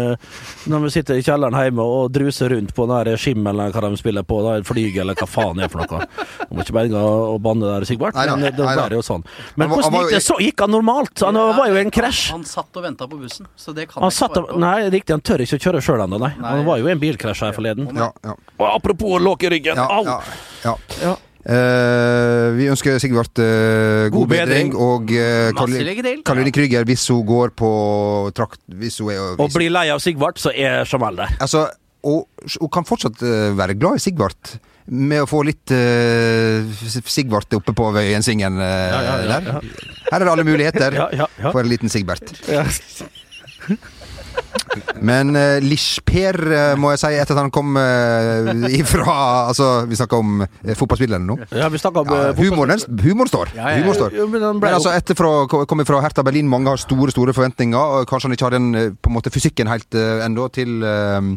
når 0.72 0.86
de 0.88 0.92
sitter 0.94 1.20
i 1.20 1.24
kjelleren 1.26 1.56
hjemme 1.56 1.84
og 1.86 2.12
druser 2.16 2.52
rundt 2.54 2.74
på 2.76 2.88
den 2.90 3.18
skimmelen 3.20 3.60
eller 3.60 3.76
hva 3.76 3.90
de 3.90 4.00
spiller 4.00 4.26
på, 4.28 4.42
da, 4.46 4.58
flyg 4.66 4.98
eller 5.04 5.18
hva 5.20 5.28
faen 5.30 5.60
det 5.60 5.68
er 5.68 5.74
for 5.74 5.84
noe. 5.84 6.08
Du 6.50 6.56
må 6.58 6.66
ikke 6.66 6.76
berge 6.78 7.04
å 7.04 7.38
banne 7.44 7.68
der, 7.70 7.86
Sigvart, 7.90 8.18
nei, 8.18 8.28
men 8.30 8.56
det 8.56 8.66
er 8.66 8.96
jo 8.98 9.04
sånn. 9.06 9.24
Men 9.56 9.70
Han 9.70 9.78
var- 9.78 9.84
han 9.84 9.94
hvordan 9.94 10.10
gikk 10.10 10.16
det? 10.18 10.24
Så 10.26 10.38
gikk 10.44 10.60
han 10.66 10.72
normalt! 10.72 11.24
Han 11.26 11.36
var 11.36 11.68
jo 11.70 11.76
en 11.80 11.92
krasj. 11.92 12.32
Han 12.32 12.44
satt 12.48 12.76
og 12.76 12.84
venta 12.84 13.08
på 13.10 13.20
bussen, 13.20 13.48
så 13.58 13.74
det 13.76 13.88
kan 13.90 14.04
Han 14.04 14.12
ikke 14.12 14.28
være 14.28 14.34
svare 14.34 14.54
på. 14.54 14.60
nei, 14.60 14.90
riktig, 14.90 15.16
han 15.16 15.22
tør 15.22 15.44
ikke 15.46 15.60
å 15.60 15.64
kjøre 15.66 15.82
sjøl 15.86 16.04
ennå, 16.06 16.20
nei. 16.20 16.34
Nei. 16.40 16.50
Han 16.58 16.66
var 16.66 16.78
jo 16.82 16.88
i 16.88 16.92
en 16.92 17.00
bilkrasj 17.02 17.46
her 17.48 17.54
forleden. 17.58 17.90
Ja, 17.96 18.12
ja, 18.24 18.36
apropos 18.80 19.18
å 19.20 19.36
i 19.46 19.52
ryggen, 19.56 19.80
ja, 19.80 19.88
au! 19.88 20.06
ja, 20.08 20.22
ja. 20.66 20.78
Ja. 21.00 21.18
Uh, 21.40 22.52
vi 22.58 22.66
ønsker 22.68 22.98
Sigvart 23.00 23.40
uh, 23.40 24.10
god, 24.12 24.16
God 24.18 24.32
bedring. 24.34 24.74
bedring, 24.74 24.74
og 24.76 25.14
uh, 25.16 26.02
til. 26.04 26.20
Karoline 26.28 26.52
Krüger 26.54 26.84
hvis 26.86 27.06
hun 27.10 27.24
går 27.26 27.54
på 27.58 27.70
trakt 28.36 28.60
Hvis 28.68 29.00
hun 29.00 29.14
er 29.14 29.40
Og 29.40 29.48
blir 29.56 29.72
lei 29.72 29.88
av 29.94 30.04
Sigvart, 30.04 30.38
så 30.42 30.52
er 30.52 30.84
Jamal 30.84 31.16
der. 31.22 31.38
Altså, 31.40 31.70
og 32.04 32.28
hun 32.60 32.72
kan 32.72 32.86
fortsatt 32.88 33.24
eh, 33.26 33.50
være 33.58 33.76
glad 33.80 34.00
i 34.00 34.04
Sigvart. 34.04 34.58
Med 34.90 35.22
å 35.22 35.28
få 35.30 35.44
litt 35.46 35.70
uh, 35.70 36.66
Sigvart 37.06 37.54
oppe 37.54 37.76
på 37.78 37.90
Vøyensingen 37.94 38.56
uh, 38.58 38.66
Ja, 38.66 39.02
ja, 39.06 39.18
ja, 39.22 39.40
der. 39.46 39.68
Her 40.08 40.16
er 40.18 40.26
det 40.26 40.32
alle 40.32 40.46
muligheter 40.48 40.96
Ja, 40.98 41.06
ja, 41.14 41.28
ja. 41.38 41.52
for 41.52 41.62
en 41.62 41.70
liten 41.70 41.94
Sigbert. 41.94 42.34
Ja. 42.50 42.64
Men 45.02 45.34
uh, 45.36 45.58
Lish-Per, 45.64 46.38
eh, 46.52 46.74
må 46.80 46.92
jeg 46.94 47.02
si, 47.02 47.10
etter 47.20 47.36
at 47.36 47.42
han 47.42 47.52
kom 47.54 47.78
uh, 47.80 48.50
ifra 48.80 49.16
Altså, 49.50 49.70
vi 49.90 49.98
snakker 49.98 50.20
om 50.20 50.44
uh, 50.44 50.74
fotballspillerne 50.78 51.26
nå. 51.26 51.38
Ja, 51.56 51.70
vi 51.72 51.80
snakker 51.82 52.04
om 52.04 52.12
Ja, 52.14 52.20
eh, 52.30 52.40
humoren, 52.40 52.82
humoren 53.04 53.32
står. 53.32 53.54
Ja, 53.56 53.72
ja. 53.74 53.80
Humoren 53.82 54.00
står. 54.00 54.18
Men 54.30 54.60
Men 54.60 54.74
altså, 54.74 54.92
etter 54.96 55.18
fra, 55.18 55.32
komme 55.48 55.86
fra 55.88 56.02
Hertha 56.04 56.24
Berlin, 56.26 56.50
mange 56.52 56.70
har 56.72 56.82
store 56.82 57.12
store 57.16 57.34
forventninger. 57.34 57.78
og 57.78 58.08
Kanskje 58.10 58.30
han 58.30 58.38
ikke 58.38 58.48
har 58.50 58.56
den 58.58 58.70
eh, 58.76 58.90
på 58.92 59.12
en 59.12 59.18
måte 59.18 59.34
fysikken 59.34 59.70
helt 59.72 59.96
uh, 59.96 60.26
ennå 60.26 60.48
til, 60.54 60.84
eh, 60.84 61.30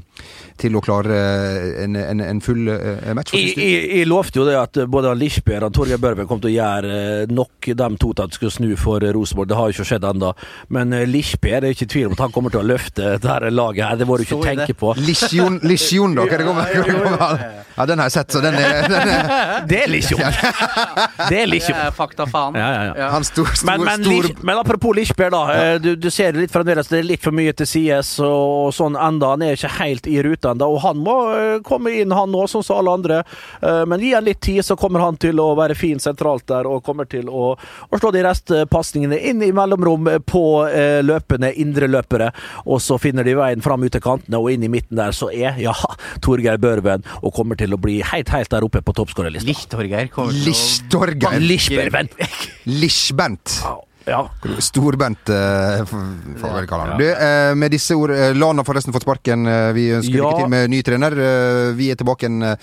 til 0.60 0.76
å 0.76 0.82
klare 0.84 1.18
eh, 1.18 1.84
en, 1.84 1.96
en, 1.96 2.24
en 2.26 2.42
full 2.44 2.68
eh, 2.72 3.12
match. 3.16 3.34
Jeg, 3.36 3.54
jeg, 3.58 3.82
jeg 3.98 4.10
lovte 4.10 4.42
jo 4.42 4.46
det 4.48 4.58
at 4.58 4.82
både 4.90 5.14
Lichberg 5.18 5.68
og 5.68 5.76
Torgeir 5.76 6.02
Børven 6.02 6.28
kom 6.30 6.42
til 6.42 6.52
å 6.52 6.56
gjøre 6.56 6.98
eh, 7.22 7.32
nok 7.32 7.72
dem 7.78 7.98
to 8.00 8.12
til 8.12 8.26
at 8.26 8.34
de 8.34 8.38
skulle 8.40 8.54
snu 8.54 8.72
for 8.80 9.02
Rosenborg. 9.14 9.50
Det 9.50 9.58
har 9.58 9.70
jo 9.70 9.76
ikke 9.76 9.88
skjedd 9.92 10.08
ennå. 10.12 10.32
Men 10.72 10.92
uh, 10.96 11.02
det 11.02 11.52
er 11.52 11.70
ikke 11.70 11.86
i 11.86 11.92
tvil 11.92 12.10
om 12.10 12.16
at 12.16 12.24
han 12.26 12.34
kommer 12.34 12.52
til 12.52 12.62
å 12.62 12.66
løfte 12.66 13.01
dette 13.02 13.50
laget 13.52 13.84
her. 13.88 13.96
Det 14.02 14.06
må 14.08 14.16
du 14.20 14.24
ikke 14.26 14.40
det. 14.42 14.54
tenke 14.56 14.74
på. 14.78 14.94
Lisjon, 15.02 15.60
Lisjon, 15.66 16.14
da? 16.18 16.26
Hva 16.26 16.38
er 16.38 16.42
det 16.42 16.46
kommer? 16.48 16.66
er 16.72 16.88
det 16.88 17.02
kommer? 17.02 17.44
Ja, 17.72 17.86
den 17.88 17.98
har 18.02 18.10
jeg 18.10 18.12
sett, 18.18 18.34
så 18.34 18.40
den 18.44 18.54
er, 18.60 18.82
den 18.84 19.08
er 19.08 19.62
Det 19.70 19.78
er 19.86 19.88
lisjon. 19.88 20.20
Det 20.20 21.38
er 21.40 21.46
Det 21.48 21.60
er 21.72 21.94
fakta, 21.96 22.26
faen. 22.28 22.56
Ja, 22.58 22.66
ja, 22.74 22.82
ja. 22.98 23.06
Han 23.14 23.24
stor, 23.24 23.48
stor, 23.56 23.66
Men, 23.70 23.84
men, 23.86 24.02
stor 24.04 24.44
men 24.44 24.58
apropos 24.60 24.92
Lichberg, 24.96 25.32
da. 25.32 25.40
eh, 25.54 25.78
Du, 25.80 25.94
du 25.96 26.10
ser 26.12 26.32
det 26.36 26.42
litt 26.44 26.52
fremdeles. 26.52 26.90
Det 26.92 26.98
er 27.00 27.06
litt 27.08 27.22
for 27.24 27.32
mye 27.32 27.54
til 27.56 27.66
sides 27.70 28.10
og 28.26 28.74
sånn 28.76 28.98
enda. 29.00 29.30
Han 29.32 29.44
er 29.46 29.56
ikke 29.56 29.70
helt 29.78 30.06
i 30.12 30.18
rute 30.26 30.52
ennå. 30.52 30.68
Og 30.76 30.82
han 30.84 31.00
må 31.00 31.16
eh, 31.32 31.54
komme 31.64 31.94
inn, 31.96 32.12
han 32.12 32.36
òg, 32.36 32.44
sånn 32.52 32.66
som 32.66 32.82
alle 32.82 32.92
andre. 32.98 33.22
Eh, 33.62 33.82
Men 33.88 34.04
gi 34.04 34.12
han 34.18 34.28
litt 34.28 34.42
tid, 34.44 34.60
så 34.68 34.76
kommer 34.76 35.00
han 35.06 35.16
til 35.22 35.40
å 35.40 35.48
være 35.58 35.74
fin 35.78 36.02
sentralt 36.02 36.44
der 36.52 36.68
og 36.68 36.84
kommer 36.84 37.08
til 37.08 37.30
å, 37.32 37.54
å 37.88 38.02
slå 38.02 38.12
de 38.12 38.26
restpasningene 38.28 39.16
inn 39.32 39.40
i 39.48 39.52
mellomrom 39.56 40.10
på 40.28 40.44
løpende 41.08 41.52
indreløpere. 41.62 42.28
Og 42.68 42.80
så 42.84 42.91
finner 43.00 43.26
de 43.26 43.36
veien 43.38 43.62
fram 43.64 43.84
ut 43.84 43.92
til 43.94 44.02
kantene 44.04 44.40
og 44.40 44.50
inn 44.52 44.66
i 44.66 44.70
midten 44.72 44.98
der, 45.00 45.14
så 45.16 45.30
er 45.32 45.60
ja, 45.62 45.74
Torgeir 46.24 46.60
Børven 46.62 47.06
og 47.22 47.32
kommer 47.36 47.58
til 47.60 47.74
å 47.76 47.80
bli 47.80 48.00
helt, 48.12 48.32
helt 48.34 48.52
der 48.52 48.66
oppe 48.66 48.82
på 48.84 48.96
toppskårerlista. 48.98 49.48
Licht-Torgeir 49.48 50.10
kommer 50.12 50.34
til 50.34 50.42
å 50.42 50.50
Lish-Torgeir. 50.50 51.40
Lichberven. 51.42 52.12
Lish-Bent. 52.68 53.60
Ja. 54.06 54.28
Storbent, 54.58 55.28
eh, 55.30 55.84
får 55.86 56.48
vi 56.48 56.54
vel 56.56 56.66
kalle 56.66 56.86
han. 56.88 56.98
Du, 56.98 57.06
eh, 57.12 57.54
med 57.54 57.70
disse 57.70 57.94
ord 57.94 58.10
eh, 58.10 58.32
Lan 58.34 58.56
har 58.58 58.64
forresten 58.64 58.92
fått 58.92 59.02
sparken. 59.06 59.46
Eh, 59.46 59.72
Vi 59.72 59.88
ønsker 59.94 60.16
Ja. 60.16 60.24
lykke 60.30 60.40
til 60.42 60.48
med 60.48 60.70
ny 60.70 60.82
trener. 60.82 61.12
Eh, 61.12 61.72
Vi 61.78 61.90
er 61.90 61.94
tilbake 61.96 62.26
igjen 62.26 62.42
eh, 62.42 62.56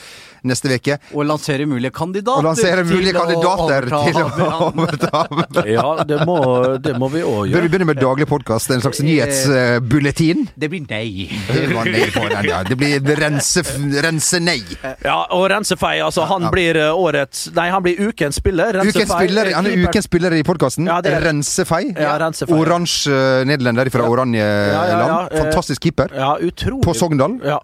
neste 0.44 0.70
uke. 0.72 0.98
Og 1.14 1.26
lansere 1.26 1.66
mulige 1.68 1.92
kandidater. 1.92 2.38
Og 2.40 2.44
lanserer 2.44 2.84
mulige 2.88 3.12
til 3.12 3.20
å 3.20 3.26
kandidater 3.26 3.88
overta 3.90 4.04
til 4.06 4.16
å 4.16 4.50
han. 4.60 4.74
overta. 4.80 5.66
ja, 5.68 6.04
det 6.04 6.20
må, 6.28 6.38
det 6.80 6.94
må 7.00 7.10
vi 7.12 7.22
òg 7.22 7.40
Bør 7.40 7.46
vi 7.46 7.52
gjøre. 7.54 7.70
begynne 7.70 7.86
med 7.90 7.98
daglig 8.00 8.28
podkast? 8.28 8.72
En 8.72 8.82
slags 8.82 9.00
nyhetsbulletin? 9.04 10.48
Det 10.58 10.70
blir 10.72 10.86
nei. 10.90 11.30
Det 11.48 11.68
var 11.74 11.86
nei 11.86 12.06
på 12.14 12.26
den, 12.30 12.46
ja. 12.50 12.62
Det 12.64 12.78
blir 12.80 13.00
rense, 13.20 13.64
rense 14.04 14.40
nei. 14.44 14.62
Ja, 15.04 15.26
og 15.36 15.50
Rensefei, 15.52 16.00
altså 16.04 16.26
han 16.30 16.42
Ja. 16.48 16.50
blir 16.52 16.76
eh, 16.78 16.92
årets 16.96 17.50
Nei, 17.56 17.70
han 17.70 17.84
blir 17.84 17.98
ukens 18.10 18.36
spiller. 18.40 18.74
Rensefei, 18.74 19.04
Ukens 19.04 19.12
spiller, 19.12 19.54
han 19.54 19.66
er 19.66 19.70
keeper- 19.76 19.90
ukens 19.90 20.06
spiller 20.10 20.34
i 20.34 20.44
podkasten. 20.44 20.86
Ja, 20.88 21.02
det 21.02 21.14
er- 21.14 21.29
Rensefei. 21.30 21.94
Ja, 21.96 22.18
Rensefei. 22.20 22.58
Oransje 22.60 23.46
nederlender 23.46 23.90
fra 23.94 24.10
Oranjeland. 24.10 24.92
ja, 24.92 25.08
ja. 25.08 25.22
Eh, 25.32 25.44
Fantastisk 25.44 25.82
keeper. 25.82 26.10
Ja, 26.16 26.34
utrolig. 26.42 26.84
På 26.86 26.94
Sogndal. 26.94 27.40
Ja. 27.46 27.62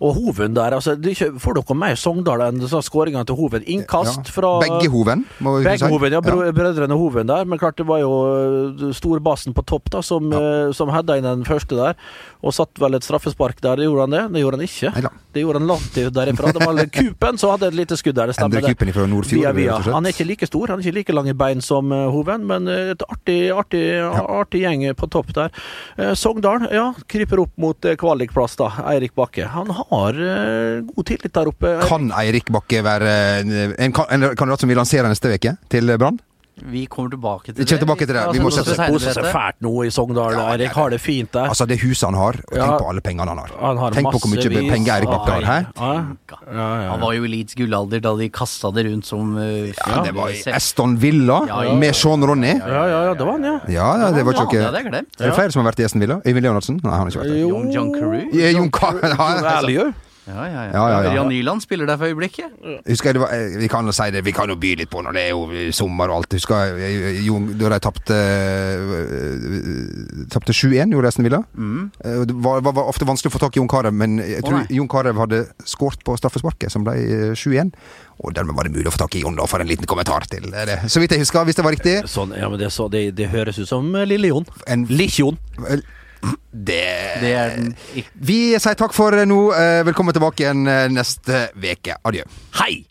Og 0.00 0.14
Hoven 0.16 0.54
der, 0.56 0.72
altså, 0.72 0.94
ikke- 0.96 1.38
får 1.38 1.54
dere 1.60 1.76
mer 1.76 1.94
Sogndal 1.94 2.40
enn 2.40 2.60
skåringene 2.60 3.26
til 3.26 3.36
Hoven? 3.36 3.62
Innkast 3.66 4.24
Ja. 4.24 4.32
fra 4.32 4.60
Begge 4.60 4.88
Hoven, 4.88 5.26
må 5.40 5.58
vi 5.58 5.64
Begge 5.64 5.78
si. 5.78 5.88
Hoven, 5.92 6.12
ja, 6.12 6.20
bro, 6.20 6.36
brødrene 6.52 6.96
Hoven 6.96 7.26
der. 7.26 7.44
Men 7.44 7.58
klart 7.58 7.76
det 7.76 7.86
var 7.86 7.98
jo 8.00 8.10
øh, 8.10 8.94
storbassen 8.94 9.52
på 9.52 9.62
topp 9.66 9.90
da 9.90 10.00
som, 10.00 10.32
ja. 10.32 10.72
som 10.72 10.88
hadde 10.88 11.18
inn 11.18 11.24
den 11.24 11.44
første 11.44 11.76
der. 11.76 11.94
Og 12.42 12.54
satt 12.54 12.70
vel 12.80 12.94
et 12.94 13.04
straffespark 13.04 13.60
der. 13.60 13.76
Gjorde 13.76 14.00
han 14.00 14.10
det? 14.10 14.32
Det 14.32 14.40
gjorde 14.40 14.56
han 14.56 14.64
ikke. 14.64 14.94
Neida. 14.94 15.10
Det 15.34 15.42
gjorde 15.44 15.60
han 15.60 15.68
langt 15.68 15.94
derifra. 16.16 16.52
Det 16.52 16.64
var 16.64 16.86
Kupen 16.86 17.38
som 17.38 17.50
hadde 17.50 17.68
et 17.68 17.74
lite 17.74 17.96
skudd 18.00 18.14
der. 18.16 18.26
Det 18.32 18.34
stemmer 18.38 18.56
Endre. 18.56 18.72
Kupen 18.72 18.92
fra 18.96 19.06
Nordfjord. 19.06 19.42
Via, 19.42 19.52
via. 19.52 19.92
Han 19.92 20.06
er 20.06 20.14
ikke 20.14 20.26
like 20.26 20.46
stor, 20.48 20.66
han 20.72 20.80
er 20.80 20.88
ikke 20.88 20.96
like 20.96 21.12
lange 21.12 21.34
bein 21.36 21.60
som 21.60 21.92
uh, 21.92 22.08
Hoven, 22.10 22.46
men 22.48 22.66
et 22.68 23.04
artig, 23.04 23.50
artig, 23.52 23.84
artig 24.00 24.64
gjeng 24.64 24.88
på 24.96 25.10
topp 25.12 25.34
der. 25.36 25.52
Sogndal, 26.16 26.66
ja, 26.72 26.88
kryper 27.06 27.44
opp 27.44 27.52
mot 27.60 27.76
kvalikplass, 28.00 28.56
da. 28.56 28.70
Eirik 28.90 29.14
Bakke. 29.14 29.44
Han 29.52 29.68
har 29.76 29.89
uh, 30.14 30.80
god 30.86 31.06
tillit 31.08 31.34
der 31.34 31.50
oppe. 31.50 31.74
Kan 31.90 32.10
Eirik 32.14 32.50
Bakke 32.54 32.82
være 32.86 33.14
eh, 33.40 33.74
en, 33.84 33.90
en 33.90 33.94
kandidat 34.38 34.62
som 34.62 34.70
vi 34.70 34.78
lanserer 34.78 35.10
neste 35.10 35.32
uke 35.34 35.56
til 35.72 35.96
Brann? 35.98 36.20
Vi 36.64 36.86
kommer 36.86 37.10
tilbake 37.10 37.52
til 37.54 37.54
Vi 37.54 37.64
kommer 37.64 37.80
tilbake 37.84 38.06
til 38.06 38.14
det. 38.16 38.24
Vi 38.34 38.38
må 38.40 38.50
altså, 38.50 38.64
sette 38.64 38.88
på 38.92 38.98
seg- 39.00 39.30
fælt 39.32 39.60
nå 39.64 39.72
i 39.86 39.90
Sogndal. 39.90 40.32
Ja, 40.36 40.46
Erik 40.56 40.72
har 40.76 40.90
det 40.90 41.00
fint 41.00 41.32
der. 41.32 41.48
Altså, 41.48 41.66
det 41.66 41.80
huset 41.80 42.04
han 42.08 42.14
har, 42.14 42.36
og 42.50 42.56
Ja. 42.56 42.66
tenk 42.66 42.78
på 42.82 42.88
alle 42.90 43.00
pengene 43.00 43.28
han 43.28 43.38
har. 43.38 43.50
Han 43.60 43.76
har 43.78 43.90
tenk 43.92 44.10
på 44.12 44.18
hvor 44.20 44.30
mye 44.34 44.70
penger 44.70 44.92
Erik 44.96 45.08
Bakke 45.08 45.30
har. 45.30 45.66
Ja, 45.76 45.92
ja, 46.52 46.82
ja. 46.82 46.90
Han 46.90 47.00
var 47.00 47.12
jo 47.14 47.24
i 47.24 47.28
Leeds 47.28 47.54
gullalder 47.54 48.00
da 48.00 48.14
de 48.16 48.28
kasta 48.28 48.70
det 48.72 48.86
rundt 48.86 49.04
som 49.06 49.36
uh, 49.36 49.68
Ja, 49.70 50.02
det 50.04 50.14
var 50.14 50.28
i 50.28 50.42
Eston 50.46 50.96
Villa 50.98 51.40
Ja, 51.46 51.62
ja. 51.64 51.74
med 51.74 51.94
Sean 51.94 52.22
Ronny. 52.24 52.54
ja, 52.58 52.66
ja, 52.86 53.04
ja, 53.08 53.14
det 53.14 53.24
var 53.26 53.32
han, 53.32 53.44
ja. 53.44 53.58
Ja, 53.68 53.88
ja, 54.06 54.10
det 54.12 54.24
var 54.26 54.32
ikke 54.34 54.60
Ja, 54.60 54.70
det. 54.70 54.86
Er 55.20 55.26
det 55.30 55.34
flere 55.34 55.52
som 55.52 55.64
har 55.64 55.72
vært 55.72 55.80
i 55.80 55.84
Eston 55.84 56.00
Villa? 56.00 56.20
Øyvind 56.26 56.42
Leonardsen? 56.44 56.80
Nei, 56.82 56.90
han 56.90 57.00
har 57.00 57.10
ikke 57.10 57.20
vært 57.24 57.32
der. 57.32 57.48
Jon 57.48 57.70
John 57.72 57.92
Carew? 57.94 58.30
Ka- 58.70 59.72
Jon 59.72 59.94
Ja. 60.28 60.34
Ja, 60.36 60.44
ja, 60.46 60.64
ja. 60.64 60.72
Ja, 60.72 61.02
ja, 61.02 61.12
ja. 61.16 61.22
Nyland 61.26 61.62
spiller 61.64 61.86
der 61.88 61.96
for 61.98 62.04
øyeblikket. 62.06 62.50
Husker 62.86 63.12
jeg 63.12 63.20
var, 63.22 63.28
eh, 63.34 63.56
Vi 63.58 63.68
kan 63.72 63.86
jo 63.88 63.92
si 63.92 64.10
det, 64.14 64.20
vi 64.24 64.32
kan 64.36 64.48
jo 64.48 64.54
by 64.60 64.74
litt 64.78 64.90
på 64.92 65.00
når 65.02 65.12
det 65.16 65.22
er 65.26 65.30
jo 65.32 65.72
sommer 65.74 66.08
og 66.12 66.16
alt. 66.20 66.32
Husker 66.36 66.54
jeg, 66.76 67.24
eh, 67.24 67.48
da 67.58 67.68
de 67.72 67.78
tapte 67.82 68.14
eh, 68.14 68.78
Tapte 70.30 70.52
7-1, 70.54 70.92
gjorde 70.92 71.08
Esten 71.10 71.24
Villa. 71.26 71.40
Mm. 71.56 71.90
Det 72.04 72.34
var, 72.44 72.60
var, 72.60 72.72
var 72.76 72.84
ofte 72.92 73.04
vanskelig 73.08 73.30
å 73.32 73.36
få 73.38 73.42
tak 73.42 73.56
i 73.56 73.60
Jon 73.60 73.68
Carew, 73.70 73.90
men 73.94 74.18
jeg 74.22 74.44
tror 74.46 74.60
oh, 74.60 74.66
Jon 74.70 74.88
Carew 74.90 75.16
hadde 75.18 75.42
skåret 75.68 76.02
på 76.06 76.14
straffesparket, 76.20 76.70
som 76.72 76.84
ble 76.86 76.94
eh, 77.00 77.32
7-1. 77.34 77.72
Og 78.20 78.34
dermed 78.36 78.54
var 78.56 78.68
det 78.68 78.74
mulig 78.76 78.88
å 78.90 78.94
få 78.94 79.00
tak 79.06 79.16
i 79.16 79.22
Jon, 79.24 79.36
da, 79.38 79.46
for 79.50 79.62
en 79.64 79.70
liten 79.70 79.88
kommentar 79.88 80.26
til 80.30 80.50
det. 80.52 80.78
Så 80.92 81.00
vidt 81.02 81.14
jeg 81.16 81.24
husker, 81.24 81.46
hvis 81.48 81.56
det 81.58 81.64
var 81.66 81.74
riktig. 81.76 81.96
Sånn, 82.10 82.34
ja, 82.36 82.50
men 82.52 82.60
det, 82.60 82.68
så, 82.74 82.86
det, 82.92 83.06
det 83.18 83.30
høres 83.32 83.58
ut 83.62 83.70
som 83.70 83.88
eh, 83.96 84.06
Lille 84.08 84.30
Jon. 84.34 84.46
En- 84.68 84.86
Likkjon. 84.90 85.38
Det 86.50 86.84
Det 87.22 87.32
er 87.32 87.56
den 87.56 87.74
ikke 87.94 88.10
Vi 88.14 88.38
sier 88.58 88.74
takk 88.74 88.92
for 88.92 89.14
nå. 89.24 89.40
Eh, 89.54 89.80
Velkommen 89.86 90.14
tilbake 90.14 90.44
igjen 90.44 90.66
eh, 90.66 90.86
neste 90.92 91.48
uke. 91.56 91.96
Adjø. 92.04 92.26
Hei! 92.60 92.84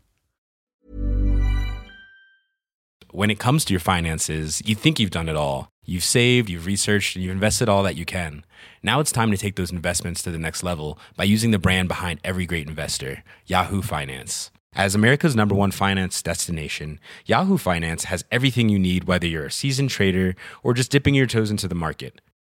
when 3.11 3.31
it 3.31 3.39
comes 3.39 3.65
to 3.65 3.73
your 3.73 3.79
finances, 3.79 4.61
you 4.65 4.75
think 4.75 4.99
you've 4.99 5.09
done 5.09 5.29
it 5.29 5.35
all. 5.35 5.69
You've 5.83 6.03
saved, 6.03 6.49
you've 6.49 6.65
researched, 6.65 7.15
and 7.15 7.25
you've 7.25 7.33
invested 7.33 7.67
all 7.67 7.83
that 7.83 7.95
you 7.95 8.05
can. 8.05 8.45
Now 8.83 8.99
it's 8.99 9.11
time 9.11 9.31
to 9.31 9.37
take 9.37 9.55
those 9.55 9.71
investments 9.71 10.21
to 10.23 10.31
the 10.31 10.37
next 10.37 10.63
level 10.63 10.99
by 11.17 11.23
using 11.23 11.51
the 11.51 11.59
brand 11.59 11.87
behind 11.87 12.19
every 12.23 12.45
great 12.45 12.67
investor, 12.67 13.23
Yahoo 13.45 13.81
Finance. 13.81 14.51
As 14.73 14.93
America's 14.93 15.35
number 15.35 15.55
one 15.55 15.71
finance 15.71 16.21
destination, 16.21 16.99
Yahoo 17.25 17.57
Finance 17.57 18.03
has 18.05 18.23
everything 18.31 18.69
you 18.69 18.77
need, 18.77 19.05
whether 19.05 19.25
you're 19.25 19.47
a 19.47 19.51
seasoned 19.51 19.89
trader 19.89 20.35
or 20.61 20.75
just 20.75 20.91
dipping 20.91 21.15
your 21.15 21.25
toes 21.25 21.49
into 21.49 21.67
the 21.67 21.73
market. 21.73 22.21